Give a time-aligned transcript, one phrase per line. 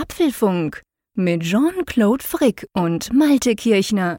[0.00, 0.82] Apfelfunk
[1.16, 4.18] mit Jean-Claude Frick und Malte Kirchner.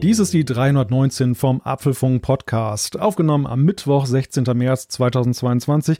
[0.00, 4.44] Dies ist die 319 vom Apfelfunk Podcast, aufgenommen am Mittwoch, 16.
[4.54, 5.98] März 2022.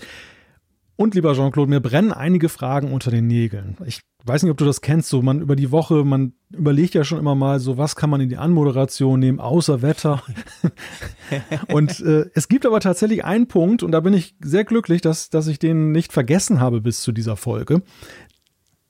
[1.01, 3.77] Und lieber Jean-Claude, mir brennen einige Fragen unter den Nägeln.
[3.87, 7.05] Ich weiß nicht, ob du das kennst, so man über die Woche, man überlegt ja
[7.05, 10.25] schon immer mal so, was kann man in die Anmoderation nehmen, außer Wetter.
[11.73, 15.31] und äh, es gibt aber tatsächlich einen Punkt, und da bin ich sehr glücklich, dass,
[15.31, 17.83] dass ich den nicht vergessen habe bis zu dieser Folge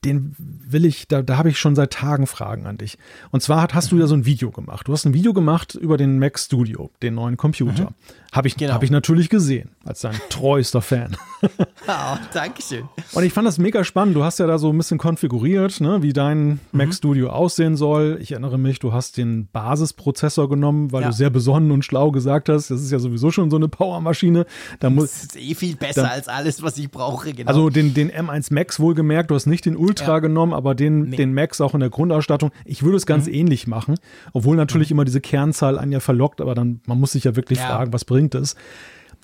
[0.04, 2.98] den will ich, da, da habe ich schon seit Tagen Fragen an dich.
[3.30, 4.86] Und zwar hast, hast du ja so ein Video gemacht.
[4.86, 7.84] Du hast ein Video gemacht über den Mac Studio, den neuen Computer.
[7.84, 7.94] Mhm.
[8.30, 8.74] Habe ich, genau.
[8.74, 11.16] hab ich natürlich gesehen, als dein treuester Fan.
[11.42, 11.48] oh,
[12.34, 12.86] Dankeschön.
[13.12, 14.14] Und ich fand das mega spannend.
[14.16, 16.58] Du hast ja da so ein bisschen konfiguriert, ne, wie dein mhm.
[16.72, 18.18] Mac Studio aussehen soll.
[18.20, 21.08] Ich erinnere mich, du hast den Basisprozessor genommen, weil ja.
[21.08, 24.44] du sehr besonnen und schlau gesagt hast, das ist ja sowieso schon so eine Powermaschine.
[24.78, 27.33] Da muss, das ist eh viel besser da, als alles, was ich brauche.
[27.33, 27.48] Genau.
[27.48, 30.19] Also den, den M1 Max wohlgemerkt, du hast nicht den Ultra ja.
[30.20, 31.17] genommen, aber den, nee.
[31.17, 32.50] den Max auch in der Grundausstattung.
[32.64, 33.34] Ich würde es ganz mhm.
[33.34, 33.95] ähnlich machen,
[34.33, 34.97] obwohl natürlich mhm.
[34.97, 37.67] immer diese Kernzahl an ja verlockt, aber dann, man muss sich ja wirklich ja.
[37.67, 38.56] fragen, was bringt es?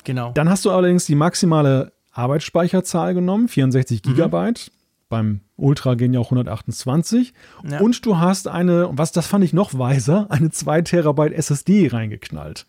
[0.04, 0.32] Genau.
[0.32, 4.08] Dann hast du allerdings die maximale Arbeitsspeicherzahl genommen, 64 mhm.
[4.08, 4.70] Gigabyte.
[5.08, 7.34] Beim Ultra gehen ja auch 128.
[7.68, 7.80] Ja.
[7.80, 12.66] Und du hast eine, was das fand ich noch weiser, eine 2 Terabyte SSD reingeknallt.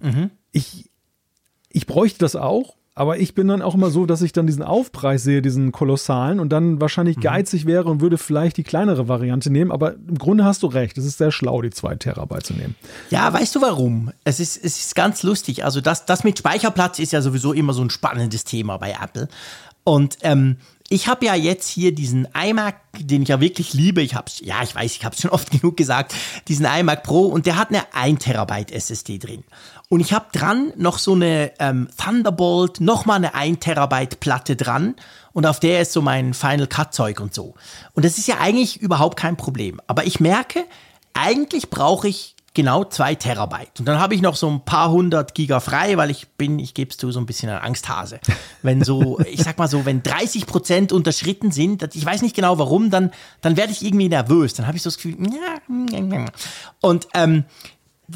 [0.00, 0.30] Mhm.
[0.52, 0.90] Ich,
[1.70, 4.62] ich bräuchte das auch, aber ich bin dann auch immer so, dass ich dann diesen
[4.62, 7.22] Aufpreis sehe, diesen kolossalen, und dann wahrscheinlich mhm.
[7.22, 9.72] geizig wäre und würde vielleicht die kleinere Variante nehmen.
[9.72, 12.74] Aber im Grunde hast du recht, es ist sehr schlau, die zwei Terabyte zu nehmen.
[13.08, 14.12] Ja, weißt du warum?
[14.24, 15.64] Es ist, es ist ganz lustig.
[15.64, 19.28] Also das, das mit Speicherplatz ist ja sowieso immer so ein spannendes Thema bei Apple.
[19.84, 20.56] Und ähm,
[20.92, 24.02] ich habe ja jetzt hier diesen iMac, den ich ja wirklich liebe.
[24.02, 26.14] Ich hab's, ja, ich weiß, ich habe es schon oft genug gesagt,
[26.48, 29.42] diesen iMac Pro und der hat eine 1 Terabyte SSD drin.
[29.88, 34.94] Und ich habe dran noch so eine ähm, Thunderbolt, nochmal eine 1 Terabyte Platte dran.
[35.32, 37.54] Und auf der ist so mein Final Cut Zeug und so.
[37.94, 39.80] Und das ist ja eigentlich überhaupt kein Problem.
[39.86, 40.66] Aber ich merke,
[41.14, 43.80] eigentlich brauche ich genau zwei Terabyte.
[43.80, 46.74] Und dann habe ich noch so ein paar hundert Giga frei, weil ich bin, ich
[46.74, 48.20] gebe es zu, so ein bisschen ein Angsthase.
[48.62, 52.58] Wenn so, ich sag mal so, wenn 30 Prozent unterschritten sind, ich weiß nicht genau
[52.58, 53.10] warum, dann,
[53.40, 54.54] dann werde ich irgendwie nervös.
[54.54, 56.26] Dann habe ich so das Gefühl, ja,
[56.80, 57.44] und ähm,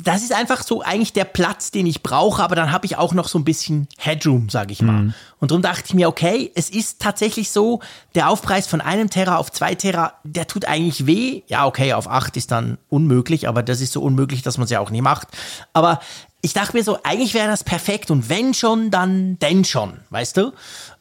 [0.02, 3.14] das ist einfach so eigentlich der Platz, den ich brauche, aber dann habe ich auch
[3.14, 4.92] noch so ein bisschen Headroom, sage ich mal.
[4.92, 5.14] Mhm.
[5.38, 7.80] Und darum dachte ich mir, okay, es ist tatsächlich so,
[8.14, 11.42] der Aufpreis von einem Terra auf zwei Terra, der tut eigentlich weh.
[11.46, 14.70] Ja, okay, auf acht ist dann unmöglich, aber das ist so unmöglich, dass man es
[14.70, 15.28] ja auch nie macht.
[15.72, 16.00] Aber
[16.42, 20.36] ich dachte mir so, eigentlich wäre das perfekt und wenn schon, dann denn schon, weißt
[20.36, 20.52] du?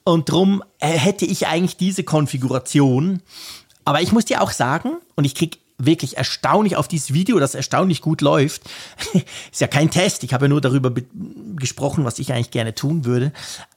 [0.03, 3.21] Und drum äh, hätte ich eigentlich diese Konfiguration.
[3.83, 7.55] Aber ich muss dir auch sagen, und ich krieg wirklich erstaunlich auf dieses Video, das
[7.55, 8.63] erstaunlich gut läuft.
[9.51, 10.93] ist ja kein Test, ich habe ja nur darüber
[11.55, 13.31] gesprochen, was ich eigentlich gerne tun würde.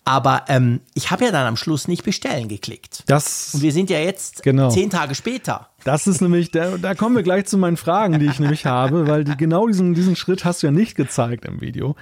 [0.04, 3.02] Aber ähm, ich habe ja dann am Schluss nicht bestellen geklickt.
[3.06, 4.70] Das, Und wir sind ja jetzt genau.
[4.70, 5.68] zehn Tage später.
[5.84, 9.06] Das ist nämlich, da, da kommen wir gleich zu meinen Fragen, die ich nämlich habe,
[9.06, 11.94] weil die, genau diesen, diesen Schritt hast du ja nicht gezeigt im Video.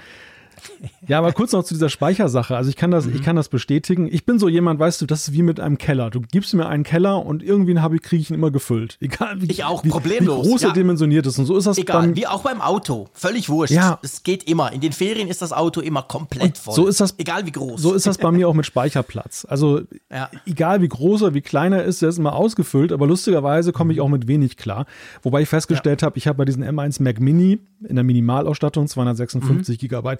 [1.07, 2.55] Ja, aber kurz noch zu dieser Speichersache.
[2.55, 3.15] Also ich kann das, mhm.
[3.15, 4.07] ich kann das bestätigen.
[4.11, 6.09] Ich bin so jemand, weißt du, das ist wie mit einem Keller.
[6.09, 8.97] Du gibst mir einen Keller und irgendwie habe ich, kriege ich ihn immer gefüllt.
[9.01, 10.45] Egal wie, ich auch, wie, problemlos.
[10.45, 11.39] Wie groß er dimensioniert ist.
[11.39, 13.07] Und so ist das Egal, beim, wie auch beim Auto.
[13.13, 13.73] Völlig wurscht.
[13.73, 13.99] Ja.
[14.01, 14.71] Es geht immer.
[14.73, 16.73] In den Ferien ist das Auto immer komplett voll.
[16.73, 17.15] So ist das.
[17.17, 17.81] Egal wie groß.
[17.81, 19.45] So ist das bei mir auch mit Speicherplatz.
[19.49, 19.81] Also
[20.11, 20.29] ja.
[20.45, 22.91] egal wie groß er, wie klein er ist, der ist immer ausgefüllt.
[22.91, 24.85] Aber lustigerweise komme ich auch mit wenig klar.
[25.23, 26.07] Wobei ich festgestellt ja.
[26.07, 29.79] habe, ich habe bei diesem M1 Mac Mini in der Minimalausstattung 256 mhm.
[29.79, 30.19] Gigabyte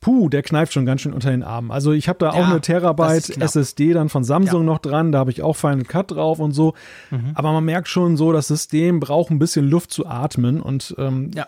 [0.00, 1.70] puh, der kneift schon ganz schön unter den Armen.
[1.70, 4.66] Also ich habe da auch eine Terabyte SSD dann von Samsung ja.
[4.66, 6.74] noch dran, da habe ich auch Final Cut drauf und so.
[7.10, 7.32] Mhm.
[7.34, 10.60] Aber man merkt schon so, das System braucht ein bisschen Luft zu atmen.
[10.60, 11.46] Und ähm, ja.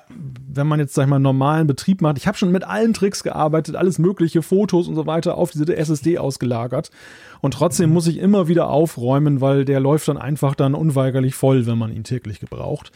[0.48, 3.22] wenn man jetzt, sag ich mal, normalen Betrieb macht, ich habe schon mit allen Tricks
[3.22, 6.90] gearbeitet, alles mögliche, Fotos und so weiter auf diese SSD ausgelagert.
[7.40, 11.66] Und trotzdem muss ich immer wieder aufräumen, weil der läuft dann einfach dann unweigerlich voll,
[11.66, 12.90] wenn man ihn täglich gebraucht.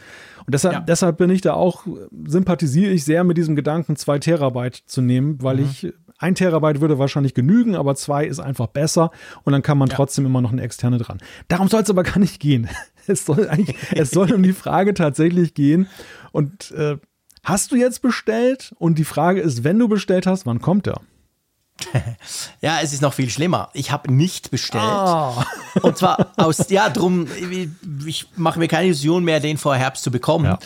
[0.45, 0.79] Und deshalb, ja.
[0.81, 1.85] deshalb bin ich da auch,
[2.25, 5.63] sympathisiere ich sehr mit diesem Gedanken, zwei Terabyte zu nehmen, weil mhm.
[5.63, 9.11] ich ein Terabyte würde wahrscheinlich genügen, aber zwei ist einfach besser
[9.43, 9.95] und dann kann man ja.
[9.95, 11.19] trotzdem immer noch eine externe dran.
[11.47, 12.69] Darum soll es aber gar nicht gehen.
[13.05, 15.87] Es soll eigentlich, es soll um die Frage tatsächlich gehen.
[16.31, 16.95] Und äh,
[17.43, 18.73] hast du jetzt bestellt?
[18.79, 21.01] Und die Frage ist, wenn du bestellt hast, wann kommt er?
[22.61, 23.69] ja, es ist noch viel schlimmer.
[23.73, 24.83] Ich habe nicht bestellt.
[24.83, 25.43] Oh.
[25.81, 27.27] Und zwar aus, ja, drum,
[28.05, 30.45] ich mache mir keine Illusion mehr, den vor Herbst zu bekommen.
[30.45, 30.59] Ja.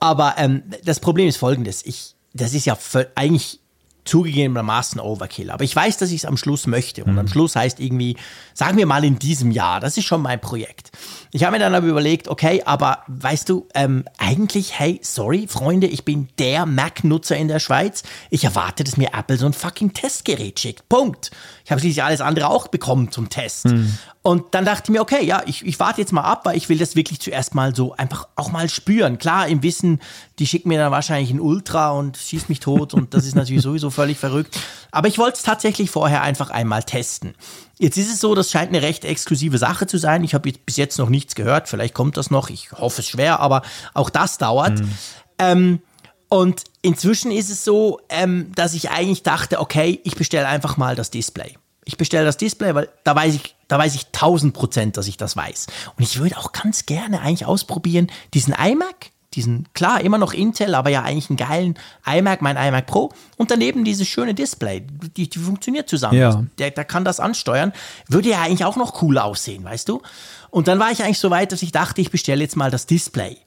[0.00, 1.84] Aber ähm, das Problem ist folgendes.
[1.86, 2.76] Ich, das ist ja
[3.14, 3.61] eigentlich
[4.04, 5.50] zugegebenermaßen Overkill.
[5.50, 7.04] Aber ich weiß, dass ich es am Schluss möchte.
[7.04, 7.20] Und mhm.
[7.20, 8.16] am Schluss heißt irgendwie,
[8.54, 10.90] sagen wir mal in diesem Jahr, das ist schon mein Projekt.
[11.30, 15.86] Ich habe mir dann aber überlegt, okay, aber weißt du, ähm, eigentlich, hey, sorry, Freunde,
[15.86, 18.02] ich bin der Mac-Nutzer in der Schweiz.
[18.30, 20.88] Ich erwarte, dass mir Apple so ein fucking Testgerät schickt.
[20.88, 21.30] Punkt.
[21.64, 23.66] Ich habe schließlich alles andere auch bekommen zum Test.
[23.66, 23.96] Mhm.
[24.22, 26.68] Und dann dachte ich mir, okay, ja, ich, ich warte jetzt mal ab, weil ich
[26.68, 29.18] will das wirklich zuerst mal so einfach auch mal spüren.
[29.18, 30.00] Klar, im Wissen,
[30.38, 33.62] die schicken mir dann wahrscheinlich ein Ultra und schießt mich tot und das ist natürlich
[33.64, 34.58] sowieso völlig verrückt.
[34.90, 37.34] Aber ich wollte es tatsächlich vorher einfach einmal testen.
[37.78, 40.22] Jetzt ist es so, das scheint eine recht exklusive Sache zu sein.
[40.22, 41.68] Ich habe bis jetzt noch nichts gehört.
[41.68, 42.50] Vielleicht kommt das noch.
[42.50, 43.62] Ich hoffe es schwer, aber
[43.94, 44.80] auch das dauert.
[44.80, 44.92] Mhm.
[45.38, 45.82] Ähm,
[46.28, 50.96] und inzwischen ist es so, ähm, dass ich eigentlich dachte, okay, ich bestelle einfach mal
[50.96, 51.58] das Display.
[51.84, 55.16] Ich bestelle das Display, weil da weiß ich, da weiß ich 1000 Prozent, dass ich
[55.16, 55.66] das weiß.
[55.96, 60.74] Und ich würde auch ganz gerne eigentlich ausprobieren, diesen iMac, diesen, klar, immer noch Intel,
[60.74, 61.74] aber ja eigentlich einen geilen
[62.06, 64.84] iMac, mein iMac Pro und daneben dieses schöne Display,
[65.16, 66.18] die, die funktioniert zusammen.
[66.18, 66.44] Ja.
[66.58, 67.72] Der, der kann das ansteuern.
[68.08, 70.02] Würde ja eigentlich auch noch cool aussehen, weißt du?
[70.50, 72.86] Und dann war ich eigentlich so weit, dass ich dachte, ich bestelle jetzt mal das
[72.86, 73.38] Display.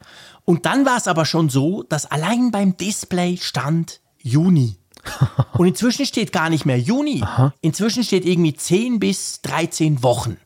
[0.43, 4.77] Und dann war es aber schon so, dass allein beim Display stand Juni.
[5.53, 7.21] Und inzwischen steht gar nicht mehr Juni.
[7.23, 7.53] Aha.
[7.61, 10.37] Inzwischen steht irgendwie 10 bis 13 Wochen.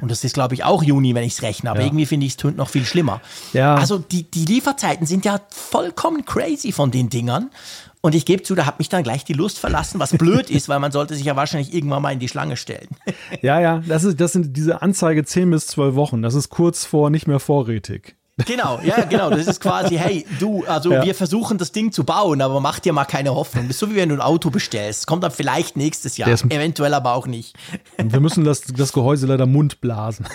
[0.00, 1.70] Und das ist, glaube ich, auch Juni, wenn ich es rechne.
[1.70, 1.86] Aber ja.
[1.86, 3.20] irgendwie finde ich es noch viel schlimmer.
[3.52, 3.74] Ja.
[3.74, 7.50] Also die, die Lieferzeiten sind ja vollkommen crazy von den Dingern.
[8.00, 10.68] Und ich gebe zu, da hat mich dann gleich die Lust verlassen, was blöd ist,
[10.68, 12.88] weil man sollte sich ja wahrscheinlich irgendwann mal in die Schlange stellen.
[13.42, 16.22] ja, ja, das, ist, das sind diese Anzeige 10 bis 12 Wochen.
[16.22, 18.16] Das ist kurz vor nicht mehr vorrätig.
[18.46, 19.30] Genau, ja, genau.
[19.30, 21.04] Das ist quasi, hey, du, also ja.
[21.04, 23.64] wir versuchen das Ding zu bauen, aber mach dir mal keine Hoffnung.
[23.66, 25.06] Das ist so wie wenn du ein Auto bestellst.
[25.06, 27.56] Kommt dann vielleicht nächstes Jahr, eventuell aber auch nicht.
[27.96, 30.26] Wir müssen das, das Gehäuse leider mundblasen.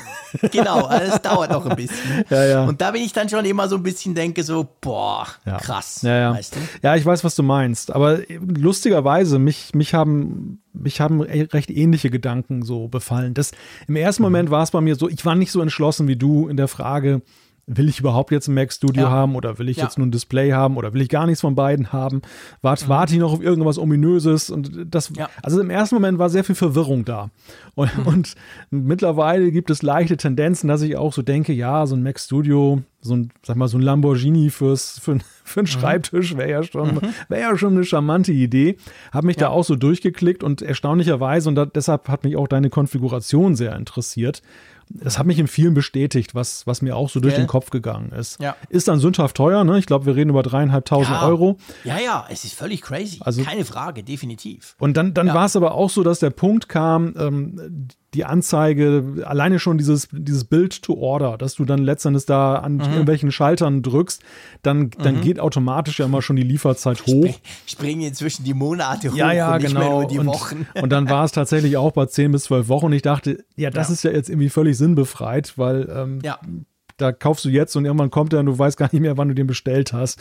[0.52, 1.98] Genau, also es dauert noch ein bisschen.
[2.30, 2.64] Ja, ja.
[2.66, 5.58] Und da bin ich dann schon immer so ein bisschen denke, so, boah, ja.
[5.58, 6.02] krass.
[6.02, 6.34] Ja, ja.
[6.34, 6.60] Weißt du?
[6.82, 7.94] ja, ich weiß, was du meinst.
[7.94, 13.34] Aber lustigerweise, mich, mich haben mich haben recht ähnliche Gedanken so befallen.
[13.34, 13.52] Das,
[13.88, 14.28] Im ersten mhm.
[14.28, 16.68] Moment war es bei mir so, ich war nicht so entschlossen wie du in der
[16.68, 17.22] Frage,
[17.68, 19.10] will ich überhaupt jetzt ein Mac Studio ja.
[19.10, 19.84] haben oder will ich ja.
[19.84, 22.22] jetzt nur ein Display haben oder will ich gar nichts von beiden haben?
[22.62, 22.90] Warte, mhm.
[22.90, 24.50] warte ich noch auf irgendwas Ominöses?
[24.50, 25.30] Und das, ja.
[25.44, 27.30] also im ersten Moment war sehr viel Verwirrung da.
[27.76, 28.08] Und, mhm.
[28.08, 28.36] und,
[28.70, 32.84] mittlerweile gibt es leichte Tendenzen, dass ich auch so denke, ja, so ein Mac Studio,
[33.02, 35.72] so ein, sag mal, so ein Lamborghini fürs, für, für einen mhm.
[35.72, 37.02] Schreibtisch wäre ja schon, mhm.
[37.28, 38.78] wäre ja schon eine charmante Idee.
[39.12, 42.70] Habe mich da auch so durchgeklickt und erstaunlicherweise, und da, deshalb hat mich auch deine
[42.70, 44.42] Konfiguration sehr interessiert,
[44.90, 47.44] das hat mich in vielen bestätigt, was, was mir auch so durch yeah.
[47.44, 48.40] den Kopf gegangen ist.
[48.40, 48.56] Ja.
[48.70, 49.78] Ist dann sündhaft teuer, ne?
[49.80, 51.28] Ich glaube, wir reden über dreieinhalbtausend ja.
[51.28, 51.58] Euro.
[51.84, 53.18] Ja, ja, es ist völlig crazy.
[53.22, 54.76] Also, Keine Frage, definitiv.
[54.80, 55.34] Und dann, dann ja.
[55.34, 60.08] war es aber auch so, dass der Punkt kam, ähm, die Anzeige, alleine schon dieses,
[60.12, 62.82] dieses Bild to Order, dass du dann letztendlich da an mhm.
[62.82, 64.24] irgendwelchen Schaltern drückst,
[64.64, 65.22] dann, dann mhm.
[65.22, 67.36] geht automatisch ja immer schon die Lieferzeit hoch.
[67.66, 70.04] Springen inzwischen die Monate hoch ja, ja, und genau.
[70.06, 70.68] die und, Wochen.
[70.82, 72.86] Und dann war es tatsächlich auch bei 10 bis 12 Wochen.
[72.88, 73.94] Und ich dachte, ja, das ja.
[73.94, 76.40] ist ja jetzt irgendwie völlig sinnbefreit, weil ähm, ja
[76.98, 79.28] da kaufst du jetzt und irgendwann kommt er und du weißt gar nicht mehr, wann
[79.28, 80.20] du den bestellt hast.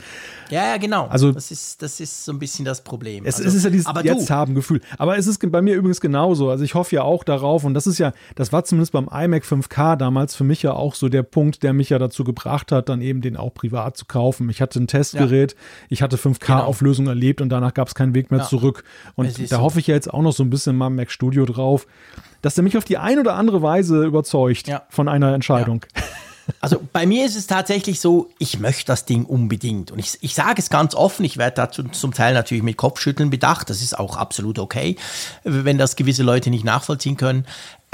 [0.51, 1.07] Ja, ja, genau.
[1.07, 3.25] Also, das ist, das ist so ein bisschen das Problem.
[3.25, 4.81] Es, also, es ist ja dieses Jetzt-Haben-Gefühl.
[4.99, 6.51] Aber es ist bei mir übrigens genauso.
[6.51, 9.45] Also ich hoffe ja auch darauf und das ist ja, das war zumindest beim iMac
[9.45, 12.89] 5K damals für mich ja auch so der Punkt, der mich ja dazu gebracht hat,
[12.89, 14.49] dann eben den auch privat zu kaufen.
[14.51, 15.59] Ich hatte ein Testgerät, ja.
[15.89, 17.15] ich hatte 5K-Auflösung genau.
[17.15, 18.47] erlebt und danach gab es keinen Weg mehr ja.
[18.47, 18.85] zurück.
[19.15, 19.63] Und da so.
[19.63, 21.87] hoffe ich ja jetzt auch noch so ein bisschen mal Mac Studio drauf,
[22.43, 24.83] dass der mich auf die ein oder andere Weise überzeugt ja.
[24.89, 25.85] von einer Entscheidung.
[26.61, 29.91] Also bei mir ist es tatsächlich so, ich möchte das Ding unbedingt.
[29.91, 33.31] Und ich, ich sage es ganz offen, ich werde dazu zum Teil natürlich mit Kopfschütteln
[33.31, 33.69] bedacht.
[33.71, 34.97] Das ist auch absolut okay,
[35.45, 37.47] wenn das gewisse Leute nicht nachvollziehen können.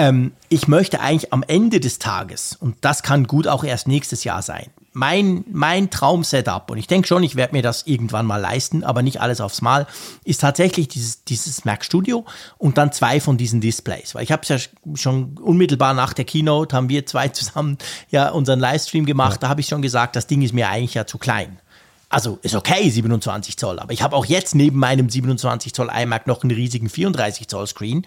[0.03, 4.25] Ähm, ich möchte eigentlich am Ende des Tages, und das kann gut auch erst nächstes
[4.25, 8.39] Jahr sein, mein, mein Traum-Setup, und ich denke schon, ich werde mir das irgendwann mal
[8.39, 9.87] leisten, aber nicht alles aufs Mal,
[10.25, 12.25] ist tatsächlich dieses, dieses Mac Studio
[12.59, 14.17] und dann zwei von diesen Displays.
[14.17, 14.59] Weil ich habe es ja
[14.97, 17.79] schon unmittelbar nach der Keynote, haben wir zwei zusammen
[18.11, 19.39] ja unseren Livestream gemacht, ja.
[19.39, 21.61] da habe ich schon gesagt, das Ding ist mir eigentlich ja zu klein.
[22.09, 26.27] Also ist okay, 27 Zoll, aber ich habe auch jetzt neben meinem 27 Zoll iMac
[26.27, 28.07] noch einen riesigen 34 Zoll Screen.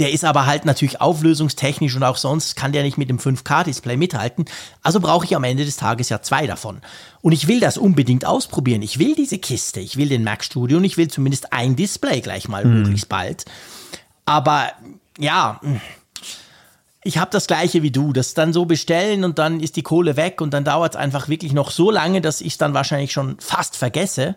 [0.00, 3.98] Der ist aber halt natürlich auflösungstechnisch und auch sonst kann der nicht mit dem 5K-Display
[3.98, 4.46] mithalten.
[4.82, 6.80] Also brauche ich am Ende des Tages ja zwei davon.
[7.20, 8.80] Und ich will das unbedingt ausprobieren.
[8.80, 12.22] Ich will diese Kiste, ich will den Mac Studio und ich will zumindest ein Display
[12.22, 12.78] gleich mal mhm.
[12.78, 13.44] möglichst bald.
[14.24, 14.72] Aber
[15.18, 15.60] ja,
[17.04, 18.14] ich habe das gleiche wie du.
[18.14, 21.28] Das dann so bestellen und dann ist die Kohle weg und dann dauert es einfach
[21.28, 24.36] wirklich noch so lange, dass ich es dann wahrscheinlich schon fast vergesse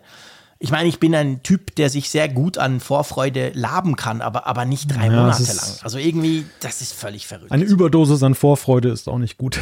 [0.64, 4.46] ich meine, ich bin ein Typ, der sich sehr gut an Vorfreude laben kann, aber,
[4.46, 5.68] aber nicht drei ja, Monate lang.
[5.82, 7.52] Also irgendwie, das ist völlig verrückt.
[7.52, 9.60] Eine Überdosis an Vorfreude ist auch nicht gut.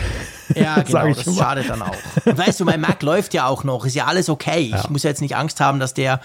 [0.55, 1.37] Ja, genau, das immer.
[1.37, 1.97] schadet dann auch.
[2.25, 4.69] Und weißt du, mein Mac läuft ja auch noch, ist ja alles okay.
[4.69, 4.79] Ja.
[4.79, 6.21] Ich muss jetzt nicht Angst haben, dass der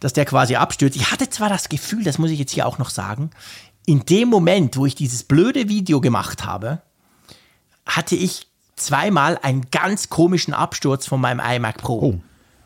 [0.00, 0.96] dass der quasi abstürzt.
[0.96, 3.28] Ich hatte zwar das Gefühl, das muss ich jetzt hier auch noch sagen,
[3.84, 6.80] in dem Moment, wo ich dieses blöde Video gemacht habe,
[7.84, 12.00] hatte ich zweimal einen ganz komischen Absturz von meinem iMac Pro.
[12.00, 12.20] Oh.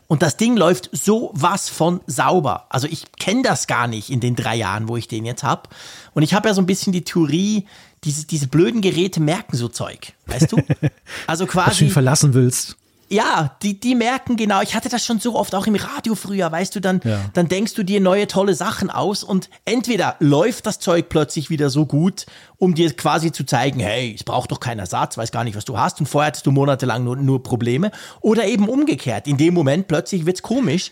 [0.09, 2.65] Und das Ding läuft so was von sauber.
[2.69, 5.69] Also ich kenne das gar nicht in den drei Jahren, wo ich den jetzt habe.
[6.15, 7.67] Und ich habe ja so ein bisschen die Theorie,
[8.03, 10.13] diese, diese blöden Geräte merken so Zeug.
[10.25, 10.57] Weißt du?
[11.27, 11.69] Also quasi.
[11.69, 12.78] Dass du ihn verlassen willst
[13.09, 16.51] ja, die, die merken genau, ich hatte das schon so oft auch im Radio früher,
[16.51, 17.19] weißt du, dann, ja.
[17.33, 21.69] dann denkst du dir neue tolle Sachen aus und entweder läuft das Zeug plötzlich wieder
[21.69, 22.25] so gut,
[22.57, 25.65] um dir quasi zu zeigen, hey, es braucht doch keinen Ersatz, weiß gar nicht, was
[25.65, 29.53] du hast und vorher hattest du monatelang nur, nur Probleme oder eben umgekehrt, in dem
[29.53, 30.91] Moment plötzlich wird's komisch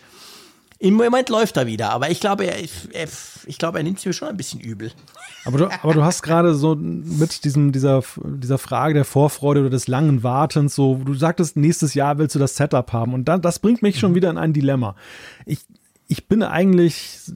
[0.80, 2.56] im Moment läuft er wieder, aber ich glaube, er,
[2.92, 3.08] er,
[3.46, 4.92] ich glaube, er nimmt es mir schon ein bisschen übel.
[5.48, 9.70] Aber du, aber du hast gerade so mit diesem, dieser, dieser Frage der Vorfreude oder
[9.70, 13.14] des langen Wartens, so, du sagtest, nächstes Jahr willst du das Setup haben.
[13.14, 14.16] Und dann, das bringt mich schon mhm.
[14.16, 14.94] wieder in ein Dilemma.
[15.46, 15.60] Ich,
[16.06, 17.32] ich bin eigentlich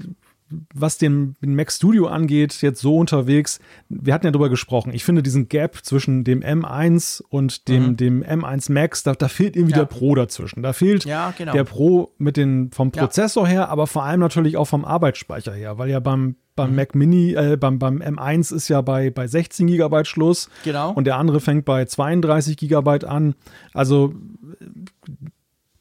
[0.75, 3.61] was den, den Mac Studio angeht, jetzt so unterwegs.
[3.89, 4.93] Wir hatten ja drüber gesprochen.
[4.93, 7.97] Ich finde diesen Gap zwischen dem M1 und dem, mhm.
[7.97, 9.79] dem M1 Max, da, da fehlt irgendwie ja.
[9.79, 10.63] der Pro dazwischen.
[10.63, 11.53] Da fehlt ja, genau.
[11.53, 13.51] der Pro mit den, vom Prozessor ja.
[13.53, 16.77] her, aber vor allem natürlich auch vom Arbeitsspeicher her, weil ja beim, beim mhm.
[16.77, 20.51] Mac Mini, äh, beim, beim M1 ist ja bei, bei 16 Gigabyte Schluss.
[20.65, 20.93] Genau.
[20.93, 23.35] Und der andere fängt bei 32 Gigabyte an.
[23.73, 24.15] Also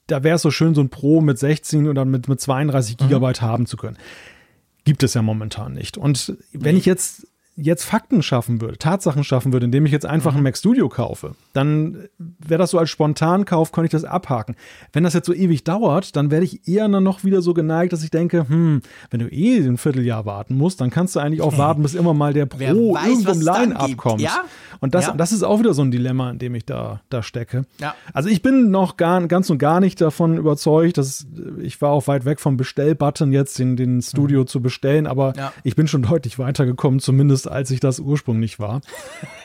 [0.07, 3.03] da wäre es so schön, so ein Pro mit 16 oder mit, mit 32 mhm.
[3.03, 3.97] Gigabyte haben zu können
[4.83, 5.97] gibt es ja momentan nicht.
[5.97, 7.27] Und wenn ich jetzt
[7.61, 10.39] jetzt Fakten schaffen würde, Tatsachen schaffen würde, indem ich jetzt einfach mhm.
[10.39, 14.55] ein Mac Studio kaufe, dann wäre das so als Spontankauf, könnte ich das abhaken.
[14.93, 17.93] Wenn das jetzt so ewig dauert, dann werde ich eher dann noch wieder so geneigt,
[17.93, 21.41] dass ich denke, hm, wenn du eh ein Vierteljahr warten musst, dann kannst du eigentlich
[21.41, 24.21] auch warten, bis immer mal der Pro weiß, irgendwo im Line-Up kommt.
[24.21, 24.43] Ja?
[24.79, 25.13] Und das, ja.
[25.13, 27.65] das ist auch wieder so ein Dilemma, in dem ich da, da stecke.
[27.79, 27.93] Ja.
[28.13, 31.27] Also ich bin noch gar, ganz und gar nicht davon überzeugt, dass
[31.61, 34.47] ich war auch weit weg vom Bestellbutton jetzt, den, den Studio mhm.
[34.47, 38.81] zu bestellen, aber ich bin schon deutlich weitergekommen, zumindest als ich das ursprünglich war.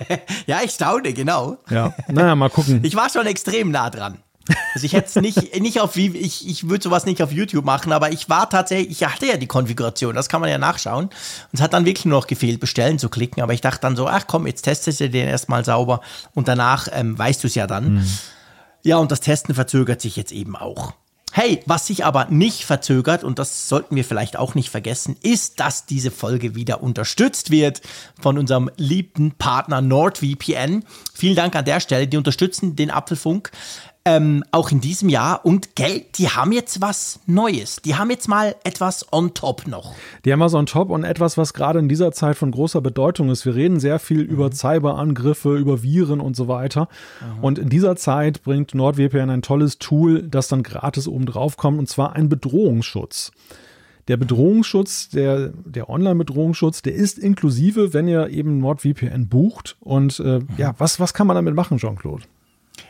[0.46, 1.58] ja, ich staune, genau.
[1.70, 2.80] Ja, naja, mal gucken.
[2.82, 4.18] Ich war schon extrem nah dran.
[4.74, 7.64] Also ich hätte es nicht, nicht auf wie, ich, ich würde sowas nicht auf YouTube
[7.64, 11.06] machen, aber ich war tatsächlich, ich hatte ja die Konfiguration, das kann man ja nachschauen.
[11.06, 11.12] Und
[11.52, 13.42] es hat dann wirklich nur noch gefehlt, bestellen zu klicken.
[13.42, 16.00] Aber ich dachte dann so, ach komm, jetzt testest du den erstmal sauber
[16.34, 17.94] und danach ähm, weißt du es ja dann.
[17.94, 18.06] Mhm.
[18.82, 20.94] Ja, und das Testen verzögert sich jetzt eben auch.
[21.32, 25.60] Hey, was sich aber nicht verzögert, und das sollten wir vielleicht auch nicht vergessen, ist,
[25.60, 27.82] dass diese Folge wieder unterstützt wird
[28.18, 30.84] von unserem liebten Partner NordVPN.
[31.12, 32.08] Vielen Dank an der Stelle.
[32.08, 33.50] Die unterstützen den Apfelfunk
[34.06, 35.44] ähm, auch in diesem Jahr.
[35.44, 37.82] Und Geld, die haben jetzt was Neues.
[37.84, 39.94] Die haben jetzt mal etwas on top noch.
[40.24, 43.30] Die haben was on top und etwas, was gerade in dieser Zeit von großer Bedeutung
[43.30, 43.44] ist.
[43.44, 44.30] Wir reden sehr viel mhm.
[44.30, 46.88] über Cyberangriffe, über Viren und so weiter.
[47.20, 47.44] Mhm.
[47.44, 51.80] Und in dieser Zeit bringt NordVPN ein tolles Tool, das dann gratis oben drauf kommt,
[51.80, 53.32] und zwar ein Bedrohungsschutz.
[54.06, 59.76] Der Bedrohungsschutz, der, der Online-Bedrohungsschutz, der ist inklusive, wenn ihr eben NordVPN bucht.
[59.80, 60.48] Und äh, mhm.
[60.58, 62.22] ja, was, was kann man damit machen, Jean-Claude?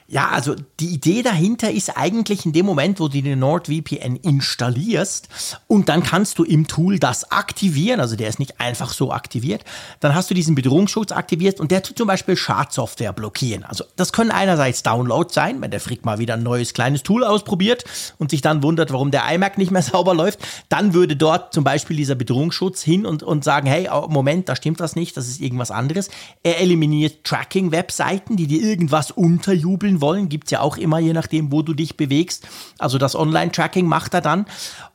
[0.09, 5.29] Ja, also die Idee dahinter ist eigentlich in dem Moment, wo du den NordVPN installierst
[5.67, 9.65] und dann kannst du im Tool das aktivieren, also der ist nicht einfach so aktiviert,
[9.99, 13.65] dann hast du diesen Bedrohungsschutz aktiviert und der tut zum Beispiel Schadsoftware blockieren.
[13.65, 17.25] Also das können einerseits Downloads sein, wenn der Frick mal wieder ein neues kleines Tool
[17.25, 17.85] ausprobiert
[18.19, 21.65] und sich dann wundert, warum der iMac nicht mehr sauber läuft, dann würde dort zum
[21.65, 25.27] Beispiel dieser Bedrohungsschutz hin und, und sagen, hey, oh, Moment, da stimmt was nicht, das
[25.27, 26.11] ist irgendwas anderes.
[26.45, 30.29] Er eliminiert Tracking-Webseiten, die dir irgendwas unterjubeln erfüllen wollen.
[30.29, 32.47] Gibt es ja auch immer, je nachdem, wo du dich bewegst.
[32.79, 34.47] Also das Online-Tracking macht er dann.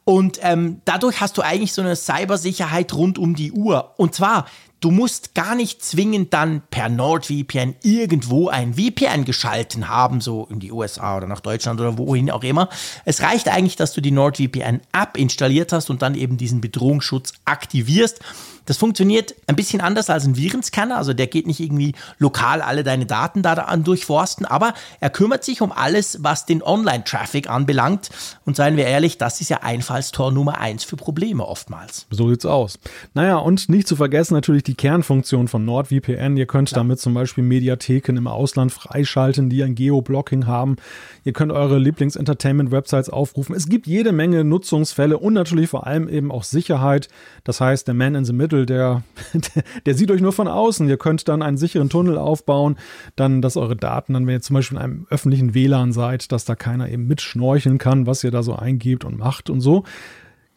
[0.04, 3.94] Und ähm, dadurch hast du eigentlich so eine Cybersicherheit rund um die Uhr.
[3.98, 4.46] Und zwar,
[4.80, 10.60] du musst gar nicht zwingend dann per NordVPN irgendwo ein VPN geschalten haben, so in
[10.60, 12.68] die USA oder nach Deutschland oder wohin auch immer.
[13.06, 18.20] Es reicht eigentlich, dass du die NordVPN-App installiert hast und dann eben diesen Bedrohungsschutz aktivierst.
[18.66, 22.84] Das funktioniert ein bisschen anders als ein Virenscanner, also der geht nicht irgendwie lokal alle
[22.84, 28.10] deine Daten da an durchforsten, aber er kümmert sich um alles, was den Online-Traffic anbelangt.
[28.46, 32.06] Und seien wir ehrlich, das ist ja Einfallstor Nummer eins für Probleme oftmals.
[32.10, 32.80] So sieht's aus.
[33.14, 36.38] Naja, und nicht zu vergessen natürlich die Kernfunktion von NordVPN.
[36.38, 36.78] Ihr könnt ja.
[36.78, 40.76] damit zum Beispiel Mediatheken im Ausland freischalten, die ein Geoblocking haben.
[41.24, 43.56] Ihr könnt eure Lieblings-Entertainment-Websites aufrufen.
[43.56, 47.10] Es gibt jede Menge Nutzungsfälle und natürlich vor allem eben auch Sicherheit.
[47.44, 49.04] Das heißt, der Man in the Middle Tunnel, der,
[49.86, 50.88] der sieht euch nur von außen.
[50.88, 52.78] Ihr könnt dann einen sicheren Tunnel aufbauen,
[53.16, 56.46] dann, dass eure Daten, dann, wenn ihr zum Beispiel in einem öffentlichen WLAN seid, dass
[56.46, 59.84] da keiner eben mitschnorcheln kann, was ihr da so eingebt und macht und so.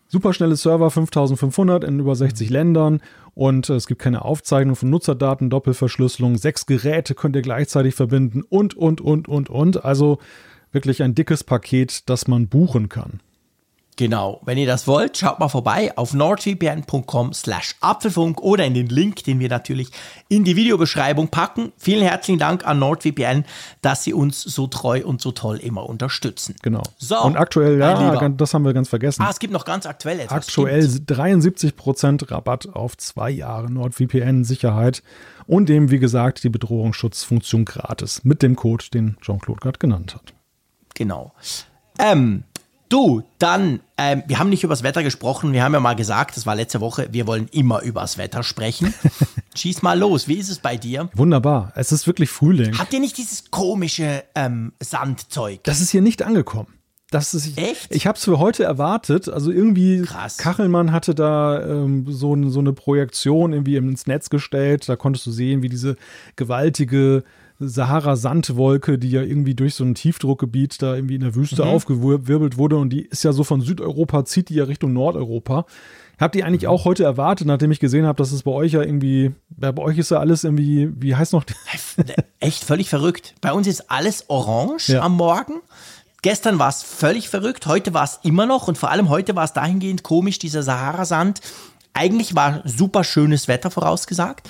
[0.08, 3.00] Superschnelle Server, 5500 in über 60 Ländern
[3.34, 8.76] und es gibt keine Aufzeichnung von Nutzerdaten, Doppelverschlüsselung, sechs Geräte könnt ihr gleichzeitig verbinden und,
[8.76, 9.84] und, und, und, und.
[9.84, 10.18] Also
[10.70, 13.20] wirklich ein dickes Paket, das man buchen kann.
[13.96, 18.88] Genau, wenn ihr das wollt, schaut mal vorbei auf nordvpn.com slash Apfelfunk oder in den
[18.88, 19.90] Link, den wir natürlich
[20.28, 21.72] in die Videobeschreibung packen.
[21.76, 23.44] Vielen herzlichen Dank an NordVPN,
[23.82, 26.56] dass sie uns so treu und so toll immer unterstützen.
[26.62, 26.82] Genau.
[26.98, 29.22] So, und aktuell, ja, das haben wir ganz vergessen.
[29.22, 30.48] Ah, es gibt noch ganz aktuell etwas.
[30.48, 31.12] Aktuell stimmt.
[31.12, 35.04] 73% Rabatt auf zwei Jahre NordVPN-Sicherheit
[35.46, 40.34] und eben, wie gesagt, die Bedrohungsschutzfunktion gratis mit dem Code, den Jean-Claude gerade genannt hat.
[40.94, 41.32] Genau.
[41.98, 42.44] Ähm,
[42.88, 45.52] Du, dann, ähm, wir haben nicht über das Wetter gesprochen.
[45.52, 48.42] Wir haben ja mal gesagt, das war letzte Woche, wir wollen immer über das Wetter
[48.42, 48.92] sprechen.
[49.54, 51.08] Schieß mal los, wie ist es bei dir?
[51.14, 52.78] Wunderbar, es ist wirklich Frühling.
[52.78, 55.64] Habt ihr nicht dieses komische ähm, Sandzeug?
[55.64, 56.68] Das ist hier nicht angekommen.
[57.10, 57.94] Das ist, Echt?
[57.94, 59.28] Ich habe es für heute erwartet.
[59.28, 60.36] Also irgendwie, Krass.
[60.36, 64.88] Kachelmann hatte da ähm, so, so eine Projektion irgendwie ins Netz gestellt.
[64.88, 65.96] Da konntest du sehen, wie diese
[66.34, 67.22] gewaltige
[67.58, 71.70] Sahara-Sandwolke, die ja irgendwie durch so ein Tiefdruckgebiet da irgendwie in der Wüste mhm.
[71.70, 75.66] aufgewirbelt wurde und die ist ja so von Südeuropa, zieht die ja Richtung Nordeuropa.
[76.18, 76.68] Habt ihr eigentlich mhm.
[76.68, 79.98] auch heute erwartet, nachdem ich gesehen habe, dass es bei euch ja irgendwie, bei euch
[79.98, 81.44] ist ja alles irgendwie, wie heißt noch?
[82.40, 83.34] Echt völlig verrückt.
[83.40, 85.02] Bei uns ist alles orange ja.
[85.02, 85.54] am Morgen.
[86.22, 89.44] Gestern war es völlig verrückt, heute war es immer noch und vor allem heute war
[89.44, 91.40] es dahingehend komisch, dieser Sahara-Sand.
[91.92, 94.48] Eigentlich war super schönes Wetter vorausgesagt.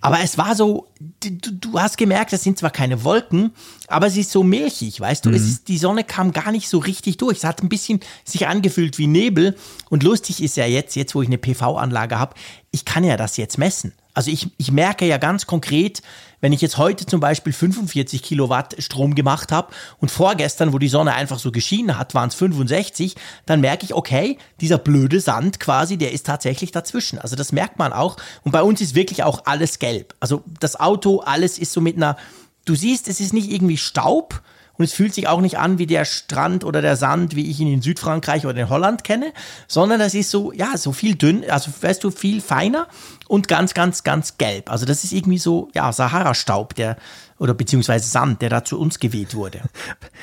[0.00, 3.52] Aber es war so, du, du hast gemerkt, das sind zwar keine Wolken,
[3.88, 5.30] aber sie ist so milchig, weißt du?
[5.30, 5.34] Mhm.
[5.36, 7.38] Ist, die Sonne kam gar nicht so richtig durch.
[7.38, 9.56] Es hat ein bisschen sich angefühlt wie Nebel.
[9.90, 12.34] Und lustig ist ja jetzt, jetzt wo ich eine PV-Anlage habe,
[12.70, 13.92] ich kann ja das jetzt messen.
[14.14, 16.02] Also ich, ich merke ja ganz konkret,
[16.40, 20.88] wenn ich jetzt heute zum Beispiel 45 Kilowatt Strom gemacht habe und vorgestern, wo die
[20.88, 23.16] Sonne einfach so geschienen hat, waren es 65,
[23.46, 27.18] dann merke ich, okay, dieser blöde Sand quasi, der ist tatsächlich dazwischen.
[27.18, 28.16] Also das merkt man auch.
[28.44, 30.14] Und bei uns ist wirklich auch alles gelb.
[30.20, 32.16] Also das Auto, alles ist so mit einer,
[32.64, 34.42] du siehst, es ist nicht irgendwie Staub,
[34.78, 37.60] und es fühlt sich auch nicht an wie der Strand oder der Sand, wie ich
[37.60, 39.32] ihn in Südfrankreich oder in Holland kenne,
[39.66, 42.86] sondern das ist so, ja, so viel dünn, also weißt du, viel feiner
[43.26, 44.70] und ganz, ganz, ganz gelb.
[44.70, 46.96] Also das ist irgendwie so, ja, Sahara-Staub, der
[47.38, 49.60] oder beziehungsweise Sand, der da zu uns geweht wurde.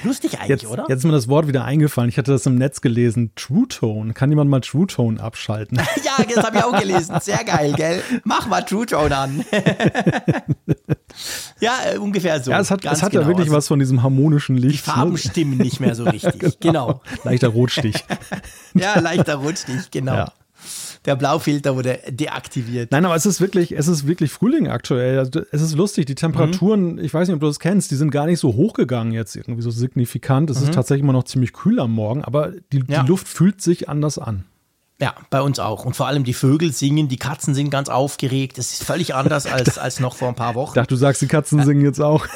[0.04, 0.86] Lustig eigentlich, jetzt, oder?
[0.90, 2.10] Jetzt ist mir das Wort wieder eingefallen.
[2.10, 3.32] Ich hatte das im Netz gelesen.
[3.36, 4.14] True Tone.
[4.14, 5.78] Kann jemand mal True Tone abschalten?
[6.04, 7.18] ja, das habe ich auch gelesen.
[7.22, 8.02] Sehr geil, gell?
[8.24, 9.46] Mach mal True Tone an.
[11.60, 12.52] ja, äh, ungefähr so.
[12.52, 13.24] Ja, es hat, es hat genau.
[13.24, 14.86] ja wirklich also, was von diesem harmonischen Licht.
[14.86, 15.18] Die Farben ne?
[15.18, 16.40] stimmen nicht mehr so richtig.
[16.60, 16.88] genau.
[16.88, 17.02] genau.
[17.24, 18.04] Leichter Rotstich.
[18.74, 20.16] ja, leichter Rotstich, genau.
[20.16, 20.34] Ja
[21.06, 22.92] der Blaufilter wurde deaktiviert.
[22.92, 25.30] Nein, aber es ist wirklich, es ist wirklich Frühling aktuell.
[25.52, 26.06] Es ist lustig.
[26.06, 27.00] Die Temperaturen, mhm.
[27.00, 29.62] ich weiß nicht, ob du das kennst, die sind gar nicht so hochgegangen jetzt irgendwie
[29.62, 30.50] so signifikant.
[30.50, 30.66] Es mhm.
[30.66, 33.04] ist tatsächlich immer noch ziemlich kühl am Morgen, aber die, ja.
[33.04, 34.46] die Luft fühlt sich anders an.
[35.00, 35.84] Ja, bei uns auch.
[35.84, 38.58] Und vor allem die Vögel singen, die Katzen sind ganz aufgeregt.
[38.58, 40.72] Das ist völlig anders als, als noch vor ein paar Wochen.
[40.72, 42.28] Ich dachte, du sagst, die Katzen singen jetzt auch.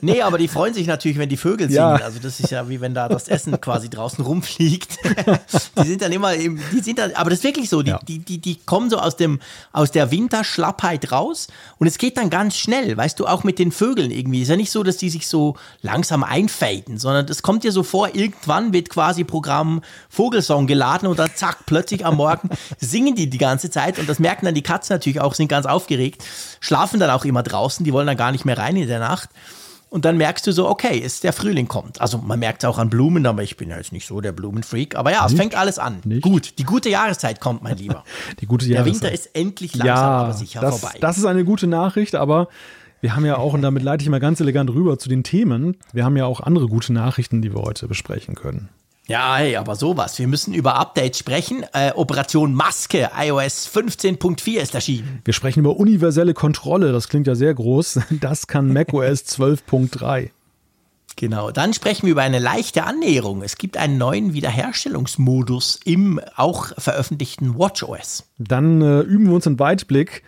[0.00, 1.78] Nee, aber die freuen sich natürlich, wenn die Vögel singen.
[1.78, 1.94] Ja.
[1.96, 4.98] Also das ist ja wie wenn da das Essen quasi draußen rumfliegt.
[5.82, 8.00] die sind dann immer, eben, die sind dann, aber das ist wirklich so, die, ja.
[8.06, 9.40] die, die, die kommen so aus dem,
[9.72, 13.72] aus der Winterschlappheit raus und es geht dann ganz schnell, weißt du, auch mit den
[13.72, 14.42] Vögeln irgendwie.
[14.42, 17.82] Ist ja nicht so, dass die sich so langsam einfaden, sondern das kommt dir so
[17.82, 23.28] vor, irgendwann wird quasi Programm Vogelsong geladen und dann zack, plötzlich am Morgen singen die
[23.28, 26.22] die ganze Zeit und das merken dann die Katzen natürlich auch, sind ganz aufgeregt,
[26.60, 29.30] schlafen dann auch immer draußen, die wollen dann gar nicht mehr rein in der Nacht.
[29.96, 32.02] Und dann merkst du so, okay, ist der Frühling kommt.
[32.02, 34.32] Also man merkt es auch an Blumen, aber ich bin ja jetzt nicht so der
[34.32, 34.94] Blumenfreak.
[34.94, 35.32] Aber ja, nicht?
[35.32, 36.00] es fängt alles an.
[36.04, 36.20] Nicht?
[36.20, 38.04] Gut, die gute Jahreszeit kommt, mein Lieber.
[38.40, 38.86] die gute Jahreszeit.
[38.86, 40.98] Der Winter ist endlich langsam, ja, aber sicher das, vorbei.
[41.00, 42.48] Das ist eine gute Nachricht, aber
[43.00, 45.78] wir haben ja auch, und damit leite ich mal ganz elegant rüber zu den Themen,
[45.94, 48.68] wir haben ja auch andere gute Nachrichten, die wir heute besprechen können.
[49.08, 50.18] Ja, hey, aber sowas.
[50.18, 51.64] Wir müssen über Updates sprechen.
[51.72, 55.20] Äh, Operation Maske, iOS 15.4 ist erschienen.
[55.24, 56.90] Wir sprechen über universelle Kontrolle.
[56.90, 58.00] Das klingt ja sehr groß.
[58.20, 60.30] Das kann macOS 12.3.
[61.14, 63.42] Genau, dann sprechen wir über eine leichte Annäherung.
[63.42, 68.24] Es gibt einen neuen Wiederherstellungsmodus im auch veröffentlichten WatchOS.
[68.38, 70.24] Dann äh, üben wir uns einen Weitblick.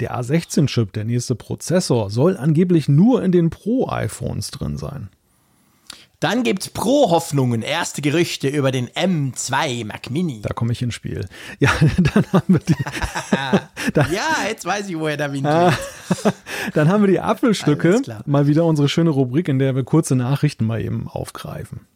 [0.00, 5.08] Der A16-Chip, der nächste Prozessor, soll angeblich nur in den Pro-iPhones drin sein.
[6.20, 10.40] Dann gibt's Pro-Hoffnungen, erste Gerüchte über den M2 Mac Mini.
[10.40, 11.26] Da komme ich ins Spiel.
[11.58, 11.70] Ja,
[12.14, 12.74] dann haben wir die.
[14.14, 16.34] ja, jetzt weiß ich, woher der Wind geht.
[16.74, 18.00] dann haben wir die Apfelstücke.
[18.24, 21.86] Mal wieder unsere schöne Rubrik, in der wir kurze Nachrichten mal eben aufgreifen.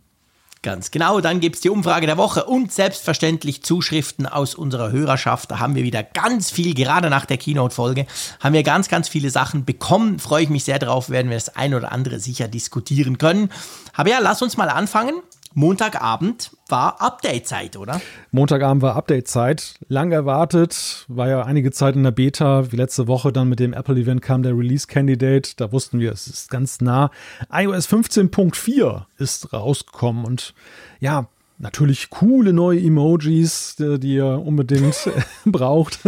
[0.63, 5.51] Ganz genau, dann gibt es die Umfrage der Woche und selbstverständlich Zuschriften aus unserer Hörerschaft.
[5.51, 8.05] Da haben wir wieder ganz viel, gerade nach der Keynote-Folge,
[8.41, 10.19] haben wir ganz, ganz viele Sachen bekommen.
[10.19, 13.51] Freue ich mich sehr drauf, werden wir das ein oder andere sicher diskutieren können.
[13.95, 15.23] Aber ja, lass uns mal anfangen.
[15.55, 18.01] Montagabend war Update-Zeit, oder?
[18.31, 19.75] Montagabend war Update-Zeit.
[19.89, 22.71] Lang erwartet, war ja einige Zeit in der Beta.
[22.71, 25.55] Wie letzte Woche dann mit dem Apple-Event kam der Release-Candidate.
[25.57, 27.11] Da wussten wir, es ist ganz nah.
[27.53, 30.55] iOS 15.4 ist rausgekommen und
[31.01, 31.27] ja,
[31.61, 34.97] natürlich coole neue Emojis, die ihr unbedingt
[35.45, 36.01] braucht.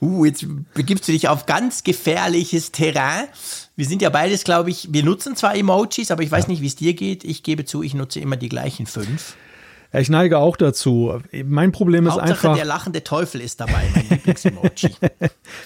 [0.00, 3.28] uh, jetzt begibst du dich auf ganz gefährliches Terrain.
[3.76, 6.50] Wir sind ja beides, glaube ich, wir nutzen zwar Emojis, aber ich weiß ja.
[6.50, 7.24] nicht, wie es dir geht.
[7.24, 9.36] Ich gebe zu, ich nutze immer die gleichen fünf.
[9.94, 11.20] Ja, ich neige auch dazu.
[11.44, 12.56] Mein Problem Hauptsache, ist einfach.
[12.56, 14.90] Der lachende Teufel ist dabei, mein Lieblingsemoji.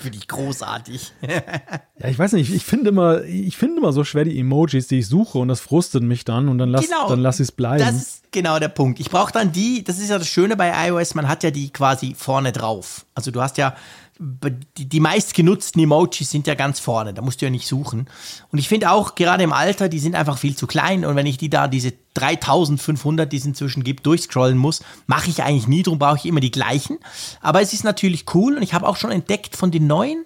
[0.01, 1.13] finde ich großartig.
[1.23, 4.99] ja, ich weiß nicht, ich finde immer, ich finde immer so schwer die Emojis, die
[4.99, 7.53] ich suche und das frustet mich dann und dann lasse genau, dann lass ich es
[7.53, 7.79] bleiben.
[7.79, 9.01] Das ist genau der Punkt.
[9.01, 11.71] Ich brauche dann die, das ist ja das Schöne bei iOS, man hat ja die
[11.71, 13.07] quasi vorne drauf.
[13.15, 13.77] Also du hast ja
[14.21, 18.09] die, meistgenutzten Emojis sind ja ganz vorne, da musst du ja nicht suchen.
[18.51, 21.05] Und ich finde auch, gerade im Alter, die sind einfach viel zu klein.
[21.05, 25.43] Und wenn ich die da, diese 3500, die es inzwischen gibt, durchscrollen muss, mache ich
[25.45, 26.99] eigentlich nie, darum brauche ich immer die gleichen.
[27.41, 30.25] Aber es ist natürlich cool und ich habe auch schon entdeckt von den neuen,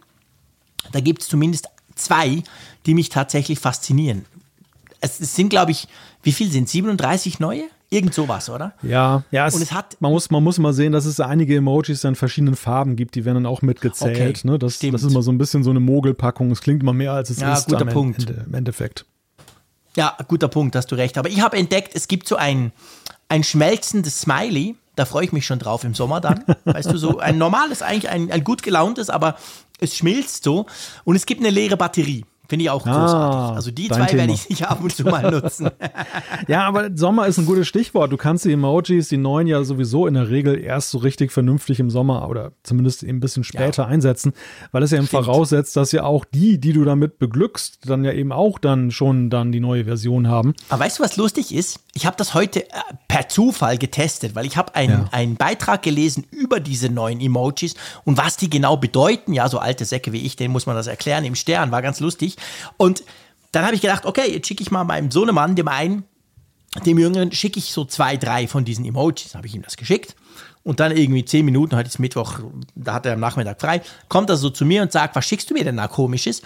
[0.92, 2.42] da gibt es zumindest zwei,
[2.86, 4.24] die mich tatsächlich faszinieren.
[5.00, 5.86] Es sind, glaube ich,
[6.22, 7.64] wie viel sind 37 neue?
[7.92, 8.72] Irgend sowas, oder?
[8.82, 9.46] Ja, ja.
[9.46, 9.98] Es, und es hat.
[10.00, 13.26] Man muss, man muss mal sehen, dass es einige Emojis dann verschiedenen Farben gibt, die
[13.26, 14.38] werden dann auch mitgezählt.
[14.38, 14.58] Okay, ne?
[14.58, 16.50] das, das ist immer so ein bisschen so eine Mogelpackung.
[16.50, 18.20] Es klingt immer mehr, als es ja, ist guter Punkt.
[18.20, 19.04] Ende, im Endeffekt.
[19.94, 21.18] Ja, guter Punkt, hast du recht.
[21.18, 22.72] Aber ich habe entdeckt, es gibt so ein,
[23.28, 24.74] ein schmelzendes Smiley.
[24.96, 26.44] Da freue ich mich schon drauf im Sommer dann.
[26.64, 29.36] weißt du, so ein normales, eigentlich ein, ein gut gelauntes, aber
[29.80, 30.64] es schmilzt so.
[31.04, 32.24] Und es gibt eine leere Batterie.
[32.52, 33.56] Finde ich auch ah, großartig.
[33.56, 35.70] Also die zwei werde ich sicher ab und zu mal nutzen.
[36.48, 38.12] ja, aber Sommer ist ein gutes Stichwort.
[38.12, 41.80] Du kannst die Emojis, die neuen ja sowieso in der Regel erst so richtig vernünftig
[41.80, 43.88] im Sommer oder zumindest ein bisschen später ja.
[43.88, 44.34] einsetzen,
[44.70, 45.24] weil es ja eben Stimmt.
[45.24, 49.30] voraussetzt, dass ja auch die, die du damit beglückst, dann ja eben auch dann schon
[49.30, 50.52] dann die neue Version haben.
[50.68, 51.80] Aber weißt du, was lustig ist?
[51.94, 52.74] Ich habe das heute äh,
[53.08, 55.08] per Zufall getestet, weil ich habe einen, ja.
[55.12, 59.32] einen Beitrag gelesen über diese neuen Emojis und was die genau bedeuten.
[59.32, 61.24] Ja, so alte Säcke wie ich, denen muss man das erklären.
[61.24, 62.36] Im Stern war ganz lustig.
[62.76, 63.04] Und
[63.52, 66.04] dann habe ich gedacht, okay, jetzt schicke ich mal meinem Sohnemann, dem einen,
[66.86, 69.34] dem Jüngeren, schicke ich so zwei, drei von diesen Emojis.
[69.34, 70.16] Habe ich ihm das geschickt.
[70.64, 72.38] Und dann irgendwie zehn Minuten, heute ist Mittwoch,
[72.74, 75.50] da hat er am Nachmittag frei, kommt er so zu mir und sagt, was schickst
[75.50, 76.42] du mir denn da komisches?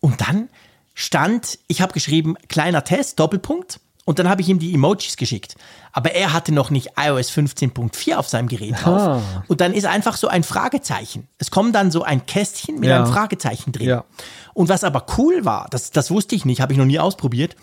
[0.00, 0.48] Und dann
[0.94, 3.80] stand, ich habe geschrieben, kleiner Test, Doppelpunkt.
[4.10, 5.54] Und dann habe ich ihm die Emojis geschickt.
[5.92, 9.22] Aber er hatte noch nicht iOS 15.4 auf seinem Gerät drauf.
[9.46, 11.28] Und dann ist einfach so ein Fragezeichen.
[11.38, 12.96] Es kommt dann so ein Kästchen mit ja.
[12.96, 13.86] einem Fragezeichen drin.
[13.86, 14.04] Ja.
[14.52, 17.54] Und was aber cool war, das, das wusste ich nicht, habe ich noch nie ausprobiert,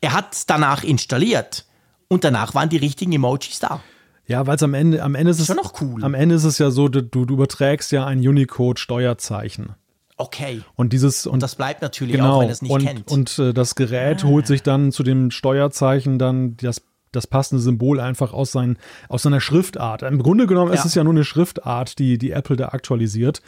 [0.00, 1.66] er hat es danach installiert
[2.06, 3.80] und danach waren die richtigen Emojis da.
[4.28, 6.04] Ja, weil es am Ende, am Ende ist es noch cool.
[6.04, 9.74] Am Ende ist es ja so, du, du überträgst ja ein Unicode-Steuerzeichen.
[10.20, 10.62] Okay.
[10.76, 13.10] Und dieses und, und, das bleibt natürlich genau, auch, wenn es nicht und, kennt.
[13.10, 14.28] Und äh, das Gerät ah.
[14.28, 18.78] holt sich dann zu dem Steuerzeichen dann das das passende Symbol einfach aus, sein,
[19.08, 20.02] aus seiner Schriftart.
[20.02, 20.78] Im Grunde genommen ja.
[20.78, 23.42] ist es ja nur eine Schriftart, die, die Apple da aktualisiert.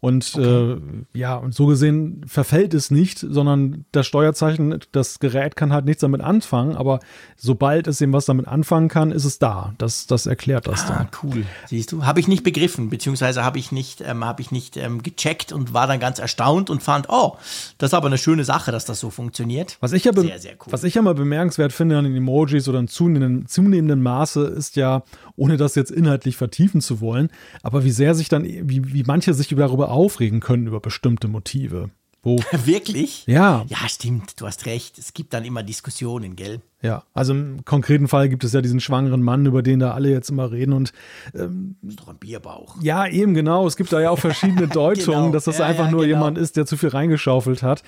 [0.00, 0.72] Und okay.
[0.72, 0.80] äh,
[1.18, 6.02] ja, und so gesehen verfällt es nicht, sondern das Steuerzeichen, das Gerät kann halt nichts
[6.02, 7.00] damit anfangen, aber
[7.36, 9.74] sobald es eben was damit anfangen kann, ist es da.
[9.78, 11.08] Das, das erklärt das ah, dann.
[11.22, 11.44] Cool.
[11.66, 15.02] Siehst du, habe ich nicht begriffen, beziehungsweise habe ich nicht, ähm, habe ich nicht ähm,
[15.02, 17.36] gecheckt und war dann ganz erstaunt und fand, oh,
[17.78, 19.78] das ist aber eine schöne Sache, dass das so funktioniert.
[19.80, 20.72] Was ich ja, sehr, sehr cool.
[20.72, 24.76] was ich ja mal bemerkenswert finde an den Emojis oder in zunehmendem, zunehmendem Maße ist
[24.76, 25.02] ja,
[25.36, 27.30] ohne das jetzt inhaltlich vertiefen zu wollen,
[27.62, 31.90] aber wie sehr sich dann, wie, wie manche sich darüber aufregen können über bestimmte Motive.
[32.26, 33.24] Wo, Wirklich?
[33.28, 33.64] Ja.
[33.68, 34.98] Ja, stimmt, du hast recht.
[34.98, 36.60] Es gibt dann immer Diskussionen, gell?
[36.82, 40.10] Ja, also im konkreten Fall gibt es ja diesen schwangeren Mann, über den da alle
[40.10, 40.92] jetzt immer reden und
[41.34, 42.82] ähm, ist doch ein Bierbauch.
[42.82, 43.64] Ja, eben genau.
[43.68, 45.32] Es gibt da ja auch verschiedene Deutungen, genau.
[45.32, 46.16] dass das ja, einfach ja, nur genau.
[46.16, 47.84] jemand ist, der zu viel reingeschaufelt hat.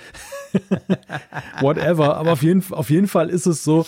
[1.61, 2.17] Whatever.
[2.17, 3.87] Aber auf jeden, auf jeden Fall ist es so,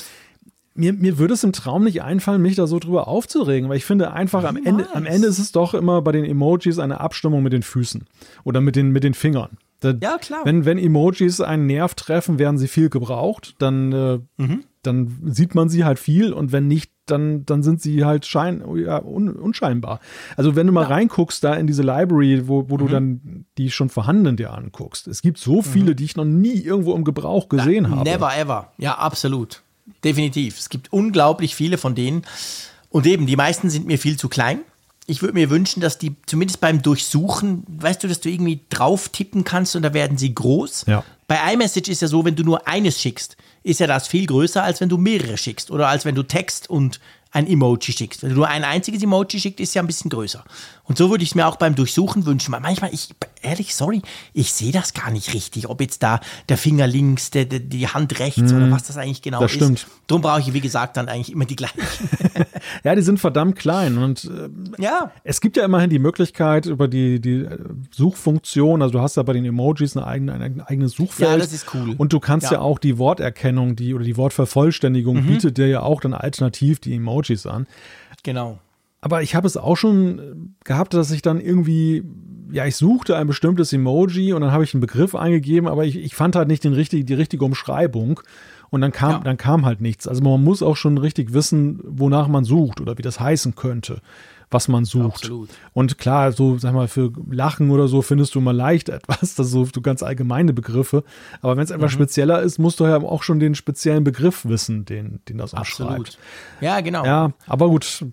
[0.74, 3.84] mir, mir würde es im Traum nicht einfallen, mich da so drüber aufzuregen, weil ich
[3.84, 7.42] finde einfach am Ende, am Ende ist es doch immer bei den Emojis eine Abstimmung
[7.42, 8.06] mit den Füßen
[8.44, 9.58] oder mit den, mit den Fingern.
[9.80, 10.42] Da, ja, klar.
[10.44, 14.64] Wenn, wenn Emojis einen Nerv treffen, werden sie viel gebraucht, dann, äh, mhm.
[14.82, 18.62] dann sieht man sie halt viel und wenn nicht, dann, dann sind sie halt schein,
[18.76, 19.98] ja, un, unscheinbar.
[20.36, 20.88] Also wenn du mal ja.
[20.88, 22.78] reinguckst da in diese Library, wo, wo mhm.
[22.78, 25.96] du dann die schon vorhandenen dir anguckst, es gibt so viele, mhm.
[25.96, 28.08] die ich noch nie irgendwo im Gebrauch gesehen Na, habe.
[28.08, 28.72] Never ever.
[28.78, 29.62] Ja, absolut.
[30.04, 30.58] Definitiv.
[30.58, 32.22] Es gibt unglaublich viele von denen.
[32.88, 34.60] Und eben, die meisten sind mir viel zu klein.
[35.06, 39.08] Ich würde mir wünschen, dass die zumindest beim Durchsuchen, weißt du, dass du irgendwie drauf
[39.08, 40.84] tippen kannst und da werden sie groß.
[40.86, 41.04] Ja.
[41.26, 44.62] Bei iMessage ist ja so, wenn du nur eines schickst, ist ja das viel größer,
[44.62, 47.00] als wenn du mehrere schickst oder als wenn du Text und
[47.32, 48.22] ein Emoji schickst.
[48.22, 50.44] Wenn du nur ein einziges Emoji schickst, ist ja ein bisschen größer.
[50.90, 52.52] Und so würde ich es mir auch beim Durchsuchen wünschen.
[52.52, 53.10] Weil manchmal, ich,
[53.42, 54.02] ehrlich, sorry,
[54.34, 57.86] ich sehe das gar nicht richtig, ob jetzt da der Finger links, der, der die
[57.86, 59.58] Hand rechts mm, oder was das eigentlich genau das ist.
[59.58, 59.86] Stimmt.
[60.08, 61.80] Darum brauche ich, wie gesagt, dann eigentlich immer die gleichen.
[62.84, 63.98] ja, die sind verdammt klein.
[63.98, 65.12] Und äh, ja.
[65.22, 67.58] es gibt ja immerhin die Möglichkeit über die, die äh,
[67.92, 71.30] Suchfunktion, also du hast ja bei den Emojis eine eigene, ein eigenes Suchfeld.
[71.30, 71.94] Ja, das ist cool.
[71.98, 75.26] Und du kannst ja, ja auch die Worterkennung, die oder die Wortvervollständigung mhm.
[75.28, 77.66] bietet dir ja auch dann alternativ die Emojis Emojis an.
[78.22, 78.58] Genau.
[79.00, 82.04] Aber ich habe es auch schon gehabt, dass ich dann irgendwie,
[82.52, 85.96] ja, ich suchte ein bestimmtes Emoji und dann habe ich einen Begriff eingegeben, aber ich,
[85.96, 88.20] ich fand halt nicht den richtig, die richtige Umschreibung.
[88.68, 89.18] Und dann kam, ja.
[89.18, 90.06] dann kam halt nichts.
[90.06, 94.00] Also man muss auch schon richtig wissen, wonach man sucht oder wie das heißen könnte
[94.50, 95.24] was man sucht.
[95.24, 95.50] Absolut.
[95.72, 99.50] Und klar, so, sag mal, für Lachen oder so findest du mal leicht etwas, das
[99.50, 101.04] sind so ganz allgemeine Begriffe.
[101.40, 101.96] Aber wenn es etwas mhm.
[101.96, 105.90] spezieller ist, musst du ja auch schon den speziellen Begriff wissen, den, den das umschreibt.
[105.90, 106.18] Absolut.
[106.60, 107.04] Ja, genau.
[107.04, 108.04] Ja, aber gut,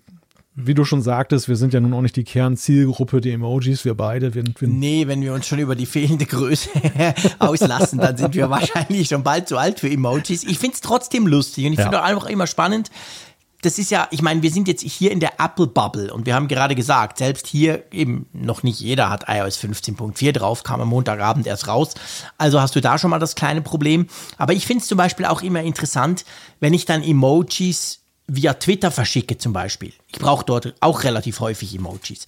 [0.60, 3.94] wie du schon sagtest, wir sind ja nun auch nicht die Kernzielgruppe, die Emojis, wir
[3.94, 4.34] beide.
[4.34, 6.68] Wir, wir nee, wenn wir uns schon über die fehlende Größe
[7.38, 10.42] auslassen, dann sind wir wahrscheinlich schon bald zu alt für Emojis.
[10.42, 11.84] Ich finde es trotzdem lustig und ich ja.
[11.84, 12.90] finde auch einfach immer spannend,
[13.62, 16.34] das ist ja, ich meine, wir sind jetzt hier in der Apple Bubble und wir
[16.34, 20.88] haben gerade gesagt, selbst hier eben noch nicht jeder hat iOS 15.4 drauf, kam am
[20.88, 21.94] Montagabend erst raus.
[22.36, 24.06] Also hast du da schon mal das kleine Problem.
[24.36, 26.24] Aber ich finde es zum Beispiel auch immer interessant,
[26.60, 29.92] wenn ich dann Emojis via Twitter verschicke zum Beispiel.
[30.06, 32.26] Ich brauche dort auch relativ häufig Emojis.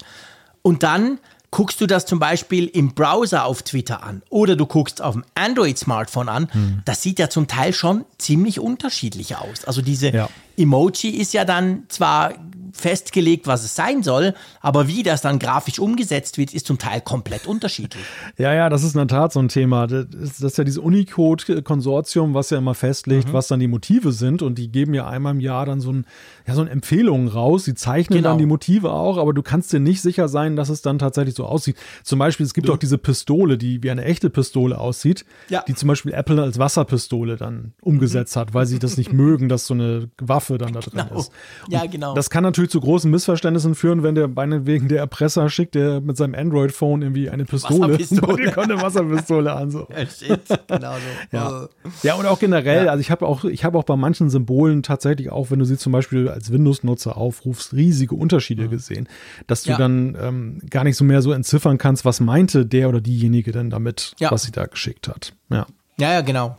[0.63, 1.19] Und dann
[1.51, 5.25] guckst du das zum Beispiel im Browser auf Twitter an oder du guckst auf dem
[5.35, 6.81] Android-Smartphone an, hm.
[6.85, 9.65] das sieht ja zum Teil schon ziemlich unterschiedlich aus.
[9.65, 10.29] Also diese ja.
[10.61, 12.33] Emoji ist ja dann zwar
[12.73, 17.01] festgelegt, was es sein soll, aber wie das dann grafisch umgesetzt wird, ist zum Teil
[17.01, 18.03] komplett unterschiedlich.
[18.37, 19.87] Ja, ja, das ist in der Tat so ein Thema.
[19.87, 23.33] Das ist ja dieses Unicode-Konsortium, was ja immer festlegt, mhm.
[23.33, 26.05] was dann die Motive sind und die geben ja einmal im Jahr dann so ein,
[26.47, 27.65] ja, so ein Empfehlungen raus.
[27.65, 28.29] Sie zeichnen genau.
[28.29, 31.35] dann die Motive auch, aber du kannst dir nicht sicher sein, dass es dann tatsächlich
[31.35, 31.77] so aussieht.
[32.03, 32.73] Zum Beispiel, es gibt ja.
[32.73, 35.63] auch diese Pistole, die wie eine echte Pistole aussieht, ja.
[35.67, 38.39] die zum Beispiel Apple als Wasserpistole dann umgesetzt mhm.
[38.41, 41.19] hat, weil sie das nicht mögen, dass so eine Waffe dann da drin genau.
[41.19, 41.31] ist.
[41.65, 42.13] Und ja, genau.
[42.13, 45.99] Das kann natürlich natürlich zu großen Missverständnissen führen, wenn der meinetwegen der Erpresser schickt, der
[46.01, 48.57] mit seinem Android-Phone irgendwie eine Pistole, Wasserpistole.
[48.57, 49.71] eine Wasserpistole an.
[49.71, 49.87] So.
[49.89, 51.37] Ja, shit, genau so.
[51.37, 51.67] ja.
[52.03, 52.91] ja, und auch generell, ja.
[52.91, 55.77] also ich habe auch, ich habe auch bei manchen Symbolen tatsächlich auch, wenn du sie
[55.77, 58.69] zum Beispiel als Windows-Nutzer aufrufst, riesige Unterschiede mhm.
[58.69, 59.09] gesehen,
[59.47, 59.77] dass du ja.
[59.77, 63.69] dann ähm, gar nicht so mehr so entziffern kannst, was meinte der oder diejenige denn
[63.69, 65.33] damit, was sie da geschickt hat.
[65.49, 65.65] Ja.
[65.97, 66.57] Ja, ja, genau.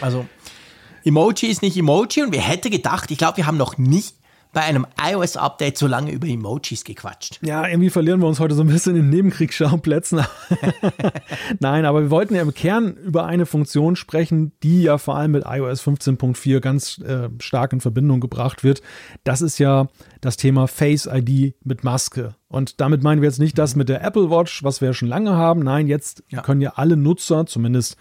[0.00, 0.26] Also
[1.04, 4.16] Emoji ist nicht Emoji und wir hätten gedacht, ich glaube, wir haben noch nicht
[4.52, 7.40] bei einem iOS-Update so lange über Emojis gequatscht.
[7.42, 10.20] Ja, irgendwie verlieren wir uns heute so ein bisschen in Nebenkriegsschauplätzen.
[11.58, 15.32] Nein, aber wir wollten ja im Kern über eine Funktion sprechen, die ja vor allem
[15.32, 18.82] mit iOS 15.4 ganz äh, stark in Verbindung gebracht wird.
[19.24, 19.88] Das ist ja
[20.20, 22.34] das Thema Face ID mit Maske.
[22.48, 25.08] Und damit meinen wir jetzt nicht das mit der Apple Watch, was wir ja schon
[25.08, 25.60] lange haben.
[25.60, 26.42] Nein, jetzt ja.
[26.42, 27.96] können ja alle Nutzer, zumindest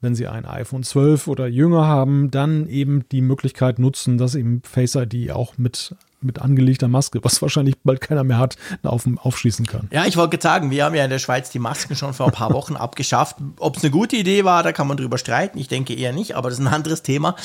[0.00, 4.62] wenn Sie ein iPhone 12 oder jünger haben, dann eben die Möglichkeit nutzen, dass eben
[4.62, 9.66] Face ID auch mit mit angelegter Maske, was wahrscheinlich bald keiner mehr hat, auf, aufschließen
[9.66, 9.88] kann.
[9.92, 12.32] Ja, ich wollte sagen, wir haben ja in der Schweiz die Masken schon vor ein
[12.32, 13.36] paar Wochen abgeschafft.
[13.58, 15.58] Ob es eine gute Idee war, da kann man drüber streiten.
[15.58, 17.36] Ich denke eher nicht, aber das ist ein anderes Thema.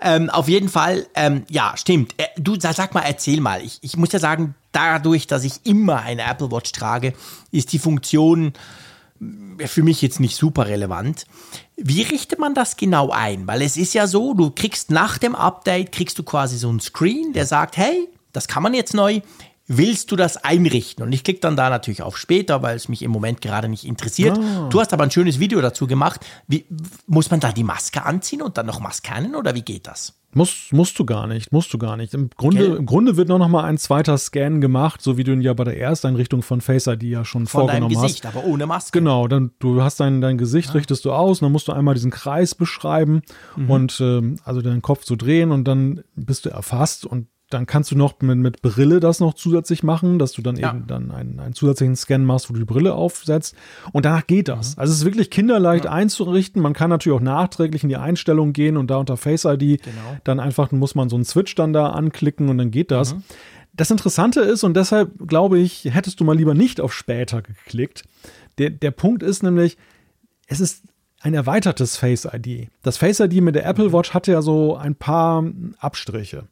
[0.00, 2.14] Ähm, auf jeden Fall, ähm, ja, stimmt.
[2.16, 3.62] Äh, du sag mal, erzähl mal.
[3.62, 7.12] Ich, ich muss ja sagen, dadurch, dass ich immer eine Apple Watch trage,
[7.50, 8.52] ist die Funktion
[9.66, 11.26] für mich jetzt nicht super relevant.
[11.82, 13.46] Wie richtet man das genau ein?
[13.46, 16.80] Weil es ist ja so, du kriegst nach dem Update, kriegst du quasi so einen
[16.80, 19.20] Screen, der sagt, hey, das kann man jetzt neu.
[19.72, 21.04] Willst du das einrichten?
[21.04, 23.84] Und ich klicke dann da natürlich auf später, weil es mich im Moment gerade nicht
[23.84, 24.36] interessiert.
[24.36, 24.68] Oh.
[24.68, 26.26] Du hast aber ein schönes Video dazu gemacht.
[26.48, 26.66] Wie,
[27.06, 30.14] muss man da die Maske anziehen und dann noch Mascannen oder wie geht das?
[30.32, 32.14] Musst, musst du gar nicht, musst du gar nicht.
[32.14, 32.78] Im Grunde, okay.
[32.78, 35.54] im Grunde wird nur noch mal ein zweiter Scan gemacht, so wie du ihn ja
[35.54, 38.34] bei der Ersteinrichtung von Face ID ja schon von vorgenommen deinem Gesicht, hast.
[38.34, 38.98] aber ohne Maske.
[38.98, 40.74] Genau, dann du hast dein, dein Gesicht, ja.
[40.74, 43.22] richtest du aus, und dann musst du einmal diesen Kreis beschreiben
[43.54, 43.70] mhm.
[43.70, 47.90] und ähm, also deinen Kopf zu drehen und dann bist du erfasst und dann kannst
[47.90, 50.70] du noch mit, mit Brille das noch zusätzlich machen, dass du dann ja.
[50.70, 53.56] eben dann einen, einen zusätzlichen Scan machst, wo du die Brille aufsetzt.
[53.92, 54.76] Und danach geht das.
[54.76, 54.80] Mhm.
[54.80, 55.90] Also es ist wirklich kinderleicht ja.
[55.90, 56.62] einzurichten.
[56.62, 60.16] Man kann natürlich auch nachträglich in die Einstellungen gehen und da unter Face ID genau.
[60.24, 63.14] dann einfach muss man so einen Switch dann da anklicken und dann geht das.
[63.14, 63.24] Mhm.
[63.72, 68.04] Das Interessante ist, und deshalb glaube ich, hättest du mal lieber nicht auf später geklickt.
[68.58, 69.76] Der, der Punkt ist nämlich,
[70.46, 70.84] es ist
[71.20, 72.68] ein erweitertes Face ID.
[72.82, 73.92] Das Face ID mit der Apple mhm.
[73.92, 75.44] Watch hatte ja so ein paar
[75.78, 76.44] Abstriche.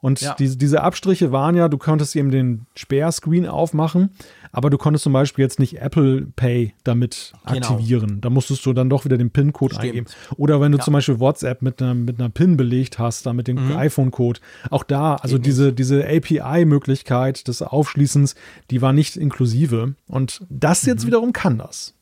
[0.00, 0.34] Und ja.
[0.38, 4.10] diese, diese Abstriche waren ja, du konntest eben den Sperrscreen aufmachen,
[4.52, 7.68] aber du konntest zum Beispiel jetzt nicht Apple Pay damit genau.
[7.68, 8.20] aktivieren.
[8.20, 10.06] Da musstest du dann doch wieder den PIN-Code eingeben.
[10.36, 10.84] Oder wenn du ja.
[10.84, 13.76] zum Beispiel WhatsApp mit einer, mit einer PIN belegt hast, dann mit dem mhm.
[13.76, 14.40] iPhone-Code.
[14.70, 18.34] Auch da, also Eben diese, diese API-Möglichkeit des Aufschließens,
[18.70, 19.94] die war nicht inklusive.
[20.08, 21.08] Und das jetzt mhm.
[21.08, 21.94] wiederum kann das.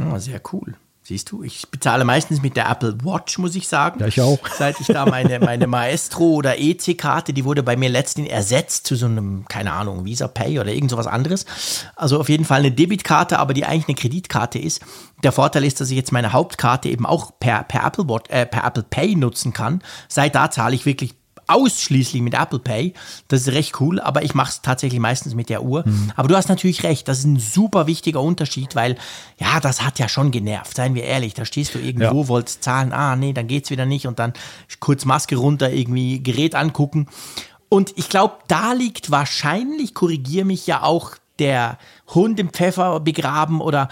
[0.00, 0.74] Oh, sehr cool.
[1.06, 4.00] Siehst du, ich bezahle meistens mit der Apple Watch, muss ich sagen.
[4.00, 4.38] Ja, ich auch.
[4.58, 8.96] Seit ich da meine, meine Maestro oder EC-Karte, die wurde bei mir letztens ersetzt zu
[8.96, 11.44] so einem, keine Ahnung, Visa Pay oder irgend sowas anderes.
[11.94, 14.80] Also auf jeden Fall eine Debitkarte, aber die eigentlich eine Kreditkarte ist.
[15.22, 18.46] Der Vorteil ist, dass ich jetzt meine Hauptkarte eben auch per, per, Apple, Watch, äh,
[18.46, 19.82] per Apple Pay nutzen kann.
[20.08, 21.14] Seit da zahle ich wirklich
[21.46, 22.94] ausschließlich mit Apple Pay.
[23.28, 25.84] Das ist recht cool, aber ich mache es tatsächlich meistens mit der Uhr.
[25.86, 26.12] Mhm.
[26.16, 28.96] Aber du hast natürlich recht, das ist ein super wichtiger Unterschied, weil
[29.38, 31.34] ja, das hat ja schon genervt, seien wir ehrlich.
[31.34, 32.28] Da stehst du irgendwo, ja.
[32.28, 34.32] wolltest zahlen, ah nee, dann geht's wieder nicht und dann
[34.80, 37.06] kurz Maske runter, irgendwie Gerät angucken.
[37.68, 41.78] Und ich glaube, da liegt wahrscheinlich, korrigiere mich ja auch, der
[42.14, 43.88] Hund im Pfeffer begraben oder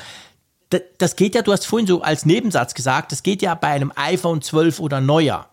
[0.98, 3.92] das geht ja, du hast vorhin so als Nebensatz gesagt, das geht ja bei einem
[3.94, 5.48] iPhone 12 oder neuer.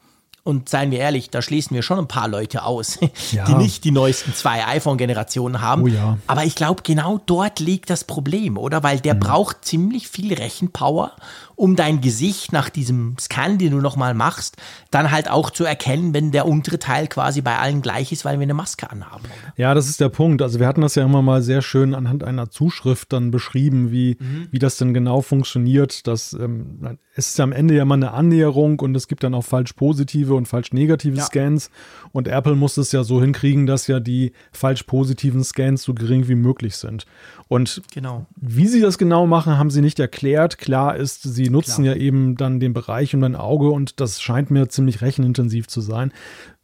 [0.50, 2.98] Und seien wir ehrlich, da schließen wir schon ein paar Leute aus,
[3.32, 3.46] ja.
[3.46, 5.84] die nicht die neuesten zwei iPhone-Generationen haben.
[5.84, 6.18] Oh ja.
[6.26, 8.82] Aber ich glaube, genau dort liegt das Problem, oder?
[8.82, 9.20] Weil der mhm.
[9.20, 11.12] braucht ziemlich viel Rechenpower
[11.60, 14.56] um dein Gesicht nach diesem Scan, den du nochmal machst,
[14.92, 18.40] dann halt auch zu erkennen, wenn der untere Teil quasi bei allen gleich ist, weil
[18.40, 19.26] wir eine Maske anhaben.
[19.26, 19.54] Oder?
[19.58, 20.42] Ja, das ist der Punkt.
[20.42, 24.16] Also wir hatten das ja immer mal sehr schön anhand einer Zuschrift dann beschrieben, wie,
[24.18, 24.48] mhm.
[24.52, 26.08] wie das denn genau funktioniert.
[26.08, 29.34] Das ähm, es ist ja am Ende ja mal eine Annäherung und es gibt dann
[29.34, 31.24] auch falsch positive und falsch negative ja.
[31.24, 31.70] Scans.
[32.14, 36.30] Und Apple muss es ja so hinkriegen, dass ja die falsch positiven Scans so gering
[36.30, 37.06] wie möglich sind.
[37.50, 38.26] Und genau.
[38.38, 40.60] wie sie das genau machen, haben sie nicht erklärt.
[40.60, 41.96] Klar ist, sie nutzen Klar.
[41.96, 45.82] ja eben dann den Bereich um dein Auge und das scheint mir ziemlich rechenintensiv zu
[45.82, 46.12] sein.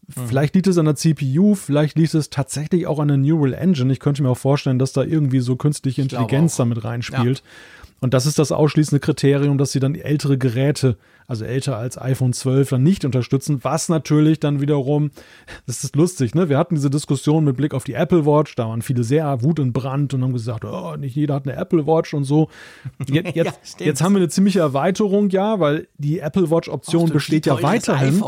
[0.07, 0.27] Mhm.
[0.27, 3.91] Vielleicht liegt es an der CPU, vielleicht liegt es tatsächlich auch an der Neural Engine.
[3.91, 7.39] Ich könnte mir auch vorstellen, dass da irgendwie so künstliche Intelligenz damit reinspielt.
[7.39, 7.84] Ja.
[8.01, 12.33] Und das ist das ausschließende Kriterium, dass sie dann ältere Geräte, also älter als iPhone
[12.33, 15.11] 12, dann nicht unterstützen, was natürlich dann wiederum,
[15.65, 16.49] das ist lustig, ne?
[16.49, 20.13] Wir hatten diese Diskussion mit Blick auf die Apple Watch, da waren viele sehr wutentbrannt
[20.13, 22.49] und haben gesagt, oh, nicht jeder hat eine Apple Watch und so.
[23.07, 27.09] Jetzt, jetzt, ja, jetzt haben wir eine ziemliche Erweiterung, ja, weil die Apple Watch Option
[27.09, 28.21] besteht ja weiterhin.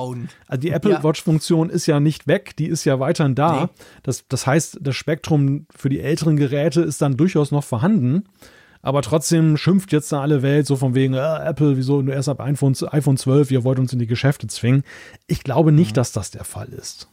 [0.48, 1.04] Also die Apple ja.
[1.04, 3.66] Watch Funktion ist ja nicht weg, die ist ja weiterhin da.
[3.66, 3.84] Nee.
[4.04, 8.24] Das, das heißt, das Spektrum für die älteren Geräte ist dann durchaus noch vorhanden.
[8.88, 12.30] Aber trotzdem schimpft jetzt da alle Welt so von wegen, äh, Apple, wieso nur erst
[12.30, 14.86] ab iPhone, iPhone 12, ihr wollt uns in die Geschäfte zwingen.
[15.28, 15.96] Ich glaube nicht, mhm.
[15.96, 17.10] dass das der Fall ist.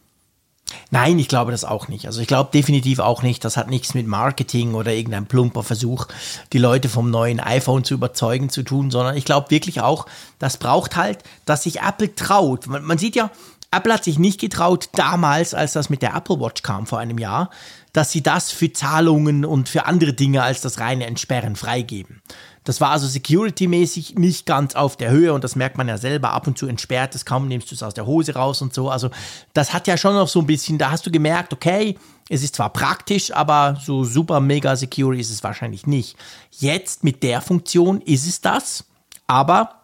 [0.93, 2.07] Nein, ich glaube das auch nicht.
[2.07, 6.07] Also ich glaube definitiv auch nicht, das hat nichts mit Marketing oder irgendeinem plumper Versuch,
[6.53, 10.07] die Leute vom neuen iPhone zu überzeugen zu tun, sondern ich glaube wirklich auch,
[10.39, 12.69] das braucht halt, dass sich Apple traut.
[12.69, 13.33] Man, man sieht ja,
[13.73, 17.19] Apple hat sich nicht getraut damals, als das mit der Apple Watch kam vor einem
[17.19, 17.51] Jahr,
[17.95, 22.21] dass sie das für Zahlungen und für andere Dinge als das reine Entsperren freigeben.
[22.65, 26.33] Das war also security-mäßig nicht ganz auf der Höhe und das merkt man ja selber.
[26.33, 28.91] Ab und zu entsperrt es, kaum nimmst du es aus der Hose raus und so.
[28.91, 29.11] Also
[29.53, 31.97] das hat ja schon noch so ein bisschen, da hast du gemerkt, okay,
[32.29, 36.17] es ist zwar praktisch, aber so super mega secure ist es wahrscheinlich nicht.
[36.51, 38.85] Jetzt mit der Funktion ist es das,
[39.29, 39.83] aber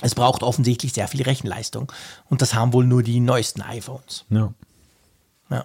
[0.00, 1.92] es braucht offensichtlich sehr viel Rechenleistung
[2.30, 4.24] und das haben wohl nur die neuesten iPhones.
[4.30, 4.54] Ja.
[5.50, 5.64] Ja.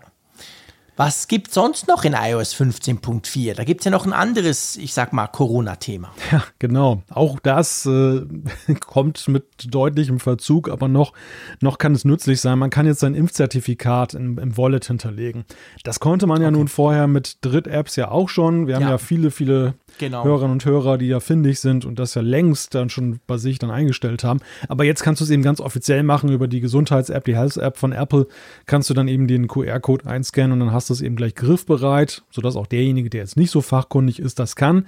[0.98, 3.54] Was gibt sonst noch in iOS 15.4?
[3.54, 6.14] Da gibt es ja noch ein anderes, ich sag mal, Corona-Thema.
[6.32, 7.04] Ja, genau.
[7.10, 8.22] Auch das äh,
[8.80, 11.12] kommt mit deutlichem Verzug, aber noch,
[11.60, 12.60] noch kann es nützlich sein.
[12.60, 15.44] Man kann jetzt sein Impfzertifikat im, im Wallet hinterlegen.
[15.84, 16.58] Das konnte man ja okay.
[16.58, 18.68] nun vorher mit Dritt-Apps ja auch schon.
[18.68, 20.24] Wir haben ja, ja viele, viele genau.
[20.24, 23.60] Hörerinnen und Hörer, die ja findig sind und das ja längst dann schon bei sich
[23.60, 24.40] dann eingestellt haben.
[24.68, 27.92] Aber jetzt kannst du es eben ganz offiziell machen über die Gesundheits-App, die Health-App von
[27.92, 28.28] Apple.
[28.66, 32.24] Kannst du dann eben den QR-Code einscannen und dann hast du es eben gleich griffbereit,
[32.32, 34.86] sodass auch derjenige, der jetzt nicht so fachkundig ist, das kann.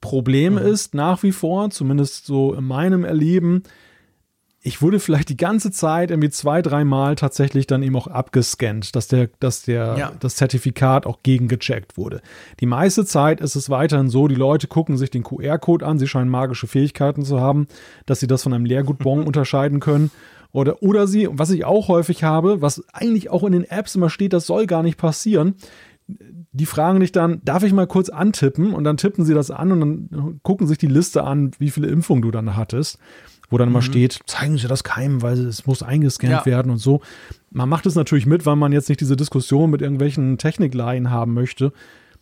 [0.00, 0.58] Problem mhm.
[0.58, 3.62] ist nach wie vor, zumindest so in meinem Erleben,
[4.64, 9.08] ich wurde vielleicht die ganze Zeit irgendwie zwei, dreimal tatsächlich dann eben auch abgescannt, dass
[9.08, 10.12] der, dass der, ja.
[10.20, 12.22] das Zertifikat auch gegengecheckt wurde.
[12.60, 16.06] Die meiste Zeit ist es weiterhin so, die Leute gucken sich den QR-Code an, sie
[16.06, 17.66] scheinen magische Fähigkeiten zu haben,
[18.06, 20.12] dass sie das von einem Leergutbon unterscheiden können.
[20.52, 24.10] Oder, oder sie, was ich auch häufig habe, was eigentlich auch in den Apps immer
[24.10, 25.54] steht, das soll gar nicht passieren.
[26.06, 28.74] Die fragen dich dann, darf ich mal kurz antippen?
[28.74, 31.88] Und dann tippen sie das an und dann gucken sich die Liste an, wie viele
[31.88, 32.98] Impfungen du dann hattest
[33.52, 33.74] wo dann mhm.
[33.74, 36.46] immer steht, zeigen Sie das keinem, weil es muss eingescannt ja.
[36.46, 37.02] werden und so.
[37.50, 41.34] Man macht es natürlich mit, weil man jetzt nicht diese Diskussion mit irgendwelchen Technikleihen haben
[41.34, 41.72] möchte.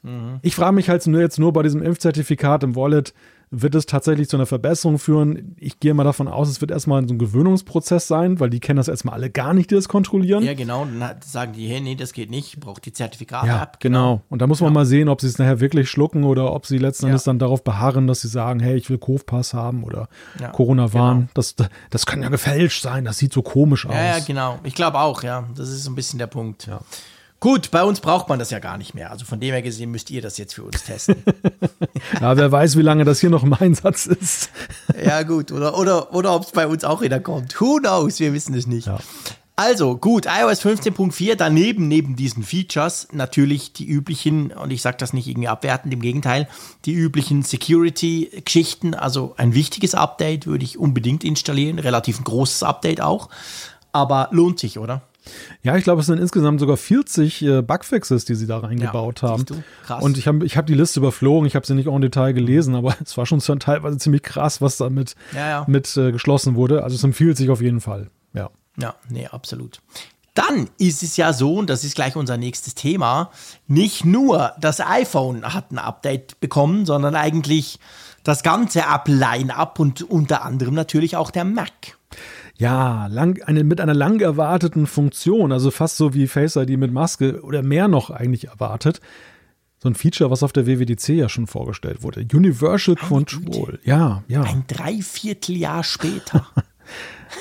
[0.03, 0.41] Mhm.
[0.43, 3.15] Ich frage mich halt nur jetzt nur bei diesem Impfzertifikat im Wallet,
[3.53, 5.57] wird es tatsächlich zu einer Verbesserung führen.
[5.59, 8.77] Ich gehe mal davon aus, es wird erstmal so ein Gewöhnungsprozess sein, weil die kennen
[8.77, 10.45] das erstmal alle gar nicht, die das kontrollieren.
[10.45, 10.85] Ja, genau.
[10.85, 13.81] Dann sagen die, hey, nee, das geht nicht, braucht die Zertifikate ja, ab.
[13.81, 14.15] Genau.
[14.15, 14.23] genau.
[14.29, 14.75] Und da muss man ja.
[14.75, 17.65] mal sehen, ob sie es nachher wirklich schlucken oder ob sie letzten Endes dann darauf
[17.65, 20.09] beharren, dass sie sagen, hey, ich will Kofpass haben oder
[20.53, 21.19] Corona-Warn.
[21.19, 21.31] Genau.
[21.35, 21.57] Das,
[21.91, 23.95] das kann ja gefälscht sein, das sieht so komisch aus.
[23.95, 24.61] Ja, ja, genau.
[24.63, 25.49] Ich glaube auch, ja.
[25.57, 26.69] Das ist so ein bisschen der Punkt.
[26.69, 26.83] Ja.
[27.41, 29.11] Gut, bei uns braucht man das ja gar nicht mehr.
[29.11, 31.25] Also von dem her gesehen müsst ihr das jetzt für uns testen.
[32.21, 34.51] ja, wer weiß, wie lange das hier noch im Einsatz ist.
[35.05, 35.51] ja, gut.
[35.51, 37.59] Oder, oder, oder ob es bei uns auch wieder kommt.
[37.59, 38.21] Who knows?
[38.21, 38.87] Wir wissen es nicht.
[38.87, 38.99] Ja.
[39.57, 45.13] Also gut, iOS 15.4, daneben, neben diesen Features, natürlich die üblichen, und ich sage das
[45.13, 46.49] nicht irgendwie abwertend, im Gegenteil,
[46.87, 53.03] die üblichen Security-Geschichten, also ein wichtiges Update würde ich unbedingt installieren, relativ ein großes Update
[53.03, 53.29] auch,
[53.93, 55.03] aber lohnt sich, oder?
[55.63, 59.29] Ja, ich glaube, es sind insgesamt sogar 40 äh, Bugfixes, die sie da reingebaut ja,
[59.29, 59.45] haben.
[60.01, 62.33] Und ich habe ich hab die Liste überflogen, ich habe sie nicht auch im Detail
[62.33, 65.65] gelesen, aber es war schon teilweise ziemlich krass, was damit ja, ja.
[65.67, 66.83] mit äh, geschlossen wurde.
[66.85, 68.11] Also es empfiehlt sich auf jeden Fall.
[68.33, 68.51] Ja.
[68.77, 69.81] Ja, nee, absolut.
[70.35, 73.31] Dann ist es ja so, und das ist gleich unser nächstes Thema,
[73.67, 77.81] nicht nur das iPhone hat ein Update bekommen, sondern eigentlich
[78.23, 81.99] das ganze App-Line-Up und unter anderem natürlich auch der Mac.
[82.61, 86.93] Ja, lang, eine, mit einer lang erwarteten Funktion, also fast so wie Face ID mit
[86.93, 89.01] Maske oder mehr noch eigentlich erwartet.
[89.79, 92.21] So ein Feature, was auf der WWDC ja schon vorgestellt wurde.
[92.21, 93.65] Universal Eine Control.
[93.65, 93.81] Güte.
[93.85, 94.43] Ja, ja.
[94.43, 96.47] Ein Dreivierteljahr später.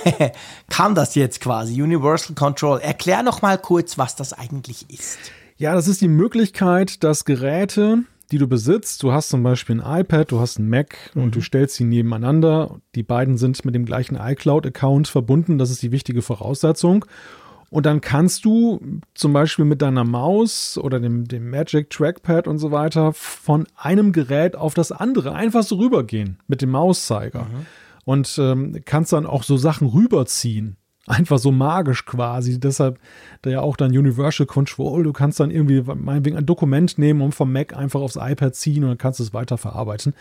[0.70, 2.80] Kam das jetzt quasi, Universal Control.
[2.80, 5.20] Erklär noch mal kurz, was das eigentlich ist.
[5.58, 9.04] Ja, das ist die Möglichkeit, dass Geräte, die du besitzt.
[9.04, 11.24] Du hast zum Beispiel ein iPad, du hast ein Mac mhm.
[11.24, 12.80] und du stellst sie nebeneinander.
[12.96, 15.58] Die beiden sind mit dem gleichen iCloud-Account verbunden.
[15.58, 17.06] Das ist die wichtige Voraussetzung.
[17.70, 18.82] Und dann kannst du
[19.14, 24.12] zum Beispiel mit deiner Maus oder dem, dem Magic Trackpad und so weiter von einem
[24.12, 27.44] Gerät auf das andere einfach so rübergehen mit dem Mauszeiger.
[27.44, 27.66] Mhm.
[28.06, 30.78] Und ähm, kannst dann auch so Sachen rüberziehen
[31.10, 32.60] einfach so magisch quasi.
[32.60, 33.00] Deshalb
[33.42, 35.04] da ja auch dann Universal Control.
[35.04, 38.84] Du kannst dann irgendwie meinetwegen ein Dokument nehmen und vom Mac einfach aufs iPad ziehen
[38.84, 40.14] und dann kannst du es weiter verarbeiten.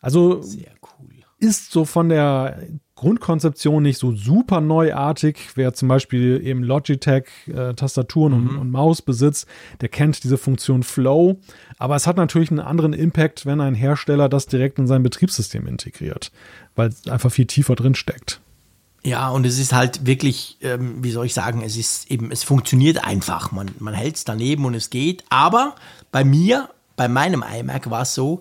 [0.00, 1.08] Also cool.
[1.38, 2.58] ist so von der
[2.94, 5.36] Grundkonzeption nicht so super neuartig.
[5.54, 8.48] Wer zum Beispiel eben Logitech äh, Tastaturen mhm.
[8.48, 9.46] und, und, Maus besitzt,
[9.80, 11.38] der kennt diese Funktion Flow.
[11.78, 15.66] Aber es hat natürlich einen anderen Impact, wenn ein Hersteller das direkt in sein Betriebssystem
[15.66, 16.30] integriert,
[16.76, 18.40] weil es einfach viel tiefer drin steckt.
[19.02, 22.42] Ja, und es ist halt wirklich, ähm, wie soll ich sagen, es ist eben, es
[22.42, 23.50] funktioniert einfach.
[23.50, 25.24] Man, man hält es daneben und es geht.
[25.30, 25.74] Aber
[26.12, 28.40] bei mir, bei meinem iMac war es so,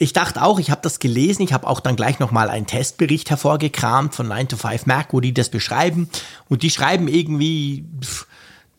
[0.00, 3.30] ich dachte auch, ich habe das gelesen, ich habe auch dann gleich nochmal einen Testbericht
[3.30, 6.08] hervorgekramt von 9 to 5 Mac, wo die das beschreiben.
[6.48, 8.26] Und die schreiben irgendwie, pff,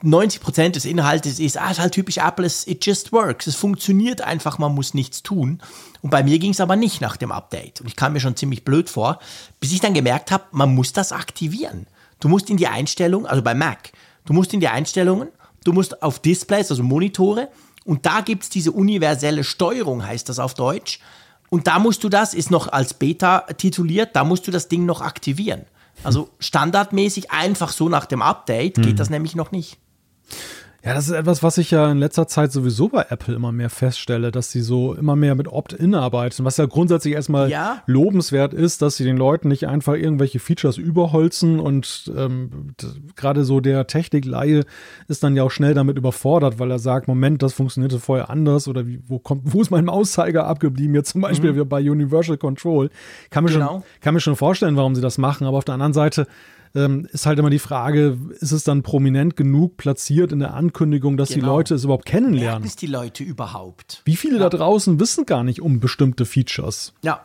[0.02, 3.48] 90% des Inhaltes ist, ah, ist halt typisch Apple, it just works.
[3.48, 5.62] Es funktioniert einfach, man muss nichts tun.
[6.02, 7.82] Und bei mir ging es aber nicht nach dem Update.
[7.82, 9.20] Und ich kam mir schon ziemlich blöd vor,
[9.60, 11.88] bis ich dann gemerkt habe, man muss das aktivieren.
[12.20, 13.92] Du musst in die Einstellung, also bei Mac,
[14.26, 15.30] du musst in die Einstellungen,
[15.64, 17.50] du musst auf Displays, also Monitore,
[17.86, 21.00] und da gibt es diese universelle Steuerung, heißt das auf Deutsch.
[21.50, 24.86] Und da musst du das, ist noch als Beta tituliert, da musst du das Ding
[24.86, 25.66] noch aktivieren.
[26.04, 28.96] Also standardmäßig einfach so nach dem Update geht mhm.
[28.96, 29.78] das nämlich noch nicht.
[30.84, 33.70] Ja, das ist etwas, was ich ja in letzter Zeit sowieso bei Apple immer mehr
[33.70, 37.84] feststelle, dass sie so immer mehr mit Opt-in arbeiten, was ja grundsätzlich erstmal ja.
[37.86, 42.76] lobenswert ist, dass sie den Leuten nicht einfach irgendwelche Features überholzen und ähm,
[43.18, 44.64] gerade so der Technikleihe
[45.10, 48.70] ist dann ja auch schnell damit überfordert, weil er sagt, Moment, das funktionierte vorher anders
[48.70, 51.68] oder wie, wo kommt, wo ist mein Mauszeiger abgeblieben, jetzt zum Beispiel mhm.
[51.68, 52.90] bei Universal Control.
[53.32, 53.68] Kann mir, genau.
[53.68, 56.26] schon, kann mir schon vorstellen, warum sie das machen, aber auf der anderen Seite
[56.76, 61.18] ähm, ist halt immer die Frage, ist es dann prominent genug platziert in der Ankündigung,
[61.18, 61.40] dass genau.
[61.40, 62.62] die Leute es überhaupt kennenlernen?
[62.62, 64.02] Merken es die Leute überhaupt?
[64.06, 64.50] Wie viele ja.
[64.50, 66.94] da draußen wissen gar nicht um bestimmte Features?
[67.02, 67.22] Ja.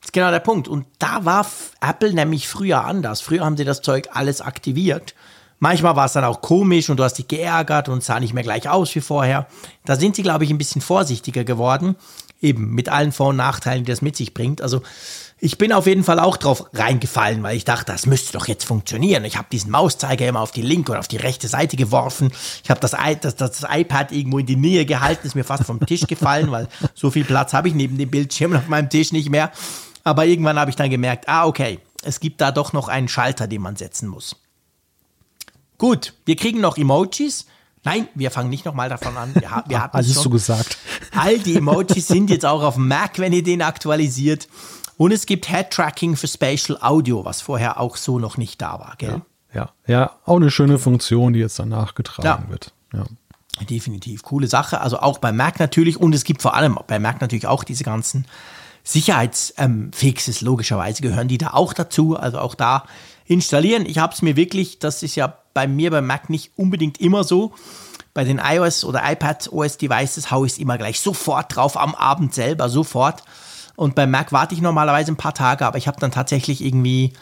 [0.00, 0.66] Das ist genau der Punkt.
[0.66, 1.46] Und da war
[1.82, 3.20] Apple nämlich früher anders.
[3.20, 5.14] Früher haben sie das Zeug alles aktiviert.
[5.58, 8.42] Manchmal war es dann auch komisch und du hast dich geärgert und sah nicht mehr
[8.42, 9.46] gleich aus wie vorher.
[9.84, 11.96] Da sind sie, glaube ich, ein bisschen vorsichtiger geworden.
[12.40, 14.62] Eben mit allen Vor- und Nachteilen, die das mit sich bringt.
[14.62, 14.80] Also
[15.40, 18.64] ich bin auf jeden Fall auch drauf reingefallen, weil ich dachte, das müsste doch jetzt
[18.64, 19.24] funktionieren.
[19.24, 22.30] Ich habe diesen Mauszeiger immer auf die linke oder auf die rechte Seite geworfen.
[22.62, 25.84] Ich habe das, das, das, iPad irgendwo in die Nähe gehalten, ist mir fast vom
[25.86, 29.30] Tisch gefallen, weil so viel Platz habe ich neben dem Bildschirm auf meinem Tisch nicht
[29.30, 29.50] mehr.
[30.04, 33.46] Aber irgendwann habe ich dann gemerkt, ah, okay, es gibt da doch noch einen Schalter,
[33.46, 34.36] den man setzen muss.
[35.78, 37.46] Gut, wir kriegen noch Emojis.
[37.82, 39.34] Nein, wir fangen nicht nochmal davon an.
[39.34, 40.76] Wir, wir hatten Alles so gesagt.
[41.12, 44.48] All die Emojis sind jetzt auch auf dem Mac, wenn ihr den aktualisiert.
[45.00, 48.96] Und es gibt Head-Tracking für Spatial Audio, was vorher auch so noch nicht da war,
[48.98, 49.22] gell?
[49.50, 52.50] Ja, ja, ja auch eine schöne Funktion, die jetzt dann nachgetragen ja.
[52.50, 52.74] wird.
[52.92, 53.04] Ja.
[53.64, 54.82] Definitiv, coole Sache.
[54.82, 57.82] Also auch bei Mac natürlich und es gibt vor allem bei Mac natürlich auch diese
[57.82, 58.26] ganzen
[58.84, 62.18] Sicherheitsfixes, ähm, logischerweise gehören die da auch dazu.
[62.18, 62.84] Also auch da
[63.24, 63.86] installieren.
[63.86, 67.24] Ich habe es mir wirklich, das ist ja bei mir bei Mac nicht unbedingt immer
[67.24, 67.54] so.
[68.12, 71.94] Bei den iOS oder iPad OS Devices haue ich es immer gleich sofort drauf am
[71.94, 73.22] Abend selber, sofort.
[73.80, 77.14] Und bei Mac warte ich normalerweise ein paar Tage, aber ich habe dann tatsächlich irgendwie,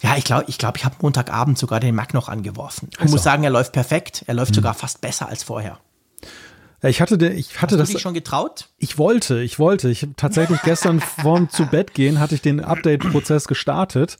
[0.00, 2.88] ja, ich glaube, ich, glaub, ich habe Montagabend sogar den Mac noch angeworfen.
[2.92, 3.12] Ich also.
[3.12, 4.24] muss sagen, er läuft perfekt.
[4.26, 4.54] Er läuft mhm.
[4.54, 5.80] sogar fast besser als vorher.
[6.80, 7.88] Ich hatte, ich hatte Hast das.
[7.90, 8.70] Du dich schon getraut?
[8.78, 9.90] Ich wollte, ich wollte.
[9.90, 14.16] Ich tatsächlich gestern vorm zu Bett gehen hatte ich den Update-Prozess gestartet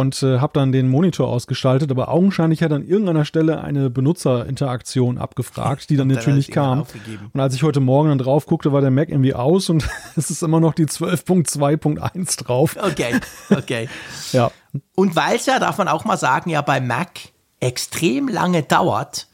[0.00, 5.18] und äh, habe dann den Monitor ausgeschaltet, aber augenscheinlich hat an irgendeiner Stelle eine Benutzerinteraktion
[5.18, 6.84] abgefragt, die dann natürlich kam.
[7.32, 10.30] Und als ich heute Morgen dann drauf guckte, war der Mac irgendwie aus und es
[10.30, 12.76] ist immer noch die 12.2.1 drauf.
[12.80, 13.20] Okay,
[13.50, 13.88] okay.
[14.32, 14.50] ja.
[14.96, 17.20] Und weil es ja, darf man auch mal sagen, ja bei Mac
[17.60, 19.28] extrem lange dauert,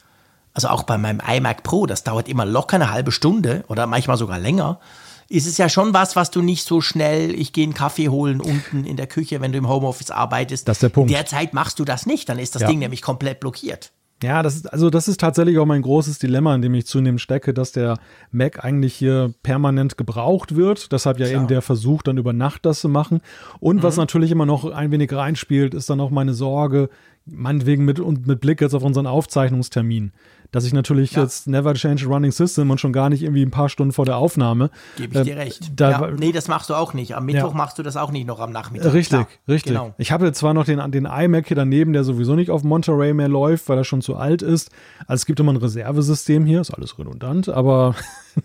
[0.53, 4.17] also auch bei meinem iMac Pro, das dauert immer locker eine halbe Stunde oder manchmal
[4.17, 4.81] sogar länger,
[5.29, 8.41] ist es ja schon was, was du nicht so schnell, ich gehe einen Kaffee holen
[8.41, 10.69] unten in der Küche, wenn du im Homeoffice arbeitest.
[10.69, 11.11] Das ist der Punkt.
[11.11, 12.69] Derzeit machst du das nicht, dann ist das ja.
[12.69, 13.93] Ding nämlich komplett blockiert.
[14.23, 17.21] Ja, das ist, also das ist tatsächlich auch mein großes Dilemma, in dem ich zunehmend
[17.21, 17.99] stecke, dass der
[18.31, 20.91] Mac eigentlich hier permanent gebraucht wird.
[20.91, 21.37] Deshalb ja, ja.
[21.37, 23.21] eben der Versuch, dann über Nacht das zu machen.
[23.61, 23.83] Und mhm.
[23.83, 26.89] was natürlich immer noch ein wenig reinspielt, ist dann auch meine Sorge,
[27.27, 30.13] meinetwegen mit, und mit Blick jetzt auf unseren Aufzeichnungstermin
[30.53, 31.23] dass ich natürlich ja.
[31.23, 34.05] jetzt never change a running system und schon gar nicht irgendwie ein paar Stunden vor
[34.05, 34.71] der Aufnahme.
[34.97, 35.73] Gebe ich dir äh, recht.
[35.77, 37.17] Da, ja, nee, das machst du auch nicht.
[37.17, 37.57] Am Mittwoch ja.
[37.57, 38.93] machst du das auch nicht noch am Nachmittag.
[38.93, 39.29] Richtig, Klar.
[39.49, 39.73] richtig.
[39.73, 39.95] Genau.
[39.99, 43.15] Ich habe jetzt zwar noch den, den iMac hier daneben, der sowieso nicht auf Monterey
[43.15, 44.71] mehr läuft, weil er schon zu alt ist.
[45.01, 47.95] Also es gibt immer ein Reservesystem hier, ist alles redundant, aber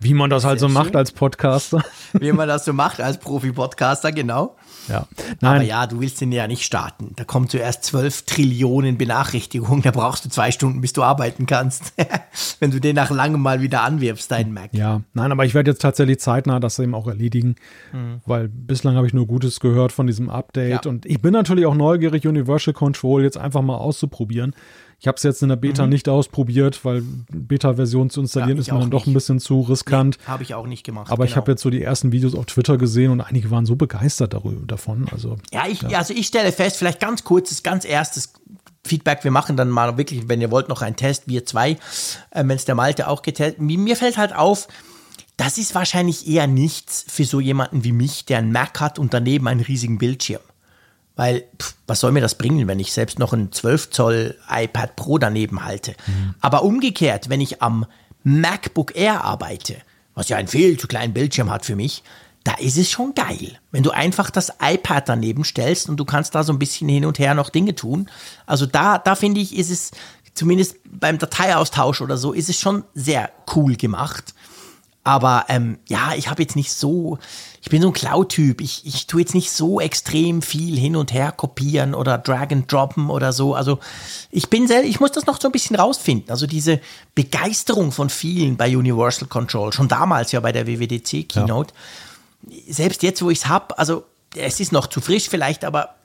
[0.00, 0.82] wie man das halt Sehr so schön.
[0.82, 1.82] macht als Podcaster.
[2.12, 4.56] Wie man das so macht als Profi-Podcaster, genau.
[4.88, 5.06] Ja.
[5.40, 5.56] Nein.
[5.56, 7.12] Aber ja, du willst den ja nicht starten.
[7.16, 9.82] Da kommen zuerst zwölf Trillionen Benachrichtigungen.
[9.82, 11.94] Da brauchst du zwei Stunden, bis du arbeiten kannst.
[12.60, 14.70] Wenn du den nach langem mal wieder anwirfst, deinen Mac.
[14.72, 17.56] Ja, nein, aber ich werde jetzt tatsächlich zeitnah das eben auch erledigen,
[17.92, 18.20] mhm.
[18.26, 20.84] weil bislang habe ich nur Gutes gehört von diesem Update.
[20.84, 20.90] Ja.
[20.90, 24.54] Und ich bin natürlich auch neugierig, Universal Control jetzt einfach mal auszuprobieren.
[24.98, 25.90] Ich habe es jetzt in der Beta mhm.
[25.90, 30.18] nicht ausprobiert, weil Beta-Version zu installieren ja, ist mir dann doch ein bisschen zu riskant.
[30.18, 31.10] Nee, habe ich auch nicht gemacht.
[31.10, 31.30] Aber genau.
[31.30, 34.32] ich habe jetzt so die ersten Videos auf Twitter gesehen und einige waren so begeistert
[34.32, 35.06] darüber, davon.
[35.12, 35.98] Also, ja, ich, ja.
[35.98, 38.32] also ich stelle fest, vielleicht ganz kurzes, ganz erstes
[38.86, 39.24] Feedback.
[39.24, 41.76] Wir machen dann mal wirklich, wenn ihr wollt, noch einen Test, wir zwei, äh,
[42.32, 43.60] wenn es der Malte auch getestet.
[43.60, 44.68] Mir fällt halt auf,
[45.36, 49.12] das ist wahrscheinlich eher nichts für so jemanden wie mich, der einen Mac hat und
[49.12, 50.40] daneben einen riesigen Bildschirm.
[51.14, 54.96] Weil, pff, was soll mir das bringen, wenn ich selbst noch ein 12 Zoll iPad
[54.96, 55.94] Pro daneben halte?
[56.06, 56.34] Mhm.
[56.40, 57.86] Aber umgekehrt, wenn ich am
[58.22, 59.76] MacBook Air arbeite,
[60.14, 62.02] was ja einen viel zu kleinen Bildschirm hat für mich,
[62.46, 63.58] da ist es schon geil.
[63.72, 67.04] Wenn du einfach das iPad daneben stellst und du kannst da so ein bisschen hin
[67.04, 68.08] und her noch Dinge tun.
[68.46, 69.90] Also da, da finde ich, ist es
[70.32, 74.32] zumindest beim Dateiaustausch oder so, ist es schon sehr cool gemacht.
[75.02, 77.18] Aber ähm, ja, ich habe jetzt nicht so,
[77.62, 78.60] ich bin so ein Cloud-Typ.
[78.60, 82.70] Ich, ich tue jetzt nicht so extrem viel hin und her kopieren oder drag and
[82.70, 83.54] droppen oder so.
[83.54, 83.78] Also
[84.30, 86.30] ich bin sehr, ich muss das noch so ein bisschen rausfinden.
[86.30, 86.80] Also diese
[87.14, 91.72] Begeisterung von vielen bei Universal Control, schon damals ja bei der WWDC Keynote.
[91.72, 91.80] Ja.
[92.68, 95.95] Selbst jetzt, wo ich es habe, also es ist noch zu frisch vielleicht, aber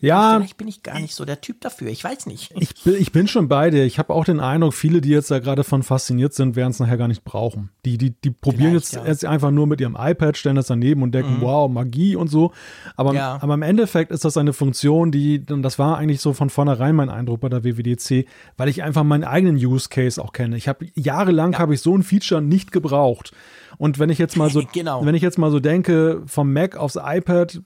[0.00, 0.36] ja.
[0.36, 1.88] Vielleicht bin ich gar nicht so der Typ dafür.
[1.88, 2.52] Ich weiß nicht.
[2.58, 3.84] Ich bin, ich bin schon bei dir.
[3.84, 6.80] Ich habe auch den Eindruck, viele, die jetzt da gerade von fasziniert sind, werden es
[6.80, 7.70] nachher gar nicht brauchen.
[7.84, 9.04] Die, die, die probieren jetzt, ja.
[9.04, 11.40] jetzt einfach nur mit ihrem iPad, stellen das daneben und denken, mhm.
[11.42, 12.52] wow, Magie und so.
[12.96, 13.38] Aber, ja.
[13.40, 16.94] aber im Endeffekt ist das eine Funktion, die, und das war eigentlich so von vornherein
[16.94, 20.56] mein Eindruck bei der WWDC, weil ich einfach meinen eigenen Use Case auch kenne.
[20.56, 21.58] Ich habe jahrelang ja.
[21.58, 23.32] habe ich so ein Feature nicht gebraucht.
[23.76, 25.04] Und wenn ich jetzt mal so, genau.
[25.04, 27.60] wenn ich jetzt mal so denke, vom Mac aufs iPad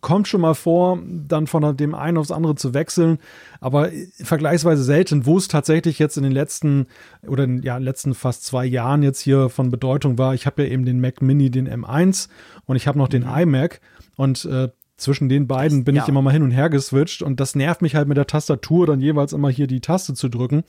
[0.00, 3.18] kommt schon mal vor, dann von dem einen aufs andere zu wechseln,
[3.60, 3.90] aber
[4.22, 6.86] vergleichsweise selten, wo es tatsächlich jetzt in den letzten
[7.26, 10.34] oder in ja, letzten fast zwei Jahren jetzt hier von Bedeutung war.
[10.34, 12.28] Ich habe ja eben den Mac Mini, den M1
[12.66, 13.38] und ich habe noch den mhm.
[13.38, 13.80] iMac
[14.16, 16.02] und äh, zwischen den beiden bin ja.
[16.02, 18.86] ich immer mal hin und her geswitcht und das nervt mich halt mit der Tastatur
[18.86, 20.64] dann jeweils immer hier die Taste zu drücken.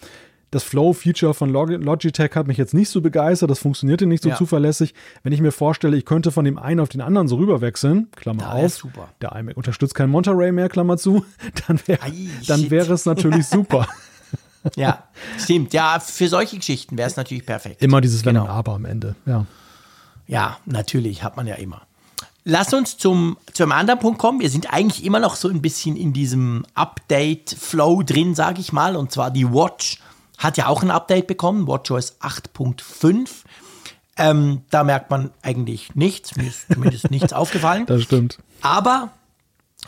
[0.51, 4.35] Das Flow-Feature von Logitech hat mich jetzt nicht so begeistert, das funktionierte nicht so ja.
[4.35, 4.95] zuverlässig.
[5.21, 8.41] Wenn ich mir vorstelle, ich könnte von dem einen auf den anderen so rüberwechseln, Klammer
[8.41, 9.09] ja, auf, super.
[9.21, 11.23] der iMac unterstützt kein Monterey mehr, Klammer zu,
[11.67, 11.99] dann wäre
[12.47, 13.87] dann wäre es natürlich super.
[14.75, 15.03] ja,
[15.37, 15.73] stimmt.
[15.73, 17.81] Ja, für solche Geschichten wäre es natürlich perfekt.
[17.83, 18.45] Immer dieses Wenn genau.
[18.45, 19.45] und Aber am Ende, ja.
[20.25, 21.83] Ja, natürlich, hat man ja immer.
[22.43, 24.39] Lass uns zum, zum anderen Punkt kommen.
[24.39, 28.95] Wir sind eigentlich immer noch so ein bisschen in diesem Update-Flow drin, sage ich mal.
[28.95, 29.99] Und zwar die Watch
[30.39, 33.29] hat ja auch ein Update bekommen, WatchOS 8.5.
[34.17, 37.85] Ähm, da merkt man eigentlich nichts, mir ist zumindest nichts aufgefallen.
[37.85, 38.39] Das stimmt.
[38.61, 39.11] Aber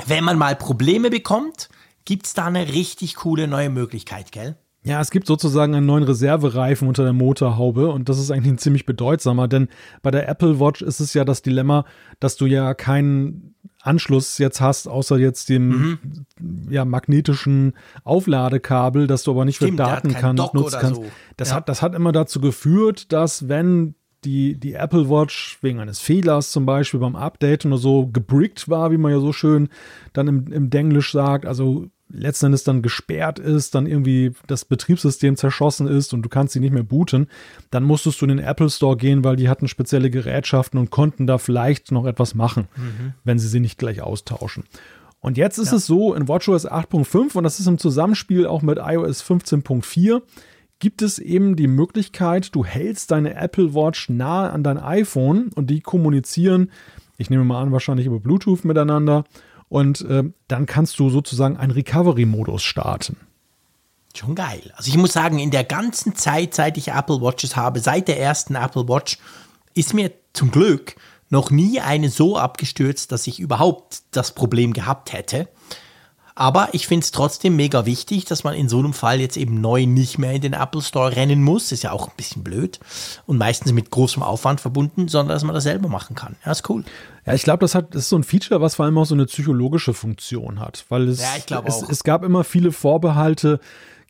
[0.05, 1.69] wenn man mal Probleme bekommt,
[2.05, 4.55] gibt es da eine richtig coole neue Möglichkeit, gell?
[4.83, 8.57] Ja, es gibt sozusagen einen neuen Reservereifen unter der Motorhaube und das ist eigentlich ein
[8.57, 9.67] ziemlich bedeutsamer, denn
[10.01, 11.85] bei der Apple Watch ist es ja das Dilemma,
[12.19, 13.53] dass du ja keinen
[13.83, 15.99] Anschluss jetzt hast, außer jetzt dem mhm.
[16.69, 17.73] ja, magnetischen
[18.03, 20.95] Aufladekabel, das du aber nicht Stimmt, für Daten kann, nutzen kannst.
[20.95, 21.05] So.
[21.37, 21.55] Das, ja.
[21.55, 26.51] hat, das hat immer dazu geführt, dass wenn die, die Apple Watch wegen eines Fehlers
[26.51, 29.69] zum Beispiel beim Update oder so gebrickt war, wie man ja so schön
[30.13, 35.35] dann im, im Denglisch sagt, also letzten Endes dann gesperrt ist, dann irgendwie das Betriebssystem
[35.35, 37.27] zerschossen ist und du kannst sie nicht mehr booten,
[37.69, 41.27] dann musstest du in den Apple Store gehen, weil die hatten spezielle Gerätschaften und konnten
[41.27, 43.13] da vielleicht noch etwas machen, mhm.
[43.23, 44.63] wenn sie sie nicht gleich austauschen.
[45.19, 45.77] Und jetzt ist ja.
[45.77, 50.21] es so, in WatchOS 8.5 und das ist im Zusammenspiel auch mit iOS 15.4,
[50.79, 55.69] gibt es eben die Möglichkeit, du hältst deine Apple Watch nahe an dein iPhone und
[55.69, 56.71] die kommunizieren,
[57.17, 59.25] ich nehme mal an, wahrscheinlich über Bluetooth miteinander
[59.71, 63.15] Und äh, dann kannst du sozusagen einen Recovery-Modus starten.
[64.13, 64.73] Schon geil.
[64.75, 68.19] Also ich muss sagen, in der ganzen Zeit, seit ich Apple Watches habe, seit der
[68.19, 69.17] ersten Apple Watch,
[69.73, 70.97] ist mir zum Glück
[71.29, 75.47] noch nie eine so abgestürzt, dass ich überhaupt das Problem gehabt hätte.
[76.35, 79.59] Aber ich finde es trotzdem mega wichtig, dass man in so einem Fall jetzt eben
[79.61, 81.71] neu nicht mehr in den Apple Store rennen muss.
[81.71, 82.79] Ist ja auch ein bisschen blöd
[83.25, 86.35] und meistens mit großem Aufwand verbunden, sondern dass man das selber machen kann.
[86.45, 86.83] Ja, ist cool.
[87.25, 89.25] Ja, ich glaube, das, das ist so ein Feature, was vor allem auch so eine
[89.25, 90.85] psychologische Funktion hat.
[90.89, 93.59] Weil es, ja, es, es, gab immer viele Vorbehalte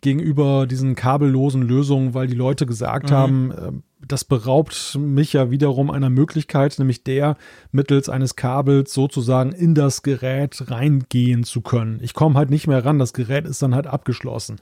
[0.02, 3.16] gegenüber diesen kabellosen Lösungen, weil die Leute gesagt mhm.
[3.16, 3.72] haben, äh,
[4.08, 7.38] das beraubt mich ja wiederum einer Möglichkeit, nämlich der,
[7.72, 12.00] mittels eines Kabels sozusagen in das Gerät reingehen zu können.
[12.02, 14.58] Ich komme halt nicht mehr ran, das Gerät ist dann halt abgeschlossen.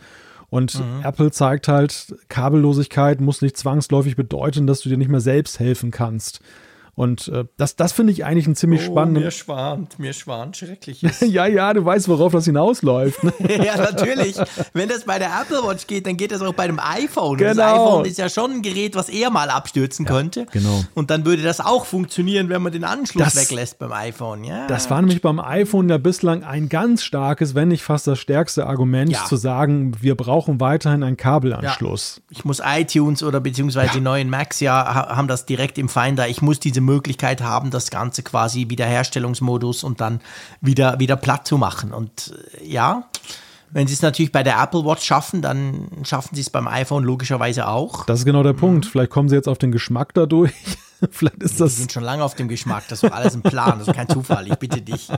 [0.50, 1.04] Und mhm.
[1.04, 5.92] Apple zeigt halt, Kabellosigkeit muss nicht zwangsläufig bedeuten, dass du dir nicht mehr selbst helfen
[5.92, 6.42] kannst.
[7.00, 9.24] Und äh, das, das finde ich eigentlich ein ziemlich oh, spannenden.
[9.24, 11.02] Mir schwant, mir schwant, schrecklich.
[11.22, 13.24] ja, ja, du weißt, worauf das hinausläuft.
[13.24, 13.32] Ne?
[13.66, 14.36] ja, natürlich.
[14.74, 17.38] Wenn das bei der Apple Watch geht, dann geht das auch bei dem iPhone.
[17.38, 17.54] Genau.
[17.54, 20.46] Das iPhone ist ja schon ein Gerät, was eher mal abstürzen ja, könnte.
[20.52, 20.84] Genau.
[20.94, 24.44] Und dann würde das auch funktionieren, wenn man den Anschluss das, weglässt beim iPhone.
[24.44, 24.68] Ja.
[24.68, 28.68] Das war nämlich beim iPhone ja bislang ein ganz starkes, wenn nicht fast das stärkste
[28.68, 29.24] Argument, ja.
[29.24, 32.16] zu sagen, wir brauchen weiterhin einen Kabelanschluss.
[32.18, 32.24] Ja.
[32.32, 36.28] Ich muss iTunes oder beziehungsweise die neuen Macs ja haben das direkt im Finder.
[36.28, 40.22] Ich muss diese Möglichkeit haben, das Ganze quasi Wiederherstellungsmodus und dann
[40.62, 41.94] wieder, wieder platt zu machen.
[41.94, 43.10] Und äh, ja,
[43.72, 47.04] wenn sie es natürlich bei der Apple Watch schaffen, dann schaffen sie es beim iPhone
[47.04, 48.06] logischerweise auch.
[48.06, 48.58] Das ist genau der mhm.
[48.58, 48.86] Punkt.
[48.86, 50.54] Vielleicht kommen sie jetzt auf den Geschmack dadurch.
[51.12, 51.72] Vielleicht ist das.
[51.72, 52.84] Wir sind schon lange auf dem Geschmack.
[52.90, 53.80] Das ist alles ein Plan.
[53.80, 54.48] Das ist kein Zufall.
[54.48, 55.10] Ich bitte dich.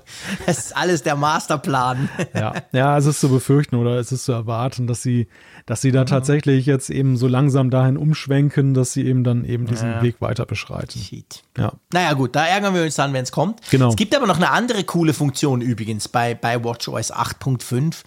[0.45, 2.09] Das ist alles der Masterplan.
[2.33, 5.27] Ja, ja, es ist zu befürchten oder es ist zu erwarten, dass sie,
[5.65, 6.07] dass sie da mhm.
[6.07, 10.01] tatsächlich jetzt eben so langsam dahin umschwenken, dass sie eben dann eben diesen ja.
[10.01, 10.99] Weg weiter beschreiten.
[10.99, 11.43] Shit.
[11.57, 11.73] Ja.
[11.91, 13.59] Naja, gut, da ärgern wir uns dann, wenn es kommt.
[13.69, 13.89] Genau.
[13.89, 18.03] Es gibt aber noch eine andere coole Funktion übrigens bei, bei WatchOS 8.5.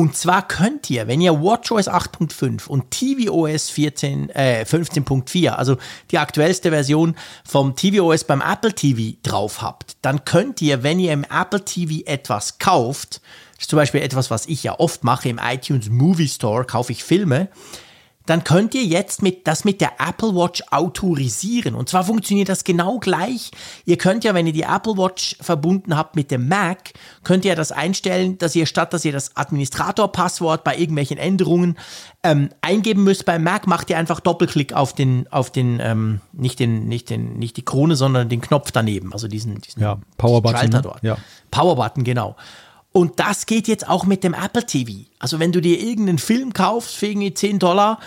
[0.00, 5.76] Und zwar könnt ihr, wenn ihr WatchOS 8.5 und tvOS 14, äh, 15.4, also
[6.10, 11.12] die aktuellste Version vom tvOS beim Apple TV drauf habt, dann könnt ihr, wenn ihr
[11.12, 13.20] im Apple TV etwas kauft,
[13.58, 17.50] zum Beispiel etwas, was ich ja oft mache im iTunes Movie Store, kaufe ich Filme,
[18.30, 21.74] dann könnt ihr jetzt mit, das mit der Apple Watch autorisieren.
[21.74, 23.50] Und zwar funktioniert das genau gleich.
[23.86, 26.92] Ihr könnt ja, wenn ihr die Apple Watch verbunden habt mit dem Mac,
[27.24, 31.76] könnt ihr das einstellen, dass ihr statt, dass ihr das Administrator-Passwort bei irgendwelchen Änderungen
[32.22, 36.60] ähm, eingeben müsst beim Mac, macht ihr einfach Doppelklick auf den, auf den, ähm, nicht
[36.60, 40.40] den, nicht den, nicht die Krone, sondern den Knopf daneben, also diesen, diesen ja, Power
[40.48, 40.82] Schalter ne?
[40.82, 41.02] dort.
[41.02, 41.16] Ja.
[41.50, 42.36] Power Button, genau.
[42.92, 45.06] Und das geht jetzt auch mit dem Apple TV.
[45.18, 48.00] Also wenn du dir irgendeinen Film kaufst für irgendwie 10 Dollar,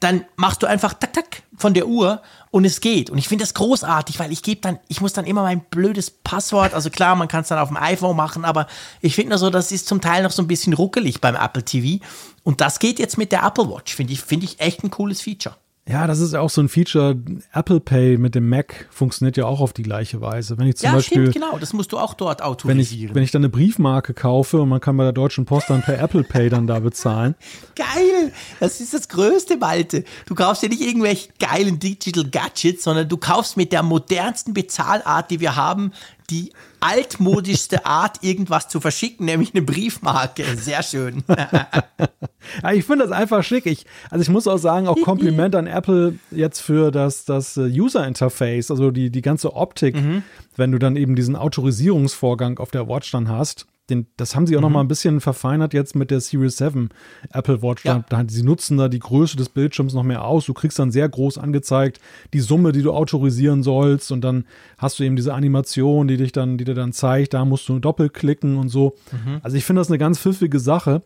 [0.00, 2.20] dann machst du einfach tak tak von der Uhr
[2.50, 3.08] und es geht.
[3.08, 6.10] Und ich finde das großartig, weil ich gebe dann, ich muss dann immer mein blödes
[6.10, 8.66] Passwort, also klar, man kann es dann auf dem iPhone machen, aber
[9.00, 11.64] ich finde nur so, das ist zum Teil noch so ein bisschen ruckelig beim Apple
[11.64, 12.04] TV.
[12.42, 15.22] Und das geht jetzt mit der Apple Watch, finde ich, finde ich echt ein cooles
[15.22, 15.56] Feature.
[15.88, 17.16] Ja, das ist ja auch so ein Feature.
[17.52, 20.58] Apple Pay mit dem Mac funktioniert ja auch auf die gleiche Weise.
[20.58, 21.58] Wenn ich zum ja, Beispiel, stimmt, genau.
[21.58, 22.78] Das musst du auch dort autorisieren.
[22.78, 25.70] Wenn ich, wenn ich dann eine Briefmarke kaufe und man kann bei der Deutschen Post
[25.70, 27.36] dann per Apple Pay dann da bezahlen.
[27.76, 28.32] Geil!
[28.58, 30.02] Das ist das Größte, Malte.
[30.26, 35.30] Du kaufst ja nicht irgendwelche geilen Digital Gadgets, sondern du kaufst mit der modernsten Bezahlart,
[35.30, 35.92] die wir haben,
[36.30, 36.52] die
[36.86, 40.44] altmodischste Art, irgendwas zu verschicken, nämlich eine Briefmarke.
[40.56, 41.24] Sehr schön.
[41.28, 43.66] ja, ich finde das einfach schick.
[43.66, 47.62] Ich, also ich muss auch sagen, auch Kompliment an Apple jetzt für das, das äh,
[47.62, 50.22] User Interface, also die, die ganze Optik, mhm.
[50.54, 54.56] wenn du dann eben diesen Autorisierungsvorgang auf der Watch dann hast den, das haben sie
[54.56, 54.66] auch mhm.
[54.66, 56.88] noch mal ein bisschen verfeinert jetzt mit der Series 7
[57.32, 57.84] Apple Watch.
[57.84, 58.04] Ja.
[58.08, 60.46] Da, sie nutzen da die Größe des Bildschirms noch mehr aus.
[60.46, 62.00] Du kriegst dann sehr groß angezeigt
[62.32, 64.44] die Summe, die du autorisieren sollst und dann
[64.78, 67.78] hast du eben diese Animation, die dich dann, die dir dann zeigt, da musst du
[67.78, 68.96] doppelklicken und so.
[69.12, 69.40] Mhm.
[69.42, 71.02] Also ich finde das eine ganz pfiffige Sache.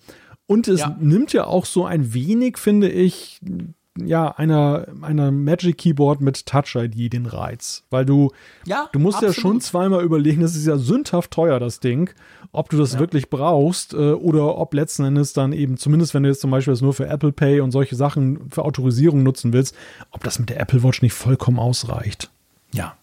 [0.46, 0.96] Und es ja.
[0.98, 3.40] nimmt ja auch so ein wenig, finde ich,
[3.98, 7.84] ja, einer, einer Magic Keyboard mit Touch ID den Reiz.
[7.90, 8.30] Weil du,
[8.64, 9.36] ja, du musst absolut.
[9.36, 12.10] ja schon zweimal überlegen, das ist ja sündhaft teuer, das Ding
[12.52, 12.98] ob du das ja.
[12.98, 16.72] wirklich brauchst äh, oder ob letzten Endes dann eben, zumindest wenn du jetzt zum Beispiel
[16.72, 19.74] das nur für Apple Pay und solche Sachen für Autorisierung nutzen willst,
[20.10, 22.30] ob das mit der Apple Watch nicht vollkommen ausreicht.
[22.72, 22.96] Ja.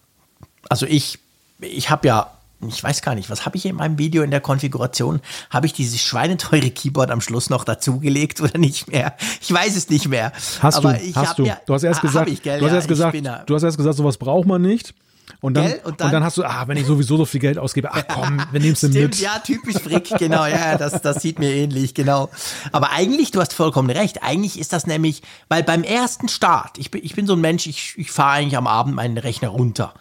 [0.68, 1.18] Also ich,
[1.60, 2.30] ich habe ja
[2.66, 5.20] ich weiß gar nicht, was habe ich in meinem Video in der Konfiguration?
[5.50, 9.14] Habe ich dieses schweineteure Keyboard am Schluss noch dazugelegt oder nicht mehr?
[9.40, 10.32] Ich weiß es nicht mehr.
[10.60, 11.14] Hast Aber du?
[11.14, 11.44] hast du?
[11.44, 13.76] Ja, du hast erst gesagt, ich, gell, du hast ja, erst gesagt, du hast erst
[13.76, 14.94] gesagt, sowas braucht man nicht.
[15.40, 17.58] Und dann, und dann, und, dann, hast du, ah, wenn ich sowieso so viel Geld
[17.58, 19.20] ausgebe, ach komm, wir nehmen es mit.
[19.20, 22.28] Ja, typisch Frick, genau, ja, das, das sieht mir ähnlich, genau.
[22.72, 26.90] Aber eigentlich, du hast vollkommen recht, eigentlich ist das nämlich, weil beim ersten Start, ich
[26.90, 29.94] bin, ich bin so ein Mensch, ich, ich fahre eigentlich am Abend meinen Rechner runter.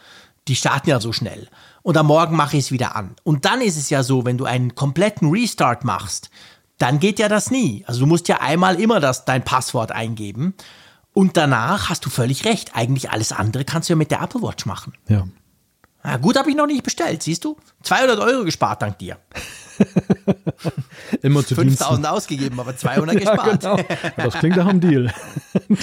[0.47, 1.49] Die starten ja so schnell.
[1.87, 3.15] Und am Morgen mache ich es wieder an.
[3.23, 6.29] Und dann ist es ja so, wenn du einen kompletten Restart machst,
[6.77, 7.85] dann geht ja das nie.
[7.87, 10.53] Also du musst ja einmal immer das, dein Passwort eingeben.
[11.13, 12.75] Und danach hast du völlig recht.
[12.75, 14.95] Eigentlich alles andere kannst du ja mit der Apple Watch machen.
[15.07, 15.29] Ja.
[16.03, 17.55] Na gut, habe ich noch nicht bestellt, siehst du?
[17.83, 19.17] 200 Euro gespart dank dir.
[21.21, 23.63] Immer zu 5000 ausgegeben, aber 200 gespart.
[23.63, 23.87] Ja, genau.
[24.17, 25.13] Das klingt nach einem Deal.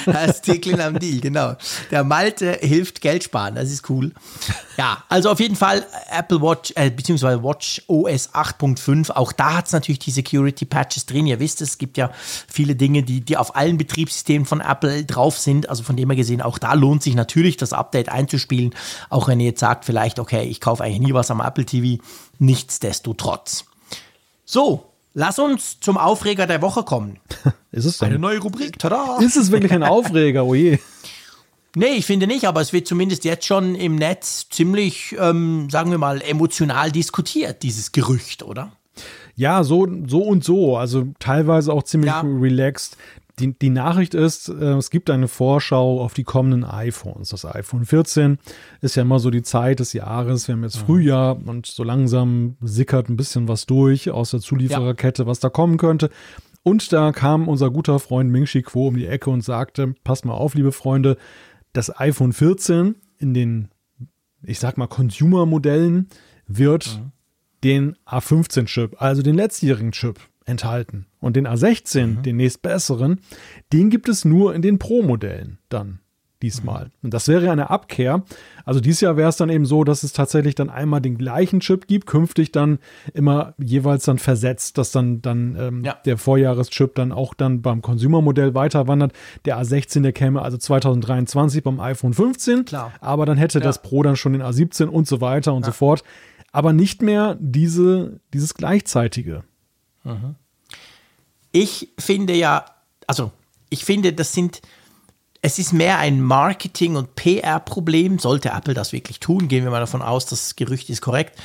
[0.06, 1.56] Das klingt nach einem Deal, genau.
[1.90, 4.12] Der Malte hilft Geld sparen, das ist cool.
[4.76, 9.66] Ja, also auf jeden Fall Apple Watch, äh, beziehungsweise Watch OS 8.5, auch da hat
[9.66, 11.26] es natürlich die Security Patches drin.
[11.26, 15.38] Ihr wisst, es gibt ja viele Dinge, die, die auf allen Betriebssystemen von Apple drauf
[15.38, 15.68] sind.
[15.68, 18.74] Also von dem her gesehen, auch da lohnt sich natürlich das Update einzuspielen,
[19.10, 22.02] auch wenn ihr jetzt sagt, vielleicht, okay, ich kaufe eigentlich nie was am Apple TV,
[22.38, 23.64] nichtsdestotrotz.
[24.44, 27.18] So, lass uns zum Aufreger der Woche kommen.
[27.72, 28.08] Ist es denn?
[28.08, 29.18] Eine neue Rubrik, tada!
[29.20, 30.44] Ist es wirklich ein Aufreger?
[30.44, 30.78] Oh je.
[31.76, 35.90] Nee, ich finde nicht, aber es wird zumindest jetzt schon im Netz ziemlich, ähm, sagen
[35.90, 38.72] wir mal, emotional diskutiert, dieses Gerücht, oder?
[39.34, 40.76] Ja, so, so und so.
[40.76, 42.20] Also teilweise auch ziemlich ja.
[42.20, 42.96] relaxed.
[43.40, 47.30] Die, die Nachricht ist, äh, es gibt eine Vorschau auf die kommenden iPhones.
[47.30, 48.38] Das iPhone 14
[48.80, 50.46] ist ja immer so die Zeit des Jahres.
[50.46, 55.26] Wir haben jetzt Frühjahr und so langsam sickert ein bisschen was durch aus der Zuliefererkette,
[55.26, 56.10] was da kommen könnte.
[56.62, 60.24] Und da kam unser guter Freund Ming Chi Kuo um die Ecke und sagte, passt
[60.24, 61.18] mal auf, liebe Freunde,
[61.74, 63.68] das iPhone 14 in den,
[64.42, 66.08] ich sag mal, Consumer-Modellen
[66.46, 67.12] wird mhm.
[67.62, 71.06] den A15-Chip, also den letztjährigen Chip, enthalten.
[71.20, 72.22] Und den A16, mhm.
[72.22, 73.20] den nächstbesseren,
[73.72, 76.00] den gibt es nur in den Pro-Modellen dann
[76.44, 76.90] diesmal.
[77.02, 78.22] Und das wäre eine Abkehr.
[78.66, 81.60] Also dieses Jahr wäre es dann eben so, dass es tatsächlich dann einmal den gleichen
[81.60, 82.78] Chip gibt, künftig dann
[83.14, 85.96] immer jeweils dann versetzt, dass dann, dann ähm, ja.
[86.04, 89.12] der Vorjahreschip dann auch dann beim Consumer-Modell weiter wandert.
[89.46, 92.66] Der A16, der käme also 2023 beim iPhone 15.
[92.66, 92.92] Klar.
[93.00, 93.64] Aber dann hätte ja.
[93.64, 95.66] das Pro dann schon den A17 und so weiter und ja.
[95.66, 96.04] so fort.
[96.52, 99.44] Aber nicht mehr diese, dieses gleichzeitige.
[100.04, 100.36] Mhm.
[101.52, 102.64] Ich finde ja,
[103.06, 103.32] also
[103.70, 104.62] ich finde, das sind
[105.44, 109.80] es ist mehr ein Marketing- und PR-Problem, sollte Apple das wirklich tun, gehen wir mal
[109.80, 111.38] davon aus, das Gerücht ist korrekt,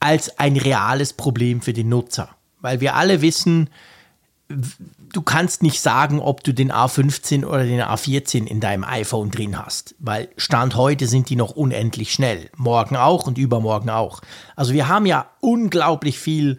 [0.00, 2.30] als ein reales Problem für den Nutzer.
[2.62, 3.68] Weil wir alle wissen,
[4.48, 9.58] du kannst nicht sagen, ob du den A15 oder den A14 in deinem iPhone drin
[9.58, 12.48] hast, weil Stand heute sind die noch unendlich schnell.
[12.56, 14.22] Morgen auch und übermorgen auch.
[14.54, 16.58] Also wir haben ja unglaublich viel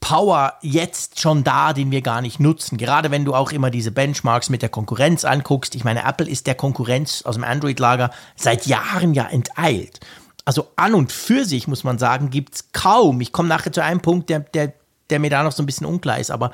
[0.00, 2.78] Power jetzt schon da, den wir gar nicht nutzen.
[2.78, 5.74] Gerade wenn du auch immer diese Benchmarks mit der Konkurrenz anguckst.
[5.74, 10.00] Ich meine, Apple ist der Konkurrenz aus dem Android-Lager seit Jahren ja enteilt.
[10.44, 13.82] Also an und für sich, muss man sagen, gibt es kaum, ich komme nachher zu
[13.82, 14.72] einem Punkt, der, der,
[15.10, 16.52] der mir da noch so ein bisschen unklar ist, aber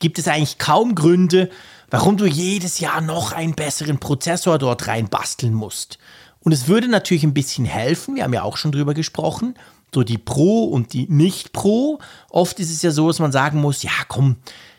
[0.00, 1.50] gibt es eigentlich kaum Gründe,
[1.90, 5.98] warum du jedes Jahr noch einen besseren Prozessor dort reinbasteln musst.
[6.40, 9.54] Und es würde natürlich ein bisschen helfen, wir haben ja auch schon drüber gesprochen,
[9.96, 11.98] so die Pro und die Nicht-Pro.
[12.28, 14.36] Oft ist es ja so, dass man sagen muss, ja komm,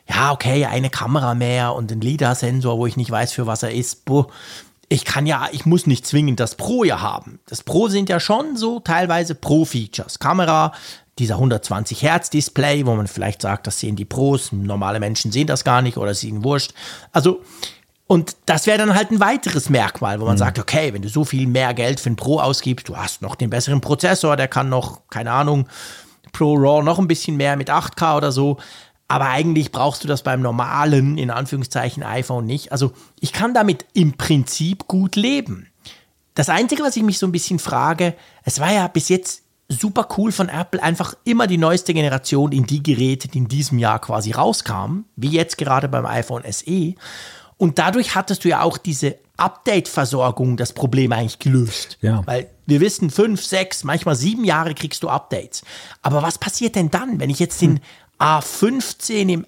[0.08, 3.72] ja okay, eine Kamera mehr und ein LIDAR-Sensor, wo ich nicht weiß, für was er
[3.72, 4.06] ist.
[4.06, 4.28] Boah,
[4.90, 7.40] ich kann ja, ich muss nicht zwingend das Pro ja haben.
[7.48, 10.20] Das Pro sind ja schon so teilweise Pro-Features.
[10.20, 10.72] Kamera,
[11.18, 15.48] dieser 120 Hertz Display, wo man vielleicht sagt, das sehen die Pros, normale Menschen sehen
[15.48, 16.74] das gar nicht oder es ist ihnen wurscht.
[17.12, 17.42] Also
[18.08, 20.40] und das wäre dann halt ein weiteres Merkmal, wo man mhm.
[20.40, 23.36] sagt, okay, wenn du so viel mehr Geld für ein Pro ausgibst, du hast noch
[23.36, 25.68] den besseren Prozessor, der kann noch, keine Ahnung,
[26.32, 28.58] Pro Raw noch ein bisschen mehr mit 8K oder so.
[29.10, 32.72] Aber eigentlich brauchst du das beim normalen, in Anführungszeichen, iPhone nicht.
[32.72, 35.68] Also ich kann damit im Prinzip gut leben.
[36.36, 40.08] Das Einzige, was ich mich so ein bisschen frage, es war ja bis jetzt super
[40.18, 44.00] cool von Apple, einfach immer die neueste Generation in die Geräte, die in diesem Jahr
[44.00, 46.96] quasi rauskamen, wie jetzt gerade beim iPhone SE.
[47.58, 51.98] Und dadurch hattest du ja auch diese Update-Versorgung das Problem eigentlich gelöst.
[52.02, 52.22] Ja.
[52.26, 55.64] Weil wir wissen, fünf, sechs, manchmal sieben Jahre kriegst du Updates.
[56.02, 57.82] Aber was passiert denn dann, wenn ich jetzt den hm.
[58.20, 59.46] A15 im,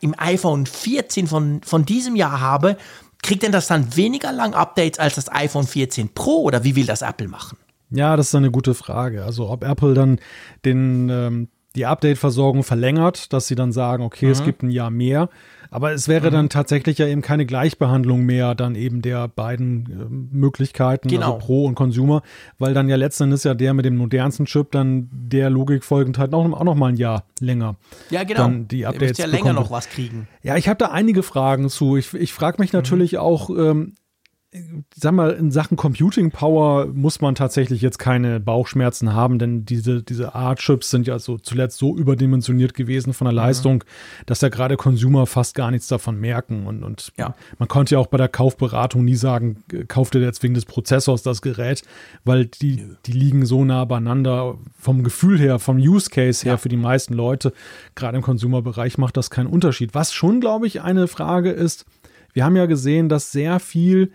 [0.00, 2.76] im iPhone 14 von, von diesem Jahr habe?
[3.22, 6.86] Kriegt denn das dann weniger lang Updates als das iPhone 14 Pro oder wie will
[6.86, 7.58] das Apple machen?
[7.90, 9.24] Ja, das ist eine gute Frage.
[9.24, 10.18] Also ob Apple dann
[10.64, 14.32] den, ähm, die Update-Versorgung verlängert, dass sie dann sagen, okay, mhm.
[14.32, 15.28] es gibt ein Jahr mehr
[15.70, 16.34] aber es wäre mhm.
[16.34, 21.34] dann tatsächlich ja eben keine Gleichbehandlung mehr dann eben der beiden äh, Möglichkeiten, also genau.
[21.34, 22.22] also Pro und Consumer,
[22.58, 26.18] weil dann ja letzten Endes ja der mit dem modernsten Chip dann der Logik folgend
[26.18, 27.76] halt auch, auch noch mal ein Jahr länger.
[28.10, 28.42] Ja, genau.
[28.42, 30.28] Dann die Updates ja länger noch was kriegen.
[30.42, 31.96] Ja, ich habe da einige Fragen zu.
[31.96, 32.78] Ich, ich frage mich mhm.
[32.78, 33.18] natürlich mhm.
[33.18, 33.94] auch, ähm,
[34.94, 40.02] sag mal, in Sachen Computing Power muss man tatsächlich jetzt keine Bauchschmerzen haben, denn diese,
[40.02, 43.38] diese A-Chips sind ja so zuletzt so überdimensioniert gewesen von der mhm.
[43.38, 43.84] Leistung,
[44.26, 46.66] dass ja gerade Consumer fast gar nichts davon merken.
[46.66, 47.34] Und, und ja.
[47.58, 51.22] man konnte ja auch bei der Kaufberatung nie sagen, kauft ihr jetzt wegen des Prozessors
[51.22, 51.82] das Gerät,
[52.24, 56.56] weil die, die liegen so nah beieinander vom Gefühl her, vom Use Case her ja.
[56.56, 57.52] für die meisten Leute.
[57.94, 59.94] Gerade im Consumer-Bereich macht das keinen Unterschied.
[59.94, 61.86] Was schon, glaube ich, eine Frage ist,
[62.32, 64.08] wir haben ja gesehen, dass sehr viel äh,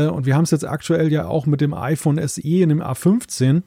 [0.00, 3.52] und wir haben es jetzt aktuell ja auch mit dem iPhone SE in dem A15.
[3.52, 3.62] Mhm.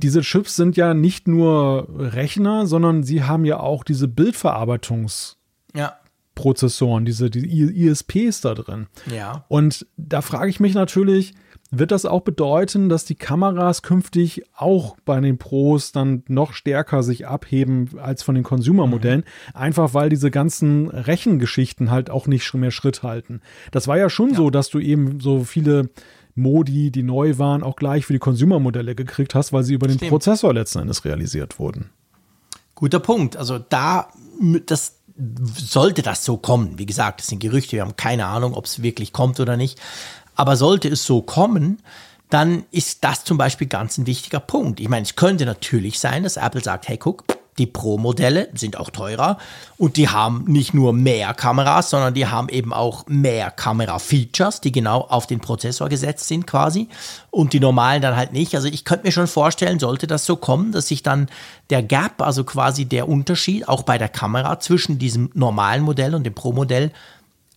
[0.00, 7.06] Diese Chips sind ja nicht nur Rechner, sondern sie haben ja auch diese Bildverarbeitungsprozessoren, ja.
[7.06, 8.88] diese, diese ISPs da drin.
[9.10, 9.44] Ja.
[9.48, 11.34] Und da frage ich mich natürlich,
[11.70, 17.02] wird das auch bedeuten, dass die Kameras künftig auch bei den Pros dann noch stärker
[17.02, 19.20] sich abheben als von den Consumer-Modellen?
[19.20, 19.56] Mhm.
[19.56, 23.40] Einfach weil diese ganzen Rechengeschichten halt auch nicht mehr Schritt halten.
[23.72, 24.36] Das war ja schon ja.
[24.36, 25.90] so, dass du eben so viele
[26.34, 29.96] Modi, die neu waren, auch gleich für die Consumer-Modelle gekriegt hast, weil sie über den
[29.96, 30.10] Stimmt.
[30.10, 31.90] Prozessor letzten Endes realisiert wurden.
[32.74, 33.36] Guter Punkt.
[33.36, 34.08] Also da,
[34.66, 36.78] das sollte das so kommen.
[36.78, 39.80] Wie gesagt, das sind Gerüchte, wir haben keine Ahnung, ob es wirklich kommt oder nicht.
[40.34, 41.80] Aber sollte es so kommen,
[42.30, 44.80] dann ist das zum Beispiel ganz ein wichtiger Punkt.
[44.80, 47.24] Ich meine, es könnte natürlich sein, dass Apple sagt, hey, guck,
[47.58, 49.38] die Pro-Modelle sind auch teurer
[49.76, 54.72] und die haben nicht nur mehr Kameras, sondern die haben eben auch mehr Kamera-Features, die
[54.72, 56.88] genau auf den Prozessor gesetzt sind quasi
[57.30, 58.54] und die normalen dann halt nicht.
[58.56, 61.28] Also ich könnte mir schon vorstellen, sollte das so kommen, dass sich dann
[61.70, 66.24] der Gap, also quasi der Unterschied auch bei der Kamera zwischen diesem normalen Modell und
[66.24, 66.90] dem Pro-Modell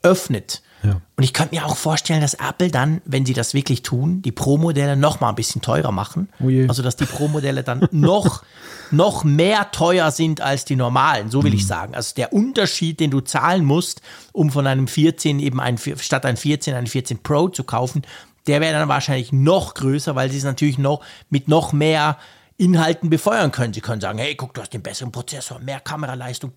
[0.03, 0.61] öffnet.
[0.83, 1.01] Ja.
[1.15, 4.31] Und ich könnte mir auch vorstellen, dass Apple dann, wenn sie das wirklich tun, die
[4.31, 6.29] Pro-Modelle noch mal ein bisschen teurer machen.
[6.39, 8.43] Oh also dass die Pro-Modelle dann noch,
[8.91, 11.57] noch mehr teuer sind als die normalen, so will mhm.
[11.57, 11.95] ich sagen.
[11.95, 14.01] Also der Unterschied, den du zahlen musst,
[14.33, 18.03] um von einem 14 eben ein, statt ein 14 ein 14 Pro zu kaufen,
[18.45, 22.17] der wäre dann wahrscheinlich noch größer, weil sie es natürlich noch mit noch mehr
[22.59, 23.71] Inhalten befeuern können.
[23.71, 26.51] Sie können sagen, hey, guck, du hast den besseren Prozessor, mehr Kameraleistung,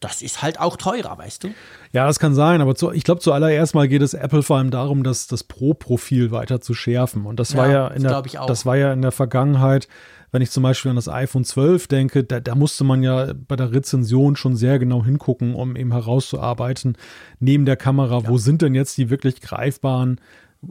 [0.00, 1.48] das ist halt auch teurer, weißt du?
[1.92, 4.70] Ja, das kann sein, aber zu, ich glaube, zuallererst mal geht es Apple vor allem
[4.70, 7.26] darum, dass das Pro-Profil weiter zu schärfen.
[7.26, 9.88] Und das ja, war ja in der, das war ja in der Vergangenheit,
[10.30, 13.56] wenn ich zum Beispiel an das iPhone 12 denke, da, da musste man ja bei
[13.56, 16.96] der Rezension schon sehr genau hingucken, um eben herauszuarbeiten,
[17.40, 18.28] neben der Kamera, ja.
[18.28, 20.18] wo sind denn jetzt die wirklich greifbaren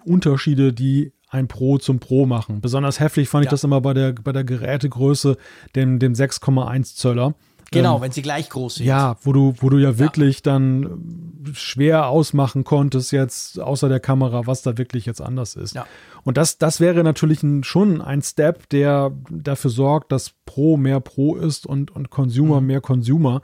[0.06, 2.62] Unterschiede, die ein Pro zum Pro machen.
[2.62, 5.38] Besonders heftig fand ich das immer bei der, bei der Gerätegröße,
[5.76, 7.36] dem, dem 6,1 Zöller.
[7.72, 8.86] Genau, ähm, wenn sie gleich groß sind.
[8.86, 10.54] Ja, wo du, wo du ja wirklich ja.
[10.54, 15.76] dann schwer ausmachen konntest, jetzt außer der Kamera, was da wirklich jetzt anders ist.
[15.76, 15.86] Ja.
[16.24, 21.00] Und das, das wäre natürlich ein, schon ein Step, der dafür sorgt, dass Pro mehr
[21.00, 22.68] Pro ist und, und Consumer mhm.
[22.68, 23.42] mehr Consumer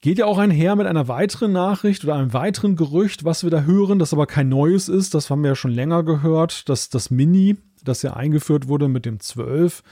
[0.00, 3.62] geht ja auch einher mit einer weiteren Nachricht oder einem weiteren Gerücht, was wir da
[3.62, 5.14] hören, das aber kein neues ist.
[5.14, 9.06] Das haben wir ja schon länger gehört, dass das Mini, das ja eingeführt wurde mit
[9.06, 9.82] dem 12,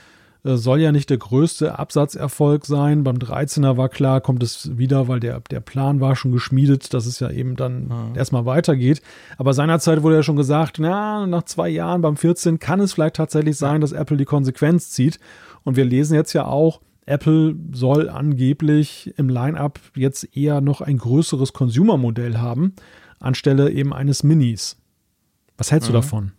[0.45, 3.03] äh, soll ja nicht der größte Absatzerfolg sein.
[3.03, 7.05] Beim 13er war klar, kommt es wieder, weil der, der Plan war schon geschmiedet, dass
[7.05, 8.15] es ja eben dann mhm.
[8.15, 9.01] erstmal weitergeht.
[9.37, 13.15] Aber seinerzeit wurde ja schon gesagt, na, nach zwei Jahren beim 14 kann es vielleicht
[13.15, 15.19] tatsächlich sein, dass Apple die Konsequenz zieht.
[15.63, 20.97] Und wir lesen jetzt ja auch, Apple soll angeblich im Line-up jetzt eher noch ein
[20.97, 22.73] größeres Consumer-Modell haben,
[23.19, 24.77] anstelle eben eines Minis.
[25.57, 25.93] Was hältst mhm.
[25.93, 26.31] du davon?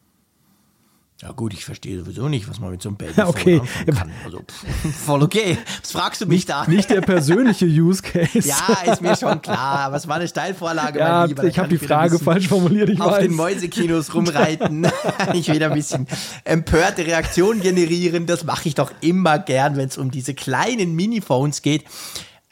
[1.23, 3.63] Ja gut, ich verstehe sowieso nicht, was man mit so einem Babyphone okay.
[3.87, 4.13] kann.
[4.23, 5.57] Also, pff, voll okay.
[5.81, 6.67] Was fragst du mich nicht, da?
[6.67, 8.47] Nicht der persönliche Use Case.
[8.47, 9.95] ja, ist mir schon klar.
[9.95, 11.45] Es war eine Steilvorlage, ja, mein Lieber.
[11.45, 13.23] Ich habe die Frage falsch formuliert, ich auf weiß.
[13.23, 14.87] den Mäusekinos rumreiten.
[15.33, 16.07] ich will ein bisschen
[16.45, 18.27] empörte Reaktionen generieren.
[18.27, 21.85] Das mache ich doch immer gern, wenn es um diese kleinen Miniphones geht.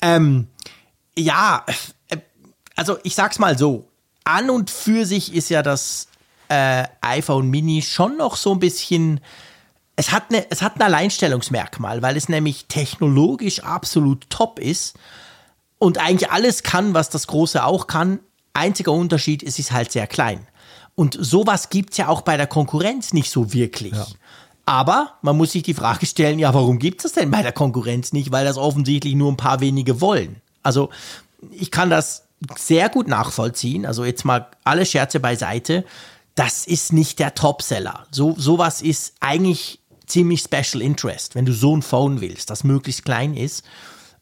[0.01, 0.47] Ähm,
[1.19, 1.65] ja,
[2.09, 2.17] äh,
[2.77, 3.91] also ich sag's mal so.
[4.25, 6.09] An und für sich ist ja das
[6.55, 9.21] äh, iPhone Mini schon noch so ein bisschen.
[9.97, 14.97] Es hat, eine, es hat ein Alleinstellungsmerkmal, weil es nämlich technologisch absolut top ist
[15.79, 18.19] und eigentlich alles kann, was das Große auch kann.
[18.55, 20.49] Einziger Unterschied, es ist halt sehr klein.
[20.97, 23.93] Und sowas gibt es ja auch bei der Konkurrenz nicht so wirklich.
[23.93, 24.07] Ja.
[24.67, 27.53] Aber man muss sich die Frage stellen, ja, warum gibt es das denn bei der
[27.53, 28.33] Konkurrenz nicht?
[28.33, 30.41] Weil das offensichtlich nur ein paar wenige wollen.
[30.63, 30.91] Also
[31.53, 32.25] ich kann das
[32.57, 33.87] sehr gut nachvollziehen.
[33.87, 35.85] Also jetzt mal alle Scherze beiseite
[36.35, 38.07] das ist nicht der Topseller.
[38.11, 43.05] So, sowas ist eigentlich ziemlich Special Interest, wenn du so ein Phone willst, das möglichst
[43.05, 43.65] klein ist.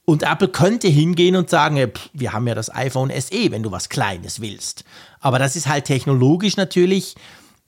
[0.05, 3.89] Und Apple könnte hingehen und sagen, wir haben ja das iPhone SE, wenn du was
[3.89, 4.85] Kleines willst.
[5.21, 7.15] Aber das ist halt technologisch natürlich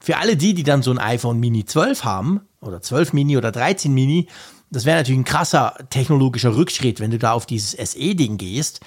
[0.00, 3.52] für alle die, die dann so ein iPhone Mini 12 haben, oder 12 Mini oder
[3.52, 4.28] 13 Mini,
[4.70, 8.80] das wäre natürlich ein krasser technologischer Rückschritt, wenn du da auf dieses SE-Ding gehst.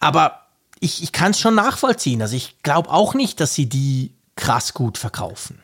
[0.00, 0.46] Aber
[0.80, 2.22] ich, ich kann es schon nachvollziehen.
[2.22, 5.58] Also ich glaube auch nicht, dass sie die krass gut verkaufen.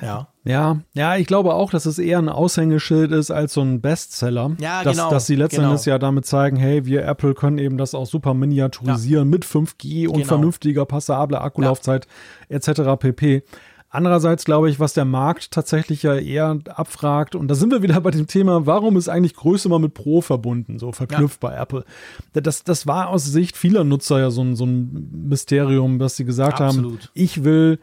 [0.00, 0.28] Ja.
[0.44, 4.56] Ja, ja, ich glaube auch, dass es eher ein Aushängeschild ist als so ein Bestseller.
[4.58, 5.10] Ja, dass, genau.
[5.10, 5.94] Dass sie letztendlich genau.
[5.94, 9.30] ja damit zeigen, hey, wir Apple können eben das auch super miniaturisieren ja.
[9.30, 10.26] mit 5G und genau.
[10.26, 12.08] vernünftiger, passabler Akkulaufzeit
[12.48, 12.56] ja.
[12.56, 12.98] etc.
[12.98, 13.44] pp.
[13.88, 18.00] Andererseits glaube ich, was der Markt tatsächlich ja eher abfragt, und da sind wir wieder
[18.00, 21.50] bei dem Thema, warum ist eigentlich Größe mal mit Pro verbunden, so verknüpft ja.
[21.50, 21.84] bei Apple.
[22.32, 26.24] Das, das war aus Sicht vieler Nutzer ja so ein, so ein Mysterium, dass sie
[26.24, 27.00] gesagt Absolut.
[27.02, 27.78] haben, ich will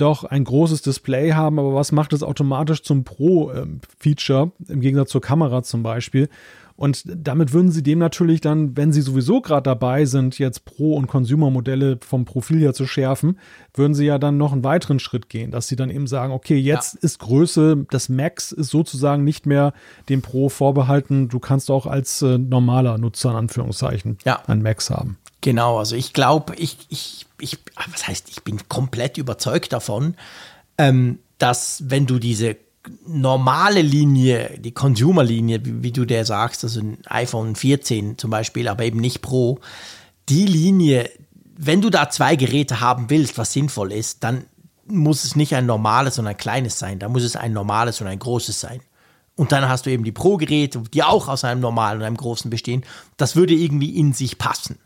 [0.00, 5.20] doch ein großes Display haben, aber was macht es automatisch zum Pro-Feature, im Gegensatz zur
[5.20, 6.28] Kamera zum Beispiel?
[6.80, 10.96] Und damit würden sie dem natürlich dann, wenn sie sowieso gerade dabei sind, jetzt Pro-
[10.96, 13.38] und Consumer-Modelle vom Profil her zu schärfen,
[13.74, 16.56] würden sie ja dann noch einen weiteren Schritt gehen, dass sie dann eben sagen, okay,
[16.56, 17.00] jetzt ja.
[17.02, 19.74] ist Größe, das Max ist sozusagen nicht mehr
[20.08, 21.28] dem Pro vorbehalten.
[21.28, 24.40] Du kannst auch als äh, normaler Nutzer in Anführungszeichen ja.
[24.46, 25.18] ein Max haben.
[25.42, 27.58] Genau, also ich glaube, ich, ich, ich,
[27.90, 30.16] was heißt, ich bin komplett überzeugt davon,
[30.78, 32.56] ähm, dass wenn du diese
[33.06, 38.68] normale Linie, die Consumer-Linie, wie, wie, du der sagst, also ein iPhone 14 zum Beispiel,
[38.68, 39.60] aber eben nicht Pro,
[40.28, 41.10] die Linie,
[41.56, 44.44] wenn du da zwei Geräte haben willst, was sinnvoll ist, dann
[44.86, 48.06] muss es nicht ein normales und ein kleines sein, da muss es ein normales und
[48.06, 48.80] ein großes sein.
[49.36, 52.50] Und dann hast du eben die Pro-Geräte, die auch aus einem normalen und einem großen
[52.50, 52.84] bestehen.
[53.16, 54.78] Das würde irgendwie in sich passen.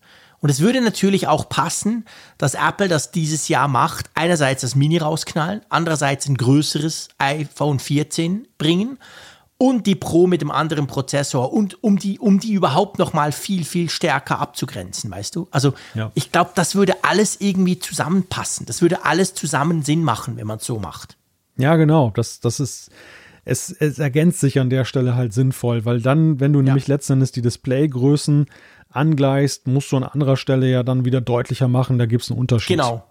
[0.45, 2.05] Und es würde natürlich auch passen,
[2.37, 4.11] dass Apple das dieses Jahr macht.
[4.13, 8.99] Einerseits das Mini rausknallen, andererseits ein größeres iPhone 14 bringen
[9.57, 13.33] und die Pro mit dem anderen Prozessor und um die, um die überhaupt noch mal
[13.33, 15.49] viel, viel stärker abzugrenzen, weißt du?
[15.51, 16.13] Also ja.
[16.13, 18.67] ich glaube, das würde alles irgendwie zusammenpassen.
[18.67, 21.17] Das würde alles zusammen Sinn machen, wenn man es so macht.
[21.57, 22.11] Ja, genau.
[22.11, 22.91] Das, das ist,
[23.47, 26.65] es, es ergänzt sich an der Stelle halt sinnvoll, weil dann, wenn du ja.
[26.65, 28.45] nämlich letztendlich die Displaygrößen
[28.95, 32.41] angleichst, musst du an anderer Stelle ja dann wieder deutlicher machen, da gibt es einen
[32.41, 32.77] Unterschied.
[32.77, 33.05] Genau.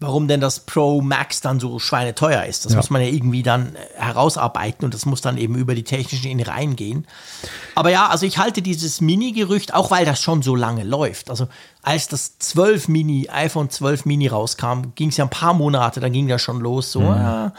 [0.00, 2.78] Warum denn das Pro Max dann so schweineteuer ist, das ja.
[2.78, 6.30] muss man ja irgendwie dann äh, herausarbeiten und das muss dann eben über die technischen
[6.30, 7.06] Innereien gehen.
[7.76, 11.30] Aber ja, also ich halte dieses Mini-Gerücht, auch weil das schon so lange läuft.
[11.30, 11.46] Also
[11.82, 16.12] als das 12 Mini, iPhone 12 Mini rauskam, ging es ja ein paar Monate, dann
[16.12, 17.06] ging das schon los, so, mhm.
[17.06, 17.52] ja,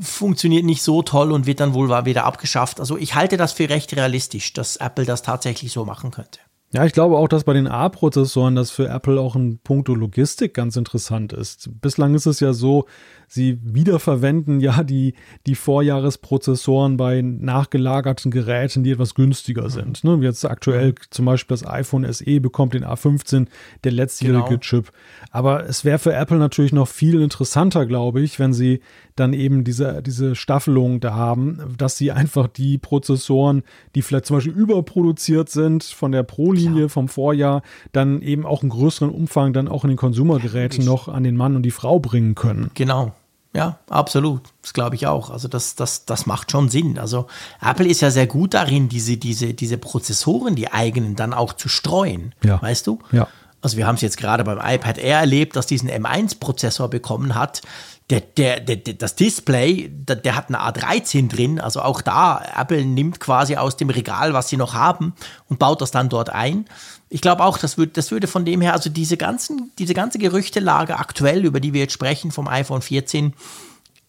[0.00, 2.80] funktioniert nicht so toll und wird dann wohl wieder abgeschafft.
[2.80, 6.40] Also ich halte das für recht realistisch, dass Apple das tatsächlich so machen könnte.
[6.72, 10.52] Ja, ich glaube auch, dass bei den A-Prozessoren das für Apple auch in puncto Logistik
[10.52, 11.70] ganz interessant ist.
[11.80, 12.86] Bislang ist es ja so,
[13.28, 15.14] sie wiederverwenden ja die,
[15.46, 20.04] die Vorjahresprozessoren bei nachgelagerten Geräten, die etwas günstiger sind.
[20.04, 20.18] Ne?
[20.22, 23.46] Jetzt aktuell zum Beispiel das iPhone SE bekommt den A15,
[23.84, 24.60] der letztjährige genau.
[24.60, 24.92] Chip.
[25.30, 28.80] Aber es wäre für Apple natürlich noch viel interessanter, glaube ich, wenn sie
[29.16, 33.62] dann eben diese, diese Staffelung da haben, dass sie einfach die Prozessoren,
[33.94, 37.62] die vielleicht zum Beispiel überproduziert sind von der Pro-Linie vom Vorjahr,
[37.92, 41.36] dann eben auch in größeren Umfang dann auch in den Konsumergeräten ja, noch an den
[41.36, 42.70] Mann und die Frau bringen können.
[42.74, 43.14] Genau.
[43.56, 44.42] Ja, absolut.
[44.60, 45.30] Das glaube ich auch.
[45.30, 46.98] Also das, das, das macht schon Sinn.
[46.98, 47.26] Also
[47.62, 51.70] Apple ist ja sehr gut darin, diese, diese, diese Prozessoren, die eigenen, dann auch zu
[51.70, 52.34] streuen.
[52.44, 52.60] Ja.
[52.60, 52.98] Weißt du?
[53.12, 53.28] Ja.
[53.62, 57.62] Also wir haben es jetzt gerade beim iPad Air erlebt, dass diesen M1-Prozessor bekommen hat.
[58.10, 61.58] Der, der, der, das Display, der, der hat eine A13 drin.
[61.58, 65.14] Also auch da, Apple nimmt quasi aus dem Regal, was sie noch haben
[65.48, 66.66] und baut das dann dort ein.
[67.08, 70.18] Ich glaube auch, das, würd, das würde von dem her, also diese, ganzen, diese ganze
[70.18, 73.32] Gerüchtelage aktuell, über die wir jetzt sprechen, vom iPhone 14,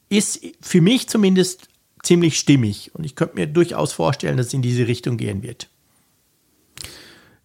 [0.10, 1.68] ist für mich zumindest
[2.02, 2.92] ziemlich stimmig.
[2.96, 5.70] Und ich könnte mir durchaus vorstellen, dass es in diese Richtung gehen wird.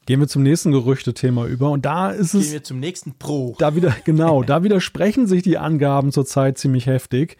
[0.07, 2.45] Gehen wir zum nächsten Gerüchtethema über und da ist es.
[2.45, 3.55] Gehen wir zum nächsten Pro.
[3.59, 7.37] Da wieder, genau, da widersprechen sich die Angaben zurzeit ziemlich heftig.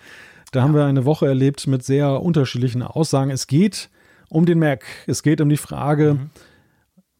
[0.53, 0.65] Da ja.
[0.65, 3.31] haben wir eine Woche erlebt mit sehr unterschiedlichen Aussagen.
[3.31, 3.89] Es geht
[4.29, 4.85] um den Mac.
[5.07, 6.31] Es geht um die Frage, mhm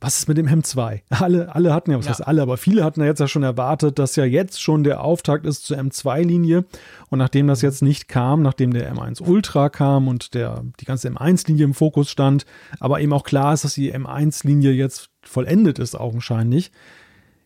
[0.03, 1.03] was ist mit dem Hem 2?
[1.11, 2.11] Alle, alle hatten ja, was ja.
[2.11, 5.03] heißt alle, aber viele hatten ja jetzt ja schon erwartet, dass ja jetzt schon der
[5.03, 6.65] Auftakt ist zur M2-Linie.
[7.09, 11.09] Und nachdem das jetzt nicht kam, nachdem der M1 Ultra kam und der, die ganze
[11.09, 12.45] M1-Linie im Fokus stand,
[12.81, 16.73] aber eben auch klar ist, dass die M1-Linie jetzt vollendet ist, augenscheinlich,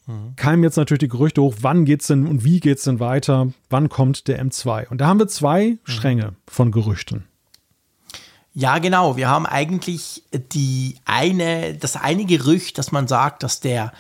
[0.07, 0.35] mhm.
[0.37, 3.53] kamen jetzt natürlich die Gerüchte hoch, wann geht's denn und wie geht's denn weiter?
[3.69, 4.89] Wann kommt der M2?
[4.89, 5.79] Und da haben wir zwei mhm.
[5.85, 7.25] Stränge von Gerüchten.
[8.59, 9.19] Ja, genau.
[9.19, 13.93] Wir haben eigentlich die eine, das eine Gerücht, dass man sagt, dass der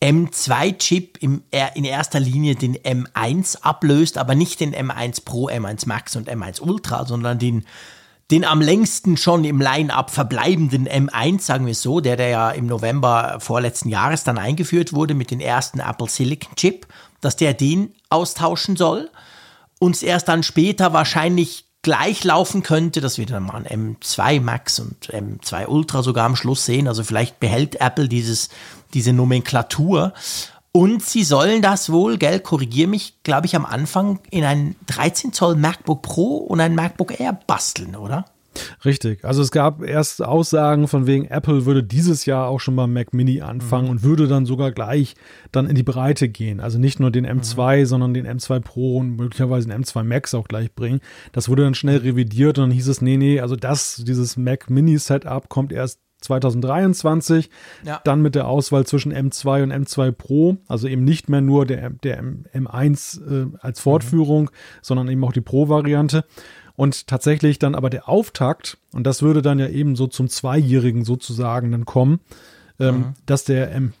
[0.00, 6.30] M2-Chip in erster Linie den M1 ablöst, aber nicht den M1 Pro, M1 Max und
[6.30, 7.66] M1 Ultra, sondern den,
[8.30, 12.50] den am längsten schon im Line-Up verbleibenden M1, sagen wir es so, der, der ja
[12.50, 16.86] im November vorletzten Jahres dann eingeführt wurde mit dem ersten Apple Silicon Chip,
[17.20, 19.10] dass der den austauschen soll.
[19.78, 24.80] Uns erst dann später wahrscheinlich gleich laufen könnte, dass wir dann mal ein M2 Max
[24.80, 26.88] und M2 Ultra sogar am Schluss sehen.
[26.88, 28.48] Also vielleicht behält Apple dieses,
[28.94, 30.12] diese Nomenklatur.
[30.72, 35.32] Und sie sollen das wohl, gell, korrigier mich, glaube ich, am Anfang in ein 13
[35.32, 38.26] Zoll MacBook Pro und ein MacBook Air basteln, oder?
[38.84, 39.24] Richtig.
[39.24, 43.12] Also es gab erst Aussagen von wegen, Apple würde dieses Jahr auch schon beim Mac
[43.12, 43.90] Mini anfangen mhm.
[43.90, 45.14] und würde dann sogar gleich
[45.52, 46.60] dann in die Breite gehen.
[46.60, 47.86] Also nicht nur den M2, mhm.
[47.86, 51.00] sondern den M2 Pro und möglicherweise den M2 Max auch gleich bringen.
[51.32, 54.70] Das wurde dann schnell revidiert und dann hieß es, nee, nee, also das, dieses Mac
[54.70, 57.48] Mini Setup kommt erst 2023,
[57.84, 58.00] ja.
[58.04, 61.90] dann mit der Auswahl zwischen M2 und M2 Pro, also eben nicht mehr nur der,
[61.90, 64.48] der M1 äh, als Fortführung, mhm.
[64.82, 66.24] sondern eben auch die Pro-Variante.
[66.78, 71.04] Und tatsächlich dann aber der Auftakt, und das würde dann ja eben so zum Zweijährigen
[71.04, 72.20] sozusagen dann kommen,
[72.78, 73.04] ähm, mhm.
[73.26, 73.94] dass der ähm,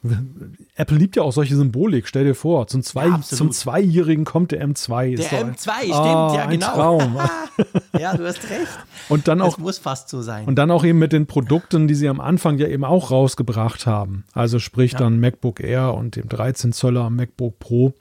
[0.76, 2.06] Apple liebt ja auch solche Symbolik.
[2.06, 5.16] Stell dir vor, zum, zwei, ja, zum Zweijährigen kommt der M2.
[5.16, 6.66] Der M2, stimmt, ah, ja, genau.
[6.72, 7.18] Traum.
[7.98, 8.68] ja, du hast recht.
[9.08, 10.46] Und dann das auch, muss fast so sein.
[10.46, 13.88] Und dann auch eben mit den Produkten, die sie am Anfang ja eben auch rausgebracht
[13.88, 14.22] haben.
[14.34, 15.00] Also sprich ja.
[15.00, 17.92] dann MacBook Air und dem 13 Zöller MacBook Pro.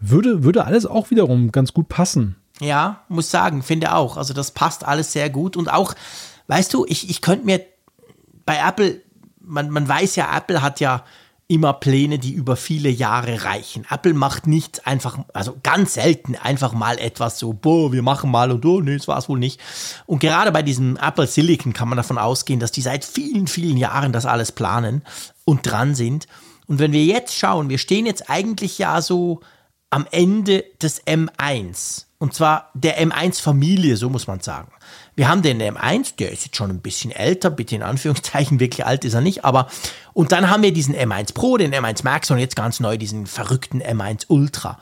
[0.00, 2.36] Würde, würde alles auch wiederum ganz gut passen.
[2.60, 4.16] Ja, muss sagen, finde auch.
[4.16, 5.56] Also das passt alles sehr gut.
[5.56, 5.94] Und auch,
[6.48, 7.64] weißt du, ich, ich könnte mir
[8.44, 9.02] bei Apple,
[9.40, 11.04] man, man weiß ja, Apple hat ja
[11.50, 13.86] immer Pläne, die über viele Jahre reichen.
[13.88, 18.50] Apple macht nicht einfach, also ganz selten einfach mal etwas so, boah, wir machen mal
[18.52, 19.58] und oh, nee, das war es wohl nicht.
[20.04, 23.78] Und gerade bei diesem Apple Silicon kann man davon ausgehen, dass die seit vielen, vielen
[23.78, 25.02] Jahren das alles planen
[25.46, 26.26] und dran sind.
[26.66, 29.40] Und wenn wir jetzt schauen, wir stehen jetzt eigentlich ja so
[29.88, 32.07] am Ende des M1.
[32.18, 34.72] Und zwar der M1-Familie, so muss man sagen.
[35.14, 38.84] Wir haben den M1, der ist jetzt schon ein bisschen älter, bitte in Anführungszeichen, wirklich
[38.84, 39.68] alt ist er nicht, aber
[40.14, 43.26] und dann haben wir diesen M1 Pro, den M1 Max und jetzt ganz neu diesen
[43.26, 44.78] verrückten M1 Ultra.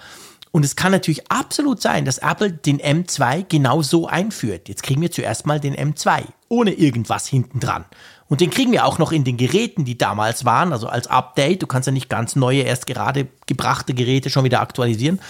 [0.50, 4.70] Und es kann natürlich absolut sein, dass Apple den M2 genau so einführt.
[4.70, 7.84] Jetzt kriegen wir zuerst mal den M2, ohne irgendwas hinten dran.
[8.28, 11.62] Und den kriegen wir auch noch in den Geräten, die damals waren, also als Update.
[11.62, 15.20] Du kannst ja nicht ganz neue, erst gerade gebrachte Geräte schon wieder aktualisieren.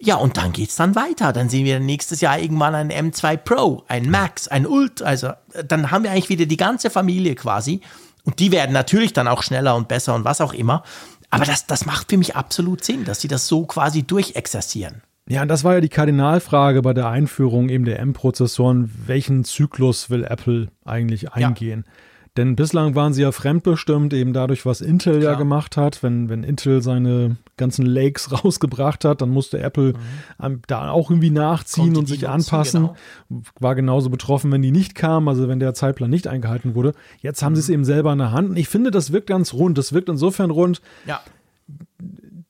[0.00, 1.32] Ja, und dann geht's dann weiter.
[1.32, 5.02] Dann sehen wir nächstes Jahr irgendwann ein M2 Pro, ein Max, ein Ult.
[5.02, 5.32] Also
[5.66, 7.80] dann haben wir eigentlich wieder die ganze Familie quasi.
[8.24, 10.84] Und die werden natürlich dann auch schneller und besser und was auch immer.
[11.30, 15.02] Aber das, das macht für mich absolut Sinn, dass sie das so quasi durchexerzieren.
[15.28, 18.90] Ja, das war ja die Kardinalfrage bei der Einführung eben der M-Prozessoren.
[19.06, 21.84] Welchen Zyklus will Apple eigentlich eingehen?
[21.86, 21.92] Ja.
[22.38, 25.32] Denn bislang waren sie ja fremdbestimmt, eben dadurch, was Intel Klar.
[25.32, 26.04] ja gemacht hat.
[26.04, 29.94] Wenn, wenn Intel seine ganzen Lakes rausgebracht hat, dann musste Apple
[30.38, 30.62] mhm.
[30.68, 32.90] da auch irgendwie nachziehen und sich anpassen.
[33.28, 33.42] Genau.
[33.58, 36.94] War genauso betroffen, wenn die nicht kamen, also wenn der Zeitplan nicht eingehalten wurde.
[37.20, 37.56] Jetzt haben mhm.
[37.56, 38.50] sie es eben selber in der Hand.
[38.50, 39.76] Und ich finde, das wirkt ganz rund.
[39.76, 40.80] Das wirkt insofern rund.
[41.06, 41.20] Ja.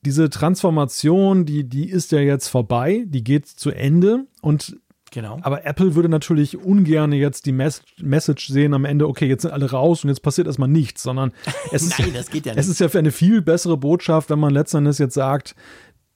[0.05, 4.76] Diese Transformation, die, die ist ja jetzt vorbei, die geht zu Ende und
[5.11, 5.38] Genau.
[5.42, 9.52] Aber Apple würde natürlich ungern jetzt die Mes Message sehen am Ende, okay, jetzt sind
[9.52, 11.32] alle raus und jetzt passiert erstmal nichts, sondern
[11.72, 14.98] es, Nein, geht ja es ist ja für eine viel bessere Botschaft, wenn man letztendlich
[14.98, 15.54] jetzt sagt,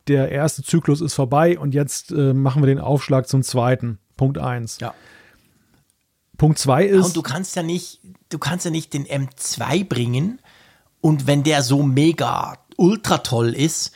[0.08, 3.98] der erste Zyklus ist vorbei und jetzt äh, machen wir den Aufschlag zum zweiten.
[4.16, 4.78] Punkt eins.
[4.80, 4.94] Ja.
[6.36, 6.98] Punkt zwei ist.
[6.98, 10.40] Ja, und du kannst ja nicht, du kannst ja nicht den M2 bringen
[11.00, 13.92] und wenn der so mega ultra toll ist,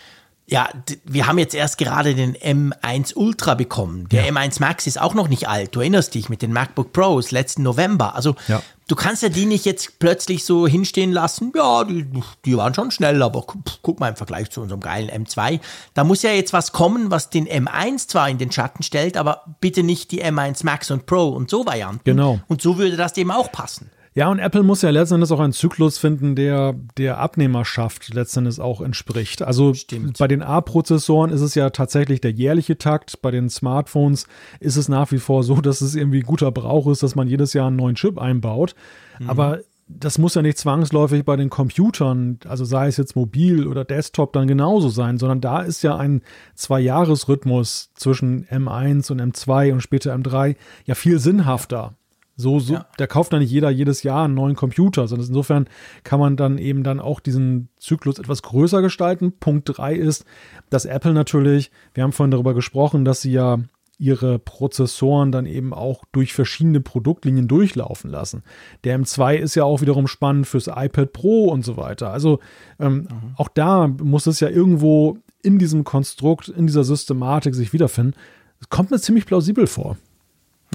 [0.48, 0.68] ja,
[1.04, 4.08] wir haben jetzt erst gerade den M1 Ultra bekommen.
[4.10, 4.32] Der ja.
[4.32, 5.74] M1 Max ist auch noch nicht alt.
[5.74, 8.14] Du erinnerst dich mit den MacBook Pros letzten November.
[8.14, 8.62] Also ja.
[8.86, 11.52] du kannst ja die nicht jetzt plötzlich so hinstehen lassen.
[11.56, 12.06] Ja, die,
[12.44, 13.44] die waren schon schnell, aber
[13.82, 15.58] guck mal im Vergleich zu unserem geilen M2.
[15.94, 19.42] Da muss ja jetzt was kommen, was den M1 zwar in den Schatten stellt, aber
[19.60, 22.04] bitte nicht die M1 Max und Pro und so Varianten.
[22.04, 22.38] Genau.
[22.46, 23.90] Und so würde das dem auch passen.
[24.16, 28.80] Ja, und Apple muss ja letztendlich auch einen Zyklus finden, der der Abnehmerschaft letztendlich auch
[28.80, 29.42] entspricht.
[29.42, 30.16] Also Stimmt.
[30.16, 33.20] bei den A-Prozessoren ist es ja tatsächlich der jährliche Takt.
[33.20, 34.26] Bei den Smartphones
[34.58, 37.52] ist es nach wie vor so, dass es irgendwie guter Brauch ist, dass man jedes
[37.52, 38.74] Jahr einen neuen Chip einbaut.
[39.18, 39.28] Mhm.
[39.28, 43.84] Aber das muss ja nicht zwangsläufig bei den Computern, also sei es jetzt mobil oder
[43.84, 46.22] Desktop, dann genauso sein, sondern da ist ja ein
[46.54, 51.96] Zwei-Jahres-Rhythmus zwischen M1 und M2 und später M3 ja viel sinnhafter.
[52.36, 52.86] So, so, ja.
[52.98, 55.68] da kauft dann nicht jeder jedes Jahr einen neuen Computer, sondern insofern
[56.04, 59.32] kann man dann eben dann auch diesen Zyklus etwas größer gestalten.
[59.40, 60.26] Punkt drei ist,
[60.68, 63.58] dass Apple natürlich, wir haben vorhin darüber gesprochen, dass sie ja
[63.98, 68.42] ihre Prozessoren dann eben auch durch verschiedene Produktlinien durchlaufen lassen.
[68.84, 72.10] Der M2 ist ja auch wiederum spannend fürs iPad Pro und so weiter.
[72.10, 72.40] Also
[72.78, 73.34] ähm, mhm.
[73.36, 78.14] auch da muss es ja irgendwo in diesem Konstrukt, in dieser Systematik sich wiederfinden.
[78.60, 79.96] Es kommt mir ziemlich plausibel vor.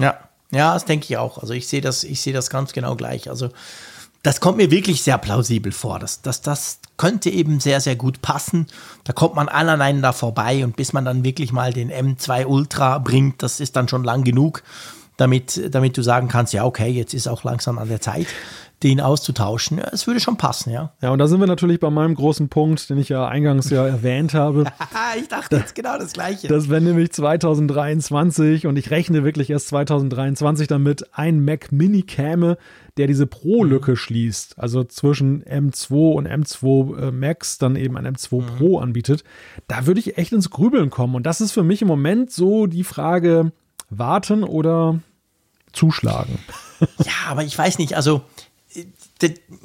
[0.00, 0.18] Ja,
[0.52, 1.38] ja, das denke ich auch.
[1.38, 3.28] Also ich sehe das, ich das ganz genau gleich.
[3.28, 3.48] Also
[4.22, 5.98] das kommt mir wirklich sehr plausibel vor.
[5.98, 8.66] Das, das, das könnte eben sehr, sehr gut passen.
[9.04, 13.42] Da kommt man aneinander vorbei und bis man dann wirklich mal den M2 Ultra bringt,
[13.42, 14.62] das ist dann schon lang genug,
[15.16, 18.28] damit, damit du sagen kannst, ja, okay, jetzt ist auch langsam an der Zeit.
[18.82, 19.78] Den auszutauschen.
[19.78, 20.92] Es würde schon passen, ja.
[21.00, 23.86] Ja, und da sind wir natürlich bei meinem großen Punkt, den ich ja eingangs ja
[23.86, 24.64] erwähnt habe.
[25.18, 26.48] ich dachte jetzt genau das Gleiche.
[26.48, 32.58] Das wäre nämlich 2023 und ich rechne wirklich erst 2023 damit, ein Mac Mini käme,
[32.96, 33.96] der diese Pro-Lücke mhm.
[33.96, 38.46] schließt, also zwischen M2 und M2 äh, Max dann eben ein M2 mhm.
[38.46, 39.24] Pro anbietet.
[39.68, 41.14] Da würde ich echt ins Grübeln kommen.
[41.14, 43.52] Und das ist für mich im Moment so die Frage,
[43.90, 45.00] warten oder
[45.72, 46.38] zuschlagen.
[47.04, 48.22] Ja, aber ich weiß nicht, also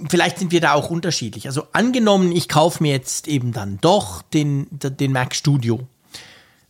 [0.09, 1.47] vielleicht sind wir da auch unterschiedlich.
[1.47, 5.87] Also angenommen, ich kaufe mir jetzt eben dann doch den, den Mac Studio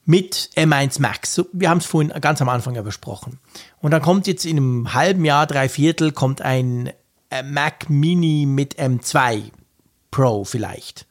[0.06, 1.44] mit M1 Max.
[1.52, 3.40] Wir haben es vorhin ganz am Anfang ja besprochen.
[3.80, 6.92] Und dann kommt jetzt in einem halben Jahr, drei Viertel, kommt ein
[7.30, 9.52] äh, Mac Mini mit M2
[10.12, 11.06] Pro vielleicht.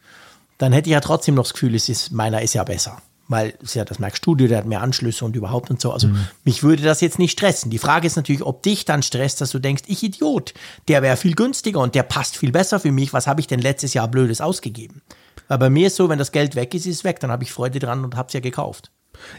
[0.59, 3.55] Dann hätte ich ja trotzdem noch das Gefühl, es ist, meiner ist ja besser weil
[3.63, 5.93] es ja das Mac Studio, der hat mehr Anschlüsse und überhaupt und so.
[5.93, 6.27] Also mhm.
[6.45, 7.71] mich würde das jetzt nicht stressen.
[7.71, 10.55] Die Frage ist natürlich, ob dich dann stresst, dass du denkst, ich Idiot,
[10.89, 13.13] der wäre viel günstiger und der passt viel besser für mich.
[13.13, 15.03] Was habe ich denn letztes Jahr Blödes ausgegeben?
[15.49, 17.21] Weil bei mir ist so, wenn das Geld weg ist, ist es weg.
[17.21, 18.91] Dann habe ich Freude dran und habe es ja gekauft.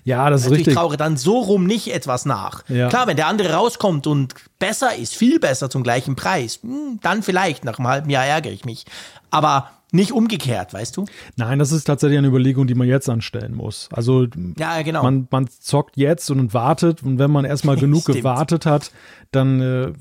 [0.03, 0.69] Ja, das ist richtig.
[0.69, 2.63] Ich traure dann so rum nicht etwas nach.
[2.67, 2.89] Ja.
[2.89, 7.23] Klar, wenn der andere rauskommt und besser ist, viel besser zum gleichen Preis, hm, dann
[7.23, 8.85] vielleicht nach einem halben Jahr ärgere ich mich.
[9.29, 11.05] Aber nicht umgekehrt, weißt du?
[11.37, 13.87] Nein, das ist tatsächlich eine Überlegung, die man jetzt anstellen muss.
[13.91, 14.27] Also
[14.57, 15.03] ja, genau.
[15.03, 18.91] man, man zockt jetzt und wartet und wenn man erstmal genug gewartet hat,
[19.31, 19.93] dann äh,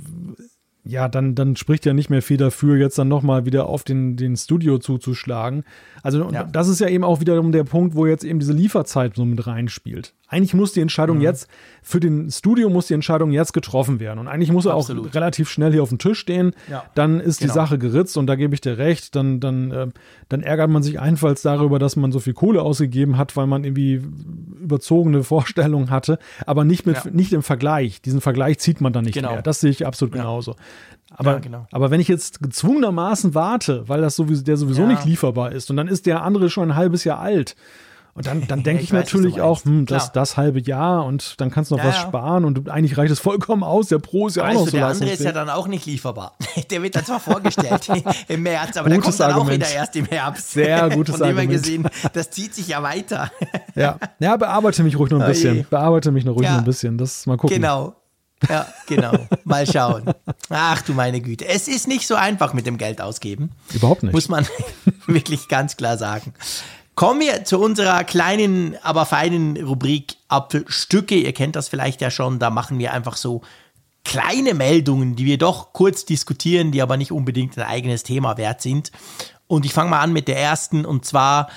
[0.87, 4.17] ja, dann, dann spricht ja nicht mehr viel dafür, jetzt dann nochmal wieder auf den,
[4.17, 5.65] den Studio zuzuschlagen.
[6.03, 6.45] Also ja.
[6.45, 9.47] das ist ja eben auch wiederum der Punkt, wo jetzt eben diese Lieferzeit so mit
[9.47, 10.15] reinspielt.
[10.29, 11.23] Eigentlich muss die Entscheidung mhm.
[11.23, 11.49] jetzt,
[11.83, 14.19] für den Studio muss die Entscheidung jetzt getroffen werden.
[14.19, 16.53] Und eigentlich muss er auch relativ schnell hier auf dem Tisch stehen.
[16.69, 16.85] Ja.
[16.97, 17.53] Dann ist genau.
[17.53, 19.15] die Sache geritzt und da gebe ich dir recht.
[19.15, 19.87] Dann, dann, äh,
[20.29, 23.63] dann ärgert man sich einfalls darüber, dass man so viel Kohle ausgegeben hat, weil man
[23.63, 24.03] irgendwie
[24.61, 26.19] überzogene Vorstellungen hatte.
[26.45, 27.11] Aber nicht, mit, ja.
[27.13, 28.03] nicht im Vergleich.
[28.03, 29.33] Diesen Vergleich zieht man dann nicht genau.
[29.33, 29.43] mehr.
[29.43, 30.57] Das sehe ich absolut genauso.
[31.11, 31.67] Aber, ja, genau.
[31.71, 34.89] aber wenn ich jetzt gezwungenermaßen warte, weil das sowieso, der sowieso ja.
[34.89, 37.55] nicht lieferbar ist und dann ist der andere schon ein halbes Jahr alt
[38.17, 41.39] und dann, dann denke ich, ich weiß, natürlich auch, hm, das, das halbe Jahr und
[41.39, 43.89] dann kannst du noch ja, was sparen und eigentlich reicht es vollkommen aus.
[43.89, 45.69] Der Pro ist ja weißt auch noch du, so Der andere ist ja dann auch
[45.69, 46.35] nicht lieferbar.
[46.71, 47.87] Der wird dann zwar vorgestellt
[48.29, 49.63] im März, aber gutes der kommt dann Argument.
[49.63, 50.51] auch wieder erst im Herbst.
[50.53, 51.51] Sehr gutes Von Argument.
[51.51, 53.31] gesehen, das zieht sich ja weiter.
[53.75, 55.67] Ja, ja bearbeite mich ruhig noch ein bisschen.
[55.69, 56.97] Bearbeite mich noch ruhig noch ein bisschen.
[56.97, 57.57] Das mal gucken.
[57.57, 57.97] Genau.
[58.49, 59.13] Ja, genau.
[59.45, 60.05] Mal schauen.
[60.51, 61.47] Ach du meine Güte.
[61.47, 63.51] Es ist nicht so einfach mit dem Geld ausgeben.
[63.73, 64.13] Überhaupt nicht.
[64.13, 64.47] Muss man
[65.07, 66.35] wirklich ganz klar sagen.
[66.97, 71.15] Kommen wir zu unserer kleinen, aber feinen Rubrik Apfelstücke.
[71.15, 72.39] Ihr kennt das vielleicht ja schon.
[72.39, 73.43] Da machen wir einfach so
[74.03, 78.63] kleine Meldungen, die wir doch kurz diskutieren, die aber nicht unbedingt ein eigenes Thema wert
[78.63, 78.93] sind.
[79.47, 80.87] Und ich fange mal an mit der ersten.
[80.87, 81.51] Und zwar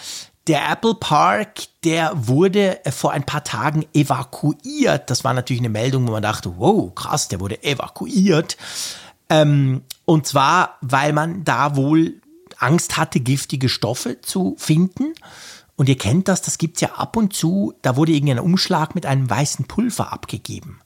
[0.48, 5.10] der Apple Park, der wurde vor ein paar Tagen evakuiert.
[5.10, 8.58] Das war natürlich eine Meldung, wo man dachte, wow, krass, der wurde evakuiert.
[9.30, 12.19] Ähm, und zwar, weil man da wohl
[12.60, 15.14] Angst hatte, giftige Stoffe zu finden.
[15.76, 17.74] Und ihr kennt das, das gibt es ja ab und zu.
[17.82, 20.82] Da wurde irgendein Umschlag mit einem weißen Pulver abgegeben.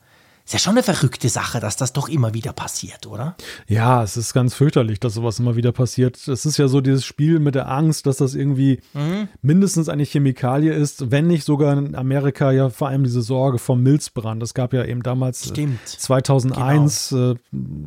[0.46, 3.38] Ist ja schon eine verrückte Sache, dass das doch immer wieder passiert, oder?
[3.68, 6.28] Ja, es ist ganz fürchterlich, dass sowas immer wieder passiert.
[6.28, 9.30] Es ist ja so dieses Spiel mit der Angst, dass das irgendwie mhm.
[9.42, 13.82] mindestens eine Chemikalie ist, wenn nicht sogar in Amerika ja vor allem diese Sorge vom
[13.84, 14.44] Milzbrand.
[14.44, 15.88] Es gab ja eben damals äh, Stimmt.
[15.88, 17.32] 2001 genau.
[17.32, 17.36] äh,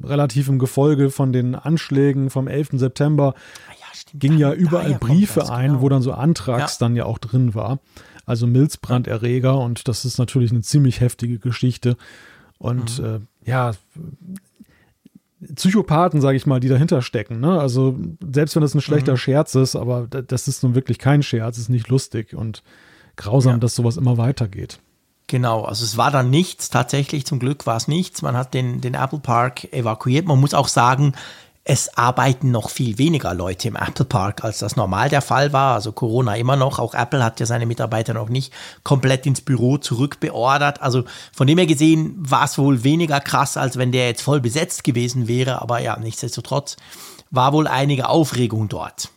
[0.06, 2.68] relativ im Gefolge von den Anschlägen vom 11.
[2.72, 3.34] September
[4.12, 5.82] ja, ging ja überall Briefe das, ein, genau.
[5.82, 6.86] wo dann so Antrags ja.
[6.86, 7.80] dann ja auch drin war.
[8.24, 11.96] Also Milzbranderreger und das ist natürlich eine ziemlich heftige Geschichte.
[12.58, 13.04] Und mhm.
[13.44, 13.72] äh, ja,
[15.54, 17.40] Psychopathen, sage ich mal, die dahinter stecken.
[17.40, 17.60] Ne?
[17.60, 17.96] Also
[18.32, 19.18] selbst wenn das ein schlechter mhm.
[19.18, 22.62] Scherz ist, aber das ist nun wirklich kein Scherz, ist nicht lustig und
[23.16, 23.58] grausam, ja.
[23.58, 24.80] dass sowas immer weitergeht.
[25.28, 28.22] Genau, also es war dann nichts, tatsächlich zum Glück war es nichts.
[28.22, 30.26] Man hat den, den Apple Park evakuiert.
[30.26, 31.14] Man muss auch sagen,
[31.68, 35.74] es arbeiten noch viel weniger Leute im Apple Park, als das normal der Fall war.
[35.74, 36.78] Also Corona immer noch.
[36.78, 38.52] Auch Apple hat ja seine Mitarbeiter noch nicht
[38.84, 40.80] komplett ins Büro zurückbeordert.
[40.80, 41.02] Also
[41.32, 44.84] von dem her gesehen war es wohl weniger krass, als wenn der jetzt voll besetzt
[44.84, 45.60] gewesen wäre.
[45.60, 46.76] Aber ja, nichtsdestotrotz
[47.32, 49.10] war wohl einige Aufregung dort.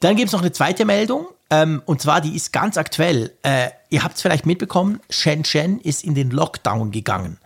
[0.00, 1.26] Dann gibt es noch eine zweite Meldung.
[1.48, 3.32] Ähm, und zwar, die ist ganz aktuell.
[3.42, 7.38] Äh, ihr habt es vielleicht mitbekommen, Shenzhen ist in den Lockdown gegangen.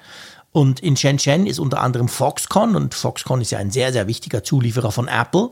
[0.53, 4.43] Und in Shenzhen ist unter anderem Foxconn und Foxconn ist ja ein sehr, sehr wichtiger
[4.43, 5.51] Zulieferer von Apple.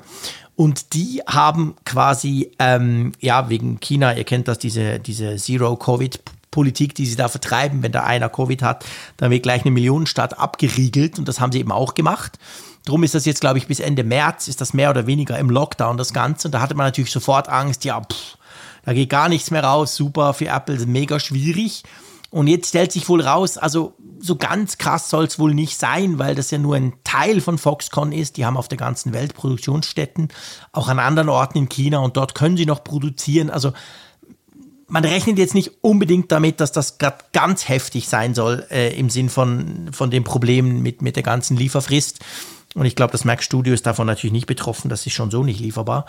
[0.56, 7.04] Und die haben quasi, ähm, ja, wegen China, ihr kennt das, diese, diese Zero-Covid-Politik, die
[7.04, 7.82] sie da vertreiben.
[7.82, 8.86] Wenn da einer Covid hat,
[9.18, 12.38] dann wird gleich eine Millionenstadt abgeriegelt und das haben sie eben auch gemacht.
[12.86, 15.50] Drum ist das jetzt, glaube ich, bis Ende März ist das mehr oder weniger im
[15.50, 16.48] Lockdown, das Ganze.
[16.48, 18.38] Und da hatte man natürlich sofort Angst, ja, pff,
[18.86, 21.82] da geht gar nichts mehr raus, super, für Apple mega schwierig.
[22.30, 26.18] Und jetzt stellt sich wohl raus, also so ganz krass soll es wohl nicht sein,
[26.18, 28.36] weil das ja nur ein Teil von Foxconn ist.
[28.36, 30.28] Die haben auf der ganzen Welt Produktionsstätten,
[30.72, 33.50] auch an anderen Orten in China und dort können sie noch produzieren.
[33.50, 33.72] Also
[34.88, 36.98] man rechnet jetzt nicht unbedingt damit, dass das
[37.32, 41.56] ganz heftig sein soll äh, im Sinn von, von den Problemen mit, mit der ganzen
[41.56, 42.20] Lieferfrist.
[42.74, 45.42] Und ich glaube, das Mac Studio ist davon natürlich nicht betroffen, das ist schon so
[45.42, 46.06] nicht lieferbar.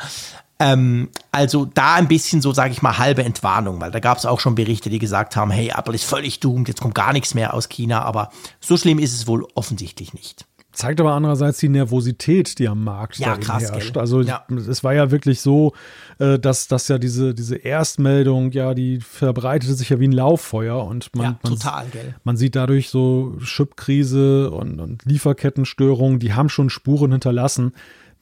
[0.60, 4.26] Ähm, also da ein bisschen so, sage ich mal, halbe Entwarnung, weil da gab es
[4.26, 7.36] auch schon Berichte, die gesagt haben, hey, Apple ist völlig doomed, jetzt kommt gar nichts
[7.36, 10.46] mehr aus China, aber so schlimm ist es wohl offensichtlich nicht.
[10.78, 13.94] Zeigt aber andererseits die Nervosität, die am Markt ja, krass, herrscht.
[13.94, 14.00] Gell?
[14.00, 14.46] Also ja.
[14.70, 15.74] es war ja wirklich so,
[16.20, 20.86] äh, dass, dass ja diese, diese Erstmeldung, ja, die verbreitete sich ja wie ein Lauffeuer
[20.86, 22.16] und man, ja, total, man, gell?
[22.24, 27.74] man sieht dadurch so Chipkrise und, und Lieferkettenstörungen, die haben schon Spuren hinterlassen.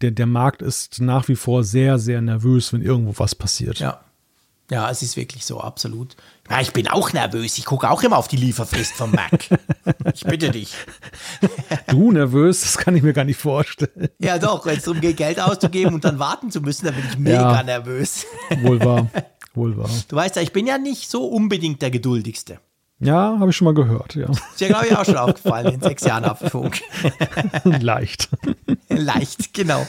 [0.01, 3.79] Der, der Markt ist nach wie vor sehr, sehr nervös, wenn irgendwo was passiert.
[3.79, 4.01] Ja.
[4.71, 6.15] Ja, es ist wirklich so, absolut.
[6.49, 7.59] Ja, ich bin auch nervös.
[7.59, 9.47] Ich gucke auch immer auf die Lieferfrist vom Mac.
[10.13, 10.73] ich bitte dich.
[11.87, 12.61] Du nervös?
[12.61, 14.09] Das kann ich mir gar nicht vorstellen.
[14.19, 14.65] Ja, doch.
[14.65, 17.53] Wenn es darum geht, Geld auszugeben und dann warten zu müssen, dann bin ich mega
[17.53, 18.25] ja, nervös.
[18.61, 19.09] Wohl wahr.
[19.53, 19.89] Wohl wahr.
[20.07, 22.59] Du weißt ja, ich bin ja nicht so unbedingt der Geduldigste.
[23.05, 24.29] Ja, habe ich schon mal gehört, ja.
[24.29, 26.81] Ist ja, glaube ich, auch schon aufgefallen in sechs Jahren Apfelfunk.
[27.63, 28.29] Leicht.
[28.89, 29.85] Leicht, genau.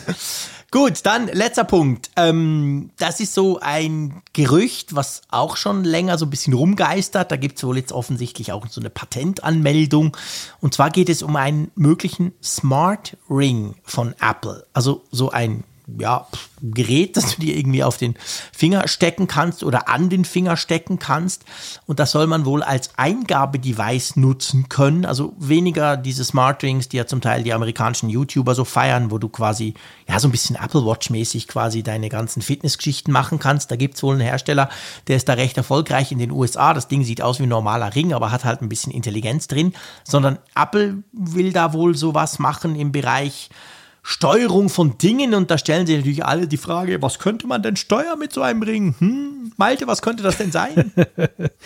[0.72, 2.10] Gut, dann letzter Punkt.
[2.16, 7.30] Ähm, das ist so ein Gerücht, was auch schon länger so ein bisschen rumgeistert.
[7.30, 10.16] Da gibt es wohl jetzt offensichtlich auch so eine Patentanmeldung.
[10.60, 14.66] Und zwar geht es um einen möglichen Smart Ring von Apple.
[14.72, 16.26] Also so ein ja,
[16.62, 18.16] Gerät, das du dir irgendwie auf den
[18.52, 21.44] Finger stecken kannst oder an den Finger stecken kannst.
[21.86, 25.04] Und das soll man wohl als Eingabedevice nutzen können.
[25.04, 29.18] Also weniger diese Smart Rings, die ja zum Teil die amerikanischen YouTuber so feiern, wo
[29.18, 29.74] du quasi,
[30.08, 33.70] ja, so ein bisschen Apple Watch-mäßig quasi deine ganzen Fitnessgeschichten machen kannst.
[33.70, 34.70] Da gibt es wohl einen Hersteller,
[35.06, 36.74] der ist da recht erfolgreich in den USA.
[36.74, 39.72] Das Ding sieht aus wie ein normaler Ring, aber hat halt ein bisschen Intelligenz drin.
[40.02, 43.50] Sondern Apple will da wohl sowas machen im Bereich
[44.08, 47.74] Steuerung von Dingen und da stellen sich natürlich alle die Frage, was könnte man denn
[47.74, 48.94] steuern mit so einem Ring?
[49.00, 50.92] Hm, Malte, was könnte das denn sein?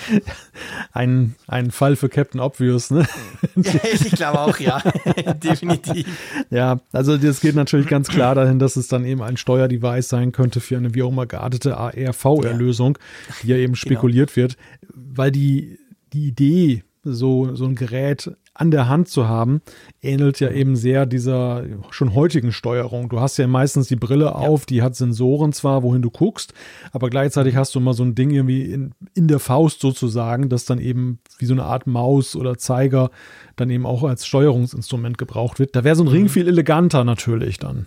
[0.92, 3.06] ein, ein Fall für Captain Obvious, ne?
[3.56, 4.82] ich glaube auch, ja,
[5.34, 6.06] definitiv.
[6.48, 10.32] Ja, also das geht natürlich ganz klar dahin, dass es dann eben ein Steuerdevice sein
[10.32, 12.96] könnte für eine wie auch immer geartete AR-VR-Lösung,
[13.42, 13.76] die ja eben genau.
[13.76, 14.48] spekuliert genau.
[14.48, 14.56] wird,
[14.94, 15.78] weil die,
[16.14, 19.62] die Idee, so, so ein Gerät an der Hand zu haben,
[20.02, 23.08] ähnelt ja eben sehr dieser schon heutigen Steuerung.
[23.08, 24.66] Du hast ja meistens die Brille auf, ja.
[24.66, 26.52] die hat Sensoren zwar, wohin du guckst,
[26.92, 30.66] aber gleichzeitig hast du immer so ein Ding irgendwie in, in der Faust sozusagen, das
[30.66, 33.10] dann eben wie so eine Art Maus oder Zeiger
[33.56, 35.74] dann eben auch als Steuerungsinstrument gebraucht wird.
[35.74, 36.28] Da wäre so ein Ring mhm.
[36.28, 37.86] viel eleganter natürlich dann.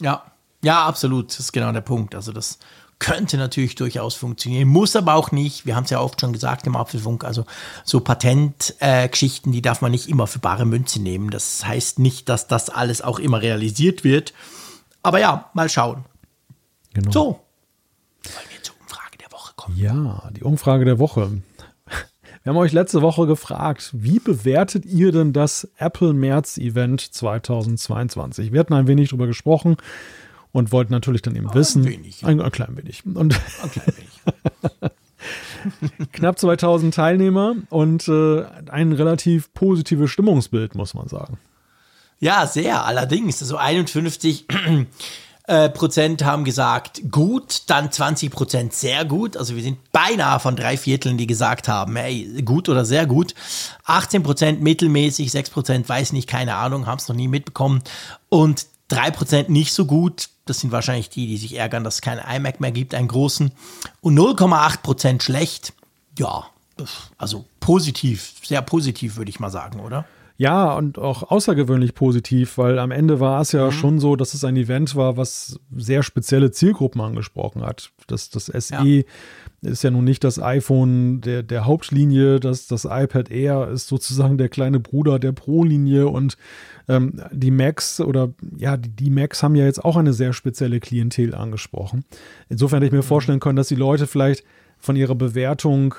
[0.00, 0.24] Ja,
[0.64, 1.28] ja, absolut.
[1.28, 2.14] Das ist genau der Punkt.
[2.14, 2.58] Also das
[2.98, 5.66] könnte natürlich durchaus funktionieren, muss aber auch nicht.
[5.66, 7.44] Wir haben es ja oft schon gesagt im Apfelfunk, also
[7.84, 11.30] so Patentgeschichten, äh, die darf man nicht immer für bare Münze nehmen.
[11.30, 14.32] Das heißt nicht, dass das alles auch immer realisiert wird.
[15.02, 16.04] Aber ja, mal schauen.
[16.94, 17.10] Genau.
[17.10, 17.24] So.
[17.24, 19.76] Wollen wir zur Umfrage der Woche kommen?
[19.76, 21.42] Ja, die Umfrage der Woche.
[22.42, 28.52] Wir haben euch letzte Woche gefragt, wie bewertet ihr denn das Apple März Event 2022?
[28.52, 29.78] Wir hatten ein wenig darüber gesprochen
[30.54, 31.84] und wollten natürlich dann eben ein wissen.
[31.84, 32.24] Wenig.
[32.24, 33.04] Ein, ein klein wenig.
[33.04, 34.92] Und ein klein wenig.
[36.12, 41.38] knapp 2000 Teilnehmer und äh, ein relativ positives Stimmungsbild, muss man sagen.
[42.20, 43.42] Ja, sehr, allerdings.
[43.42, 44.46] Also 51
[45.48, 49.36] äh, Prozent haben gesagt gut, dann 20 Prozent sehr gut.
[49.36, 53.34] Also wir sind beinahe von drei Vierteln, die gesagt haben, hey, gut oder sehr gut.
[53.86, 57.82] 18 Prozent mittelmäßig, 6 Prozent weiß nicht, keine Ahnung, haben es noch nie mitbekommen.
[58.28, 60.28] Und 3% nicht so gut.
[60.44, 63.52] Das sind wahrscheinlich die, die sich ärgern, dass es keinen iMac mehr gibt, einen großen.
[64.00, 65.72] Und 0,8% schlecht.
[66.18, 66.46] Ja,
[67.18, 70.04] also positiv, sehr positiv, würde ich mal sagen, oder?
[70.36, 73.72] Ja, und auch außergewöhnlich positiv, weil am Ende war es ja mhm.
[73.72, 77.92] schon so, dass es ein Event war, was sehr spezielle Zielgruppen angesprochen hat.
[78.08, 79.02] Das, das SE ja.
[79.62, 84.36] ist ja nun nicht das iPhone der, der Hauptlinie, das, das iPad Air ist sozusagen
[84.36, 86.36] der kleine Bruder der Pro-Linie und
[86.88, 90.80] ähm, die Macs oder ja, die, die Macs haben ja jetzt auch eine sehr spezielle
[90.80, 92.04] Klientel angesprochen.
[92.48, 93.08] Insofern hätte ich mir mhm.
[93.08, 94.44] vorstellen können, dass die Leute vielleicht
[94.78, 95.94] von ihrer Bewertung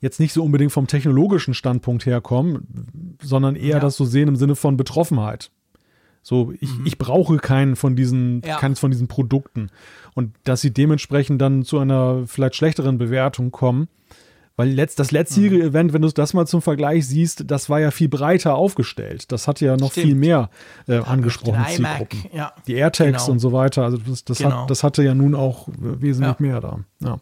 [0.00, 3.80] jetzt nicht so unbedingt vom technologischen Standpunkt herkommen, sondern eher ja.
[3.80, 5.50] das so sehen im Sinne von Betroffenheit.
[6.22, 6.86] So, ich, mhm.
[6.86, 8.58] ich brauche keinen von diesen, ja.
[8.58, 9.70] keines von diesen Produkten.
[10.14, 13.88] Und dass sie dementsprechend dann zu einer vielleicht schlechteren Bewertung kommen,
[14.60, 15.70] weil letzt, das letztjährige mhm.
[15.70, 19.32] Event, wenn du das mal zum Vergleich siehst, das war ja viel breiter aufgestellt.
[19.32, 20.06] Das hatte ja noch Stimmt.
[20.06, 20.50] viel mehr
[20.86, 21.64] äh, angesprochen.
[22.30, 23.32] Ja, die AirTags genau.
[23.32, 23.84] und so weiter.
[23.84, 24.64] Also das, das, genau.
[24.64, 26.46] hat, das hatte ja nun auch wesentlich ja.
[26.46, 26.80] mehr da.
[27.00, 27.20] Ja,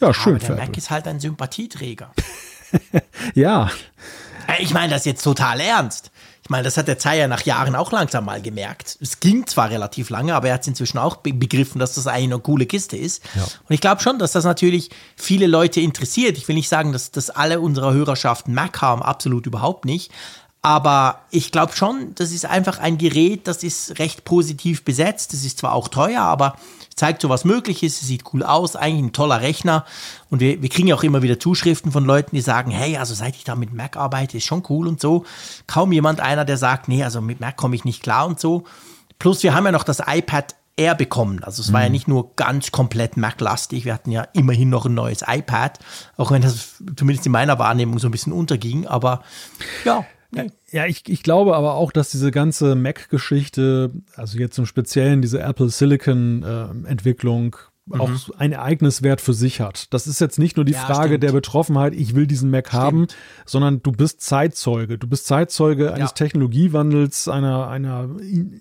[0.00, 0.36] ja schön.
[0.36, 2.12] Aber der Mac ist halt ein Sympathieträger.
[3.34, 3.68] ja.
[4.46, 6.12] Äh, ich meine das jetzt total ernst.
[6.46, 8.98] Ich meine, das hat der Zeier nach Jahren auch langsam mal gemerkt.
[9.00, 12.38] Es ging zwar relativ lange, aber er hat inzwischen auch begriffen, dass das eigentlich eine
[12.38, 13.20] coole Kiste ist.
[13.34, 13.42] Ja.
[13.42, 16.38] Und ich glaube schon, dass das natürlich viele Leute interessiert.
[16.38, 20.12] Ich will nicht sagen, dass, dass alle unserer Hörerschaften Mac haben, absolut überhaupt nicht.
[20.62, 25.32] Aber ich glaube schon, das ist einfach ein Gerät, das ist recht positiv besetzt.
[25.32, 26.54] Das ist zwar auch teuer, aber
[26.96, 28.00] zeigt so, was möglich ist.
[28.00, 29.84] Es sieht cool aus, eigentlich ein toller Rechner.
[30.30, 33.14] Und wir, wir kriegen ja auch immer wieder Zuschriften von Leuten, die sagen, hey, also
[33.14, 35.24] seit ich da mit Mac arbeite, ist schon cool und so.
[35.66, 38.64] Kaum jemand einer, der sagt, nee, also mit Mac komme ich nicht klar und so.
[39.18, 41.42] Plus wir haben ja noch das iPad Air bekommen.
[41.42, 41.92] Also es war ja mhm.
[41.92, 45.78] nicht nur ganz komplett Mac-lastig, wir hatten ja immerhin noch ein neues iPad,
[46.18, 48.86] auch wenn das zumindest in meiner Wahrnehmung so ein bisschen unterging.
[48.86, 49.22] Aber
[49.84, 50.04] ja,
[50.36, 50.50] Nee.
[50.70, 55.40] Ja, ich, ich glaube aber auch, dass diese ganze Mac-Geschichte, also jetzt im Speziellen diese
[55.40, 58.00] Apple Silicon-Entwicklung, äh, mhm.
[58.00, 59.92] auch ein Ereigniswert für sich hat.
[59.92, 61.22] Das ist jetzt nicht nur die ja, Frage stimmt.
[61.22, 62.82] der Betroffenheit, ich will diesen Mac stimmt.
[62.82, 63.06] haben,
[63.44, 64.98] sondern du bist Zeitzeuge.
[64.98, 66.14] Du bist Zeitzeuge eines ja.
[66.14, 68.08] Technologiewandels, einer, einer,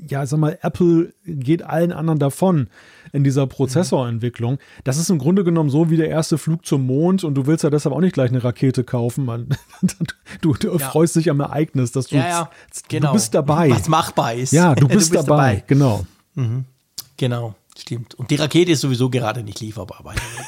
[0.07, 2.69] ja, sag mal, Apple geht allen anderen davon
[3.11, 4.59] in dieser Prozessorentwicklung.
[4.83, 7.63] Das ist im Grunde genommen so wie der erste Flug zum Mond und du willst
[7.63, 9.25] ja deshalb auch nicht gleich eine Rakete kaufen.
[9.25, 9.49] Man,
[10.41, 10.89] du, du ja.
[10.89, 12.49] freust dich am Ereignis, dass du, ja, ja.
[12.89, 13.07] Genau.
[13.07, 13.69] du bist dabei.
[13.71, 14.51] Was machbar ist.
[14.53, 15.55] Ja, du bist, du bist dabei.
[15.55, 15.63] dabei.
[15.67, 16.05] Genau.
[16.35, 16.65] Mhm.
[17.17, 17.55] Genau.
[17.77, 18.15] Stimmt.
[18.15, 20.01] Und die Rakete ist sowieso gerade nicht lieferbar.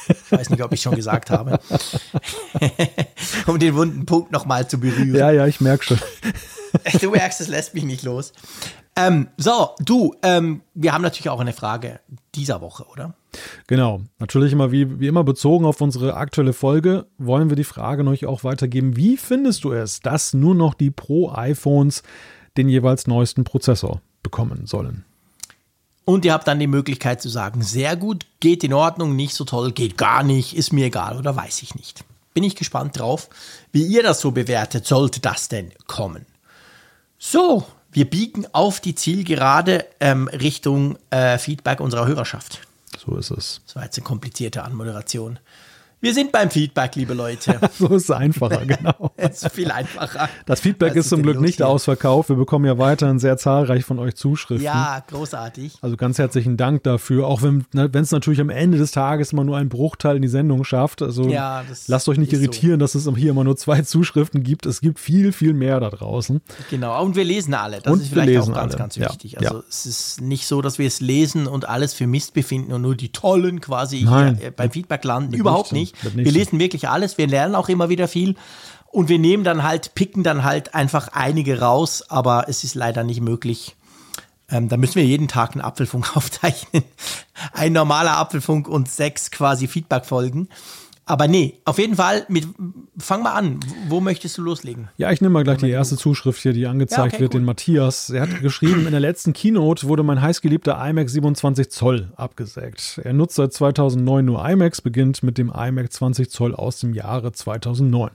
[0.08, 1.60] Ich weiß nicht, ob ich schon gesagt habe.
[3.46, 5.14] um den wunden Punkt nochmal zu berühren.
[5.14, 5.98] Ja, ja, ich merke schon.
[7.00, 8.32] du merkst, es lässt mich nicht los.
[8.96, 12.00] Ähm, so, du, ähm, wir haben natürlich auch eine Frage
[12.34, 13.14] dieser Woche, oder?
[13.66, 14.00] Genau.
[14.18, 18.26] Natürlich immer wie, wie immer bezogen auf unsere aktuelle Folge wollen wir die Frage euch
[18.26, 18.96] auch weitergeben.
[18.96, 22.02] Wie findest du es, dass nur noch die Pro-iPhones
[22.56, 25.04] den jeweils neuesten Prozessor bekommen sollen?
[26.08, 29.44] Und ihr habt dann die Möglichkeit zu sagen, sehr gut, geht in Ordnung, nicht so
[29.44, 32.02] toll, geht gar nicht, ist mir egal oder weiß ich nicht.
[32.32, 33.28] Bin ich gespannt drauf,
[33.72, 36.24] wie ihr das so bewertet, sollte das denn kommen.
[37.18, 42.62] So, wir biegen auf die Zielgerade ähm, Richtung äh, Feedback unserer Hörerschaft.
[42.96, 43.60] So ist es.
[43.66, 45.38] Das war jetzt eine komplizierte Anmoderation.
[46.00, 47.58] Wir sind beim Feedback, liebe Leute.
[47.76, 49.10] so ist es einfacher, genau.
[49.16, 50.28] es ist viel einfacher.
[50.46, 52.28] Das Feedback ist zum Glück nicht ausverkauft.
[52.28, 54.64] Wir bekommen ja weiterhin sehr zahlreich von euch Zuschriften.
[54.64, 55.78] Ja, großartig.
[55.80, 57.26] Also ganz herzlichen Dank dafür.
[57.26, 60.28] Auch wenn ne, es natürlich am Ende des Tages immer nur einen Bruchteil in die
[60.28, 61.02] Sendung schafft.
[61.02, 62.84] Also ja, lasst euch nicht irritieren, so.
[62.84, 64.66] dass es hier immer nur zwei Zuschriften gibt.
[64.66, 66.40] Es gibt viel, viel mehr da draußen.
[66.70, 67.80] Genau, und wir lesen alle.
[67.80, 68.78] Das und ist vielleicht auch ganz, alle.
[68.78, 69.32] ganz wichtig.
[69.32, 69.40] Ja.
[69.40, 69.64] Also ja.
[69.68, 72.94] es ist nicht so, dass wir es lesen und alles für Mist befinden und nur
[72.94, 74.40] die tollen quasi Nein.
[74.40, 75.34] äh, beim Feedback landen.
[75.34, 76.16] Überhaupt nicht nicht.
[76.16, 78.36] Wir lesen wirklich alles, wir lernen auch immer wieder viel.
[78.90, 83.04] Und wir nehmen dann halt, picken dann halt einfach einige raus, aber es ist leider
[83.04, 83.76] nicht möglich.
[84.50, 86.84] Ähm, da müssen wir jeden Tag einen Apfelfunk aufzeichnen.
[87.52, 90.48] Ein normaler Apfelfunk und sechs quasi Feedback-Folgen.
[91.08, 92.46] Aber nee, auf jeden Fall, mit,
[92.98, 93.60] fang mal an.
[93.88, 94.88] Wo möchtest du loslegen?
[94.98, 97.40] Ja, ich nehme mal gleich die erste Zuschrift hier, die angezeigt ja, okay, wird, cool.
[97.40, 98.10] den Matthias.
[98.10, 103.00] Er hat geschrieben, in der letzten Keynote wurde mein heißgeliebter iMac 27 Zoll abgesägt.
[103.02, 107.32] Er nutzt seit 2009 nur iMacs, beginnt mit dem iMac 20 Zoll aus dem Jahre
[107.32, 108.10] 2009.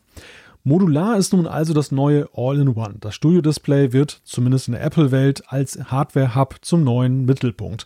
[0.65, 2.95] Modular ist nun also das neue All-in-One.
[3.01, 7.85] Das Studio-Display wird, zumindest in der Apple-Welt, als Hardware-Hub zum neuen Mittelpunkt.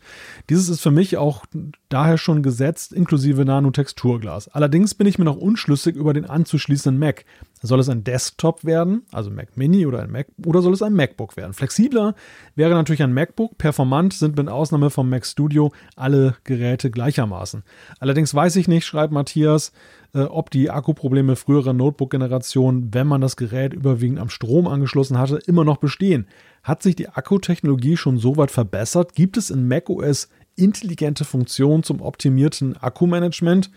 [0.51, 1.45] Dieses ist für mich auch
[1.89, 4.47] daher schon gesetzt, inklusive Nanotexturglas.
[4.49, 7.26] Allerdings bin ich mir noch unschlüssig über den anzuschließenden Mac.
[7.61, 10.93] Soll es ein Desktop werden, also Mac Mini oder ein Mac, oder soll es ein
[10.93, 11.53] MacBook werden?
[11.53, 12.14] Flexibler
[12.55, 13.57] wäre natürlich ein MacBook.
[13.57, 17.64] Performant sind mit Ausnahme vom Mac Studio alle Geräte gleichermaßen.
[17.99, 19.72] Allerdings weiß ich nicht, schreibt Matthias,
[20.14, 25.38] äh, ob die Akkuprobleme früherer Notebook-Generationen, wenn man das Gerät überwiegend am Strom angeschlossen hatte,
[25.47, 26.27] immer noch bestehen.
[26.64, 29.15] Hat sich die Akkutechnologie schon so weit verbessert?
[29.15, 33.71] Gibt es in macOS intelligente Funktionen zum optimierten Akkumanagement?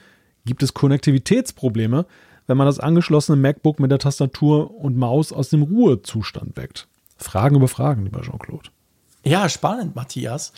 [0.45, 2.07] Gibt es Konnektivitätsprobleme,
[2.47, 6.89] wenn man das angeschlossene MacBook mit der Tastatur und Maus aus dem Ruhezustand weckt?
[7.17, 8.71] Fragen über Fragen, lieber Jean-Claude.
[9.23, 10.53] Ja, spannend, Matthias.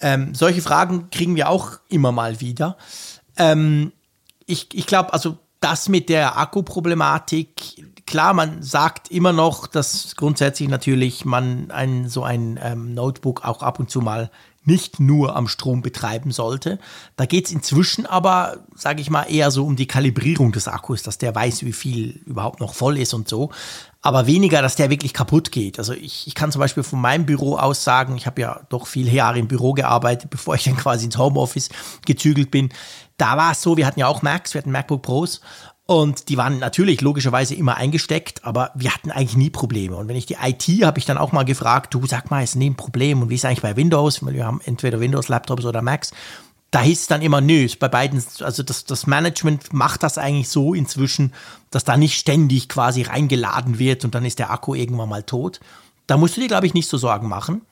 [0.00, 2.76] Ähm, solche Fragen kriegen wir auch immer mal wieder.
[3.36, 3.92] Ähm,
[4.44, 10.68] ich, ich glaube, also das mit der Akkuproblematik, klar, man sagt immer noch, dass grundsätzlich
[10.68, 14.30] natürlich man ein, so ein ähm, Notebook auch ab und zu mal
[14.68, 16.78] nicht nur am Strom betreiben sollte.
[17.16, 21.02] Da geht es inzwischen aber, sage ich mal, eher so um die Kalibrierung des Akkus,
[21.02, 23.50] dass der weiß, wie viel überhaupt noch voll ist und so.
[24.02, 25.78] Aber weniger, dass der wirklich kaputt geht.
[25.78, 28.86] Also ich, ich kann zum Beispiel von meinem Büro aus sagen, ich habe ja doch
[28.86, 31.70] viele Jahre im Büro gearbeitet, bevor ich dann quasi ins Homeoffice
[32.04, 32.70] gezügelt bin
[33.18, 35.40] da war es so, wir hatten ja auch Macs, wir hatten MacBook Pros
[35.90, 39.96] und die waren natürlich logischerweise immer eingesteckt, aber wir hatten eigentlich nie Probleme.
[39.96, 42.56] Und wenn ich die IT habe ich dann auch mal gefragt, du sag mal, ist
[42.56, 44.22] nie ein Problem und wie ist eigentlich bei Windows?
[44.22, 46.12] Weil wir haben entweder Windows-Laptops oder Macs.
[46.72, 50.50] da hieß es dann immer, nö, bei beiden, also das, das Management macht das eigentlich
[50.50, 51.32] so inzwischen,
[51.70, 55.58] dass da nicht ständig quasi reingeladen wird und dann ist der Akku irgendwann mal tot.
[56.06, 57.62] Da musst du dir, glaube ich, nicht so Sorgen machen.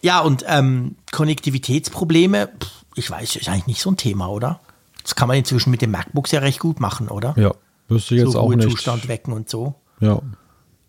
[0.00, 2.48] Ja, und ähm, Konnektivitätsprobleme,
[2.94, 4.58] ich weiß, ist eigentlich nicht so ein Thema, oder?
[5.06, 7.34] Das kann man inzwischen mit den MacBooks ja recht gut machen, oder?
[7.38, 7.52] Ja,
[7.86, 8.68] wüsste jetzt so auch nicht.
[8.68, 9.76] Zustand wecken und so.
[10.00, 10.20] Ja,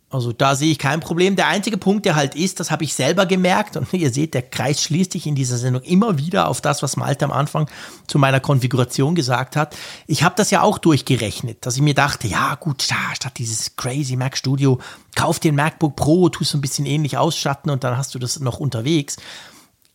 [0.10, 1.36] also da sehe ich kein Problem.
[1.36, 4.42] Der einzige Punkt, der halt ist, das habe ich selber gemerkt und ihr seht, der
[4.42, 7.70] Kreis schließt sich in dieser Sendung immer wieder auf das, was Malte am Anfang
[8.08, 9.76] zu meiner Konfiguration gesagt hat.
[10.08, 14.16] Ich habe das ja auch durchgerechnet, dass ich mir dachte, ja gut, statt dieses crazy
[14.16, 14.80] Mac Studio,
[15.16, 18.60] kauf den MacBook Pro, tust ein bisschen ähnlich ausstatten und dann hast du das noch
[18.60, 19.18] unterwegs.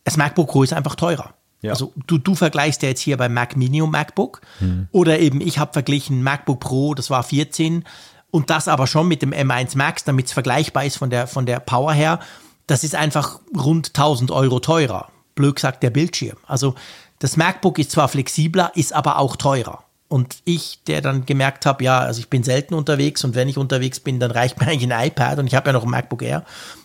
[0.03, 1.33] Das MacBook Pro ist einfach teurer.
[1.63, 1.71] Ja.
[1.71, 4.87] Also du, du vergleichst ja jetzt hier beim Mac Mini und MacBook hm.
[4.91, 7.85] oder eben ich habe verglichen MacBook Pro, das war 14
[8.29, 11.45] und das aber schon mit dem M1 Max, damit es vergleichbar ist von der, von
[11.45, 12.19] der Power her,
[12.67, 15.09] das ist einfach rund 1000 Euro teurer.
[15.35, 16.37] Blöd gesagt der Bildschirm.
[16.47, 16.75] Also
[17.19, 19.83] das MacBook ist zwar flexibler, ist aber auch teurer.
[20.09, 23.57] Und ich, der dann gemerkt habe, ja, also ich bin selten unterwegs und wenn ich
[23.57, 26.21] unterwegs bin, dann reicht mir eigentlich ein iPad und ich habe ja noch ein MacBook
[26.21, 26.43] Air,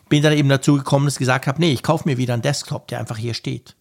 [0.08, 2.42] bin dann eben dazu gekommen, dass ich gesagt habe, nee, ich kaufe mir wieder einen
[2.42, 3.74] Desktop, der einfach hier steht.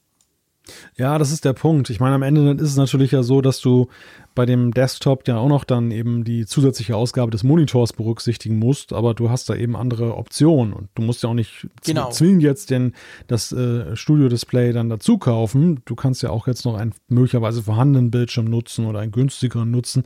[0.96, 1.90] Ja, das ist der Punkt.
[1.90, 3.88] Ich meine, am Ende ist es natürlich ja so, dass du
[4.36, 8.94] bei dem Desktop ja auch noch dann eben die zusätzliche Ausgabe des Monitors berücksichtigen musst,
[8.94, 12.12] aber du hast da eben andere Optionen und du musst ja auch nicht genau.
[12.12, 12.94] zwingend jetzt den,
[13.28, 15.82] das äh, Studio-Display dann dazu kaufen.
[15.86, 20.04] Du kannst ja auch jetzt noch einen möglicherweise vorhandenen Bildschirm nutzen oder einen günstigeren nutzen.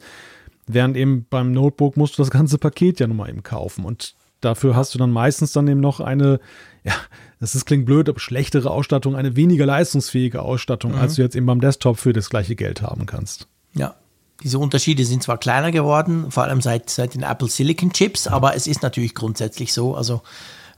[0.68, 4.76] Während eben beim Notebook musst du das ganze Paket ja nochmal eben kaufen und dafür
[4.76, 6.40] hast du dann meistens dann eben noch eine,
[6.84, 6.94] ja,
[7.40, 11.00] das ist, klingt blöd, aber schlechtere Ausstattung, eine weniger leistungsfähige Ausstattung, mhm.
[11.00, 13.48] als du jetzt eben beim Desktop für das gleiche Geld haben kannst.
[13.74, 13.96] Ja,
[14.44, 18.56] diese Unterschiede sind zwar kleiner geworden, vor allem seit, seit den Apple Silicon Chips, aber
[18.56, 19.96] es ist natürlich grundsätzlich so.
[19.96, 20.22] Also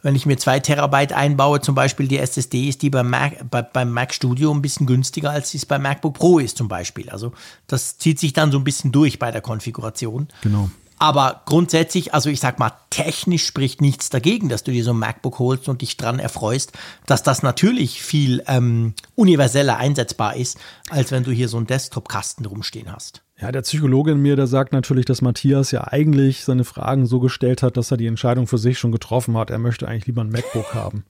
[0.02, 3.62] wenn ich mir zwei Terabyte einbaue, zum Beispiel die SSD, ist die beim Mac, bei,
[3.62, 7.10] beim Mac Studio ein bisschen günstiger, als es beim MacBook Pro ist zum Beispiel.
[7.10, 7.32] Also
[7.68, 10.28] das zieht sich dann so ein bisschen durch bei der Konfiguration.
[10.42, 10.70] Genau.
[11.04, 15.00] Aber grundsätzlich, also ich sag mal, technisch spricht nichts dagegen, dass du dir so ein
[15.00, 16.72] MacBook holst und dich dran erfreust,
[17.08, 20.58] dass das natürlich viel ähm, universeller einsetzbar ist,
[20.90, 23.22] als wenn du hier so einen Desktop-Kasten rumstehen hast.
[23.38, 27.20] Ja, der Psychologe in mir, der sagt natürlich, dass Matthias ja eigentlich seine Fragen so
[27.20, 29.50] gestellt hat, dass er die Entscheidung für sich schon getroffen hat.
[29.50, 31.04] Er möchte eigentlich lieber ein MacBook haben.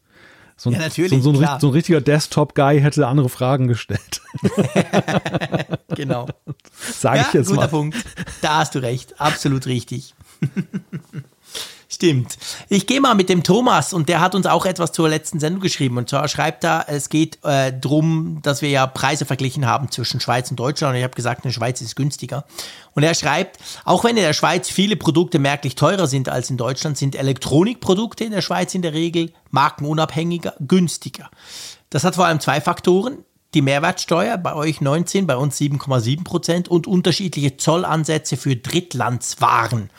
[0.55, 1.23] So ein, ja, natürlich.
[1.23, 4.21] So, so, ein, so ein richtiger Desktop-Guy hätte andere Fragen gestellt.
[5.95, 6.27] genau.
[6.73, 7.67] Sage ja, ich jetzt guter mal.
[7.67, 7.97] Punkt.
[8.41, 9.19] Da hast du recht.
[9.19, 10.13] Absolut richtig.
[11.93, 12.39] Stimmt.
[12.69, 15.61] Ich gehe mal mit dem Thomas und der hat uns auch etwas zur letzten Sendung
[15.61, 15.99] geschrieben.
[15.99, 20.19] Und zwar schreibt er, es geht äh, darum, dass wir ja Preise verglichen haben zwischen
[20.19, 20.93] Schweiz und Deutschland.
[20.93, 22.45] Und ich habe gesagt, in der Schweiz ist günstiger.
[22.95, 26.57] Und er schreibt, auch wenn in der Schweiz viele Produkte merklich teurer sind als in
[26.57, 31.29] Deutschland, sind Elektronikprodukte in der Schweiz in der Regel markenunabhängiger, günstiger.
[31.91, 33.19] Das hat vor allem zwei Faktoren
[33.53, 39.91] die Mehrwertsteuer, bei euch 19, bei uns 7,7 Prozent und unterschiedliche Zollansätze für Drittlandswaren.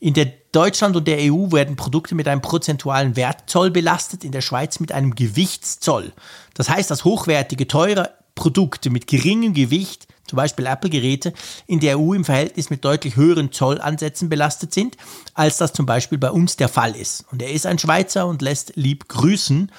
[0.00, 4.42] In der Deutschland und der EU werden Produkte mit einem prozentualen Wertzoll belastet, in der
[4.42, 6.12] Schweiz mit einem Gewichtszoll.
[6.52, 11.32] Das heißt, dass hochwertige, teure Produkte mit geringem Gewicht, zum Beispiel Apple-Geräte,
[11.66, 14.96] in der EU im Verhältnis mit deutlich höheren Zollansätzen belastet sind,
[15.34, 17.24] als das zum Beispiel bei uns der Fall ist.
[17.32, 19.72] Und er ist ein Schweizer und lässt lieb grüßen.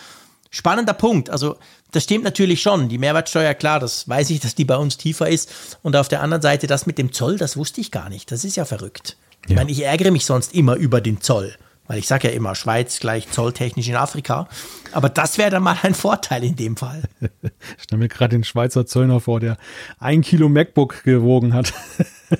[0.49, 1.29] Spannender Punkt.
[1.29, 1.55] Also
[1.91, 2.89] das stimmt natürlich schon.
[2.89, 5.77] Die Mehrwertsteuer, klar, das weiß ich, dass die bei uns tiefer ist.
[5.83, 8.31] Und auf der anderen Seite das mit dem Zoll, das wusste ich gar nicht.
[8.31, 9.17] Das ist ja verrückt.
[9.45, 9.55] Ich ja.
[9.57, 11.53] meine, ich ärgere mich sonst immer über den Zoll.
[11.87, 14.47] Weil ich sage ja immer, Schweiz gleich zolltechnisch in Afrika.
[14.93, 17.03] Aber das wäre dann mal ein Vorteil in dem Fall.
[17.77, 19.57] Ich stelle mir gerade den Schweizer Zöllner vor, der
[19.99, 21.73] ein Kilo MacBook gewogen hat.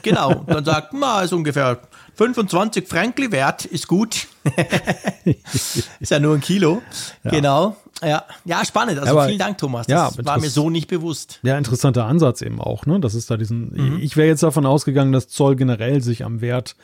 [0.02, 1.80] Genau, und dann sagt, na, ist ungefähr
[2.16, 4.28] 25 Frankli wert, ist gut.
[6.00, 6.82] ist ja nur ein Kilo.
[7.24, 7.32] Ja.
[7.32, 7.78] Genau.
[8.02, 9.00] Ja, ja, spannend.
[9.00, 9.88] Also Aber, vielen Dank, Thomas.
[9.88, 11.40] Das ja, war mir so nicht bewusst.
[11.44, 13.00] Ja, interessanter Ansatz eben auch, ne?
[13.00, 13.72] Das ist da diesen.
[13.74, 14.00] Mhm.
[14.02, 16.76] Ich wäre jetzt davon ausgegangen, dass Zoll generell sich am Wert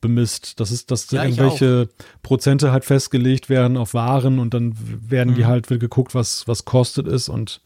[0.00, 0.60] bemisst.
[0.60, 1.88] Das ist, dass ja, irgendwelche
[2.22, 4.74] Prozente halt festgelegt werden auf Waren und dann
[5.08, 5.36] werden mhm.
[5.36, 7.62] die halt geguckt, was, was kostet es und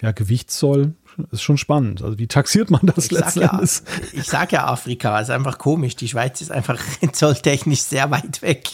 [0.00, 0.94] ja, Gewichtszoll
[1.30, 2.02] ist schon spannend.
[2.02, 3.84] Also wie taxiert man das ich letzten ja, Endes?
[4.12, 5.96] Ich sage ja Afrika, ist einfach komisch.
[5.96, 6.80] Die Schweiz ist einfach
[7.12, 8.68] zolltechnisch sehr weit weg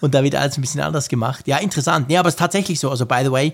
[0.00, 1.46] und da wird alles ein bisschen anders gemacht.
[1.48, 2.08] Ja, interessant.
[2.08, 2.90] Nee, aber es ist tatsächlich so.
[2.90, 3.52] Also by the way,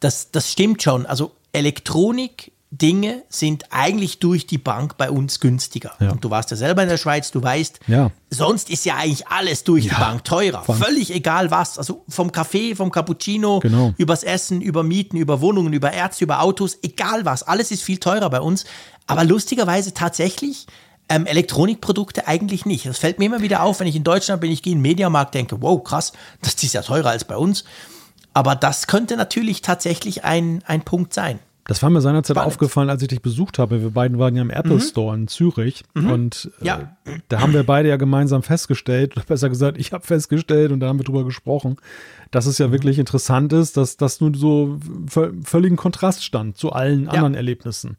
[0.00, 1.06] das, das stimmt schon.
[1.06, 5.92] Also Elektronik Dinge sind eigentlich durch die Bank bei uns günstiger.
[6.00, 6.10] Ja.
[6.10, 8.10] Und du warst ja selber in der Schweiz, du weißt, ja.
[8.28, 9.94] sonst ist ja eigentlich alles durch ja.
[9.94, 10.64] die Bank teurer.
[10.64, 11.78] Völlig egal was.
[11.78, 13.94] Also vom Kaffee, vom Cappuccino, genau.
[13.96, 17.42] übers Essen, über Mieten, über Wohnungen, über Ärzte, über Autos, egal was.
[17.42, 18.66] Alles ist viel teurer bei uns.
[19.06, 20.66] Aber lustigerweise tatsächlich
[21.08, 22.84] ähm, Elektronikprodukte eigentlich nicht.
[22.84, 24.82] Das fällt mir immer wieder auf, wenn ich in Deutschland bin, ich gehe in den
[24.82, 26.12] Mediamarkt, denke, wow, krass,
[26.42, 27.64] das ist ja teurer als bei uns.
[28.34, 32.46] Aber das könnte natürlich tatsächlich ein, ein Punkt sein Das war mir seinerzeit Spannend.
[32.46, 33.82] aufgefallen, als ich dich besucht habe.
[33.82, 34.80] Wir beiden waren ja im Apple mhm.
[34.80, 36.10] Store in Zürich mhm.
[36.10, 36.96] und äh, ja.
[37.28, 40.88] da haben wir beide ja gemeinsam festgestellt, oder besser gesagt, ich habe festgestellt und da
[40.88, 41.76] haben wir drüber gesprochen,
[42.30, 42.72] dass es ja mhm.
[42.72, 44.80] wirklich interessant ist, dass das nun so
[45.44, 47.10] völligen Kontrast stand zu allen ja.
[47.10, 47.98] anderen Erlebnissen.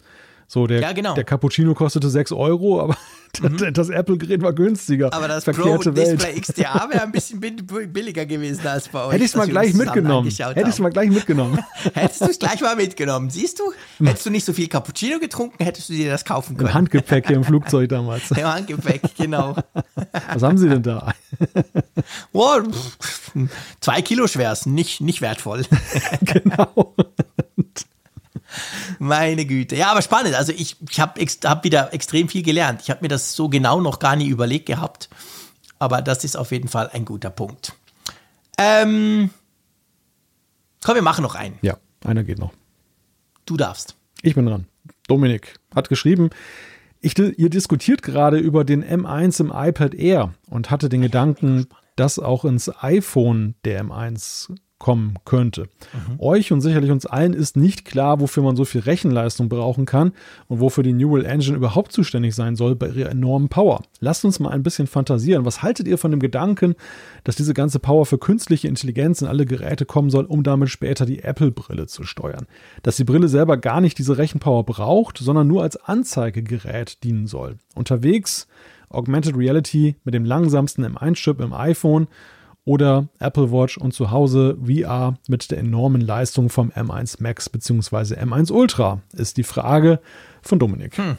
[0.52, 1.14] So, der, ja, genau.
[1.14, 2.98] der Cappuccino kostete 6 Euro, aber
[3.40, 3.72] mhm.
[3.72, 5.14] das Apple-Gerät war günstiger.
[5.14, 6.14] Aber das Verkehrte Pro Welt.
[6.14, 9.14] Display XDA wäre ein bisschen billiger gewesen als bei euch.
[9.14, 10.28] Hätte ich es mal gleich mitgenommen.
[10.28, 11.60] Hätte ich es mal gleich mitgenommen.
[11.94, 13.30] Hättest du es gleich mal mitgenommen.
[13.30, 13.72] Siehst du?
[14.04, 16.70] Hättest du nicht so viel Cappuccino getrunken, hättest du dir das kaufen können.
[16.70, 18.32] Im Handgepäck hier im Flugzeug damals.
[18.36, 19.56] Im Handgepäck, genau.
[20.34, 21.14] Was haben Sie denn da?
[22.34, 22.58] oh,
[23.82, 25.64] zwei Kilo schwer, nicht, nicht wertvoll.
[26.22, 26.96] genau.
[29.00, 29.76] Meine Güte.
[29.76, 30.36] Ja, aber spannend.
[30.36, 32.82] Also ich, ich habe hab wieder extrem viel gelernt.
[32.82, 35.10] Ich habe mir das so genau noch gar nie überlegt gehabt.
[35.78, 37.74] Aber das ist auf jeden Fall ein guter Punkt.
[38.58, 39.30] Ähm,
[40.84, 41.58] komm, wir machen noch einen.
[41.62, 42.52] Ja, einer geht noch.
[43.46, 43.96] Du darfst.
[44.22, 44.68] Ich bin dran.
[45.08, 46.30] Dominik hat geschrieben,
[47.02, 52.20] ich, ihr diskutiert gerade über den M1 im iPad Air und hatte den Gedanken, das
[52.20, 55.64] auch ins iPhone der M1 kommen könnte.
[55.64, 56.20] Mhm.
[56.20, 60.14] Euch und sicherlich uns allen ist nicht klar, wofür man so viel Rechenleistung brauchen kann
[60.48, 63.82] und wofür die Neural Engine überhaupt zuständig sein soll bei ihrer enormen Power.
[64.00, 65.46] Lasst uns mal ein bisschen fantasieren.
[65.46, 66.76] Was haltet ihr von dem Gedanken,
[67.26, 71.06] dass diese ganze Power für künstliche Intelligenz in alle Geräte kommen soll, um damit später
[71.06, 72.48] die Apple-Brille zu steuern?
[72.82, 77.58] Dass die Brille selber gar nicht diese Rechenpower braucht, sondern nur als Anzeigegerät dienen soll.
[77.76, 78.48] Unterwegs
[78.90, 82.08] Augmented Reality mit dem langsamsten M1-Chip im iPhone
[82.70, 88.14] oder Apple Watch und zu Hause VR mit der enormen Leistung vom M1 Max bzw.
[88.14, 90.00] M1 Ultra, ist die Frage
[90.44, 90.96] von Dominik.
[91.00, 91.18] Hm.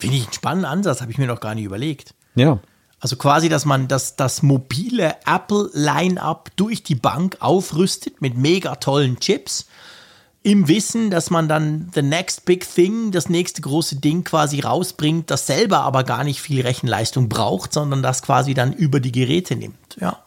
[0.00, 2.16] Finde ich einen spannenden Ansatz, habe ich mir noch gar nicht überlegt.
[2.34, 2.58] Ja.
[2.98, 9.20] Also quasi, dass man das, das mobile Apple-Line-up durch die Bank aufrüstet mit mega tollen
[9.20, 9.68] Chips
[10.42, 15.30] im Wissen, dass man dann the next big thing, das nächste große Ding quasi rausbringt,
[15.30, 19.54] das selber aber gar nicht viel Rechenleistung braucht, sondern das quasi dann über die Geräte
[19.56, 19.96] nimmt.
[20.00, 20.18] Ja,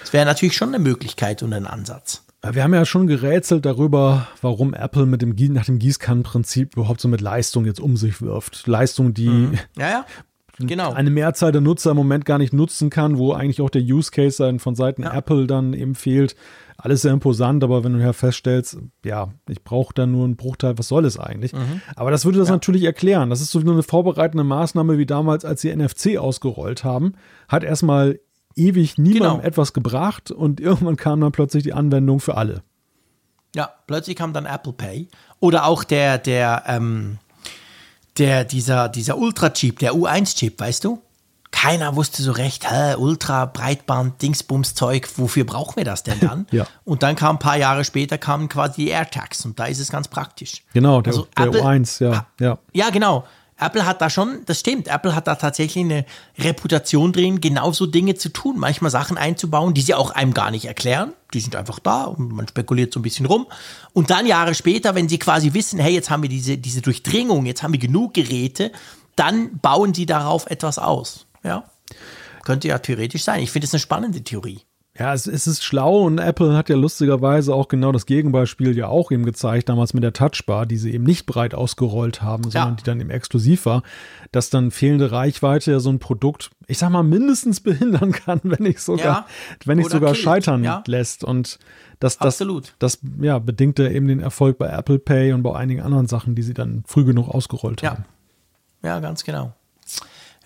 [0.00, 2.24] das wäre natürlich schon eine Möglichkeit und ein Ansatz.
[2.42, 7.06] Wir haben ja schon gerätselt darüber, warum Apple mit dem, nach dem Gießkannenprinzip überhaupt so
[7.06, 8.66] mit Leistung jetzt um sich wirft.
[8.66, 9.58] Leistung, die mhm.
[9.76, 10.06] ja, ja.
[10.62, 10.92] Genau.
[10.92, 14.10] eine Mehrzahl der Nutzer im Moment gar nicht nutzen kann, wo eigentlich auch der Use
[14.10, 15.14] Case von Seiten ja.
[15.14, 16.36] Apple dann eben fehlt
[16.82, 20.78] alles sehr imposant, aber wenn du ja feststellst, ja, ich brauche da nur einen Bruchteil,
[20.78, 21.52] was soll es eigentlich?
[21.52, 21.82] Mhm.
[21.96, 22.54] Aber das würde das ja.
[22.54, 23.30] natürlich erklären.
[23.30, 27.14] Das ist so eine vorbereitende Maßnahme wie damals, als sie NFC ausgerollt haben.
[27.48, 28.20] Hat erstmal
[28.56, 29.46] ewig niemandem genau.
[29.46, 32.62] etwas gebracht und irgendwann kam dann plötzlich die Anwendung für alle.
[33.54, 35.08] Ja, plötzlich kam dann Apple Pay
[35.40, 37.18] oder auch der, der, ähm,
[38.16, 41.00] der, dieser, dieser Ultra-Chip, der U1-Chip, weißt du?
[41.52, 46.46] Keiner wusste so recht, hä, Ultra, Breitband, Dingsbums Zeug, wofür brauchen wir das denn dann?
[46.50, 46.66] ja.
[46.84, 49.90] Und dann kam ein paar Jahre später kamen quasi die AirTags und da ist es
[49.90, 50.62] ganz praktisch.
[50.72, 52.58] Genau, der, also der Apple, U1, ja, ja.
[52.72, 53.24] Ja, genau.
[53.60, 56.06] Apple hat da schon, das stimmt, Apple hat da tatsächlich eine
[56.38, 60.64] Reputation drin, genauso Dinge zu tun, manchmal Sachen einzubauen, die sie auch einem gar nicht
[60.64, 61.12] erklären.
[61.34, 63.46] Die sind einfach da und man spekuliert so ein bisschen rum.
[63.92, 67.44] Und dann Jahre später, wenn sie quasi wissen, hey, jetzt haben wir diese, diese Durchdringung,
[67.44, 68.72] jetzt haben wir genug Geräte,
[69.14, 71.26] dann bauen sie darauf etwas aus.
[71.42, 71.64] Ja.
[72.44, 73.42] Könnte ja theoretisch sein.
[73.42, 74.62] Ich finde es eine spannende Theorie.
[74.98, 78.88] Ja, es, es, ist schlau und Apple hat ja lustigerweise auch genau das Gegenbeispiel ja
[78.88, 82.72] auch eben gezeigt, damals mit der Touchbar, die sie eben nicht breit ausgerollt haben, sondern
[82.72, 82.76] ja.
[82.76, 83.82] die dann eben exklusiv war,
[84.32, 88.64] dass dann fehlende Reichweite ja so ein Produkt, ich sag mal, mindestens behindern kann, wenn
[88.64, 89.26] nicht sogar, ja.
[89.64, 90.22] wenn nicht sogar killt.
[90.22, 90.82] scheitern ja.
[90.86, 91.22] lässt.
[91.22, 91.58] Und
[92.00, 92.74] das, das, Absolut.
[92.78, 96.42] das ja, bedingte eben den Erfolg bei Apple Pay und bei einigen anderen Sachen, die
[96.42, 98.04] sie dann früh genug ausgerollt haben.
[98.82, 99.54] Ja, ganz genau.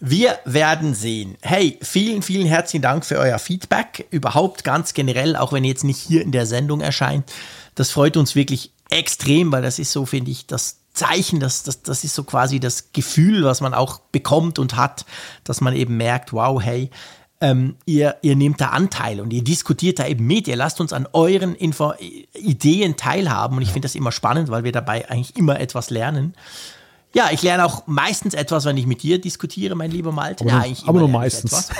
[0.01, 1.37] Wir werden sehen.
[1.41, 4.07] Hey, vielen, vielen herzlichen Dank für euer Feedback.
[4.11, 7.31] Überhaupt ganz generell, auch wenn ihr jetzt nicht hier in der Sendung erscheint.
[7.77, 11.83] Das freut uns wirklich extrem, weil das ist so, finde ich, das Zeichen, das, das,
[11.83, 15.07] das ist so quasi das Gefühl, was man auch bekommt und hat,
[15.45, 16.91] dass man eben merkt, wow, hey,
[17.41, 20.93] ähm, ihr, ihr nehmt da Anteil und ihr diskutiert da eben mit, ihr lasst uns
[20.93, 21.95] an euren Info
[22.33, 26.35] Ideen teilhaben und ich finde das immer spannend, weil wir dabei eigentlich immer etwas lernen.
[27.15, 30.45] Ja, ich lerne auch meistens etwas, wenn ich mit dir diskutiere, mein lieber Malte.
[30.45, 31.71] Aber, ja, aber nur meistens.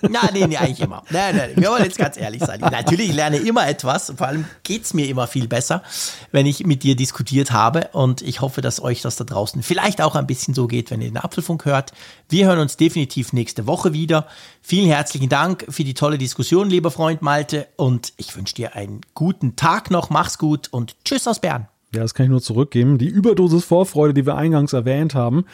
[0.00, 1.02] Nein, nee, nee, eigentlich immer.
[1.10, 2.60] Nein, nein, wir wollen jetzt ganz ehrlich sein.
[2.60, 4.12] Natürlich ich lerne immer etwas.
[4.16, 5.82] Vor allem geht es mir immer viel besser,
[6.30, 7.88] wenn ich mit dir diskutiert habe.
[7.92, 11.00] Und ich hoffe, dass euch das da draußen vielleicht auch ein bisschen so geht, wenn
[11.00, 11.92] ihr den Apfelfunk hört.
[12.28, 14.26] Wir hören uns definitiv nächste Woche wieder.
[14.60, 17.66] Vielen herzlichen Dank für die tolle Diskussion, lieber Freund Malte.
[17.76, 20.10] Und ich wünsche dir einen guten Tag noch.
[20.10, 21.71] Mach's gut und tschüss aus Bern.
[21.94, 22.98] Ja, das kann ich nur zurückgeben.
[22.98, 25.44] Die Überdosis Vorfreude, die wir eingangs erwähnt haben,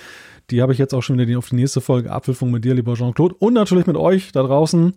[0.50, 2.94] die habe ich jetzt auch schon wieder auf die nächste Folge Apfelfunk mit dir, lieber
[2.94, 3.34] Jean-Claude.
[3.38, 4.94] Und natürlich mit euch da draußen.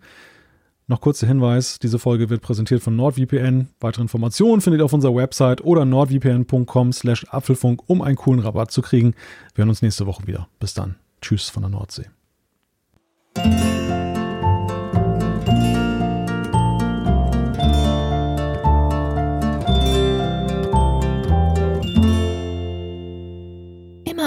[0.87, 3.69] Noch kurzer Hinweis, diese Folge wird präsentiert von NordVPN.
[3.79, 8.71] Weitere Informationen findet ihr auf unserer Website oder nordvpn.com slash Apfelfunk, um einen coolen Rabatt
[8.71, 9.13] zu kriegen.
[9.55, 10.47] Wir hören uns nächste Woche wieder.
[10.59, 10.95] Bis dann.
[11.21, 12.07] Tschüss von der Nordsee.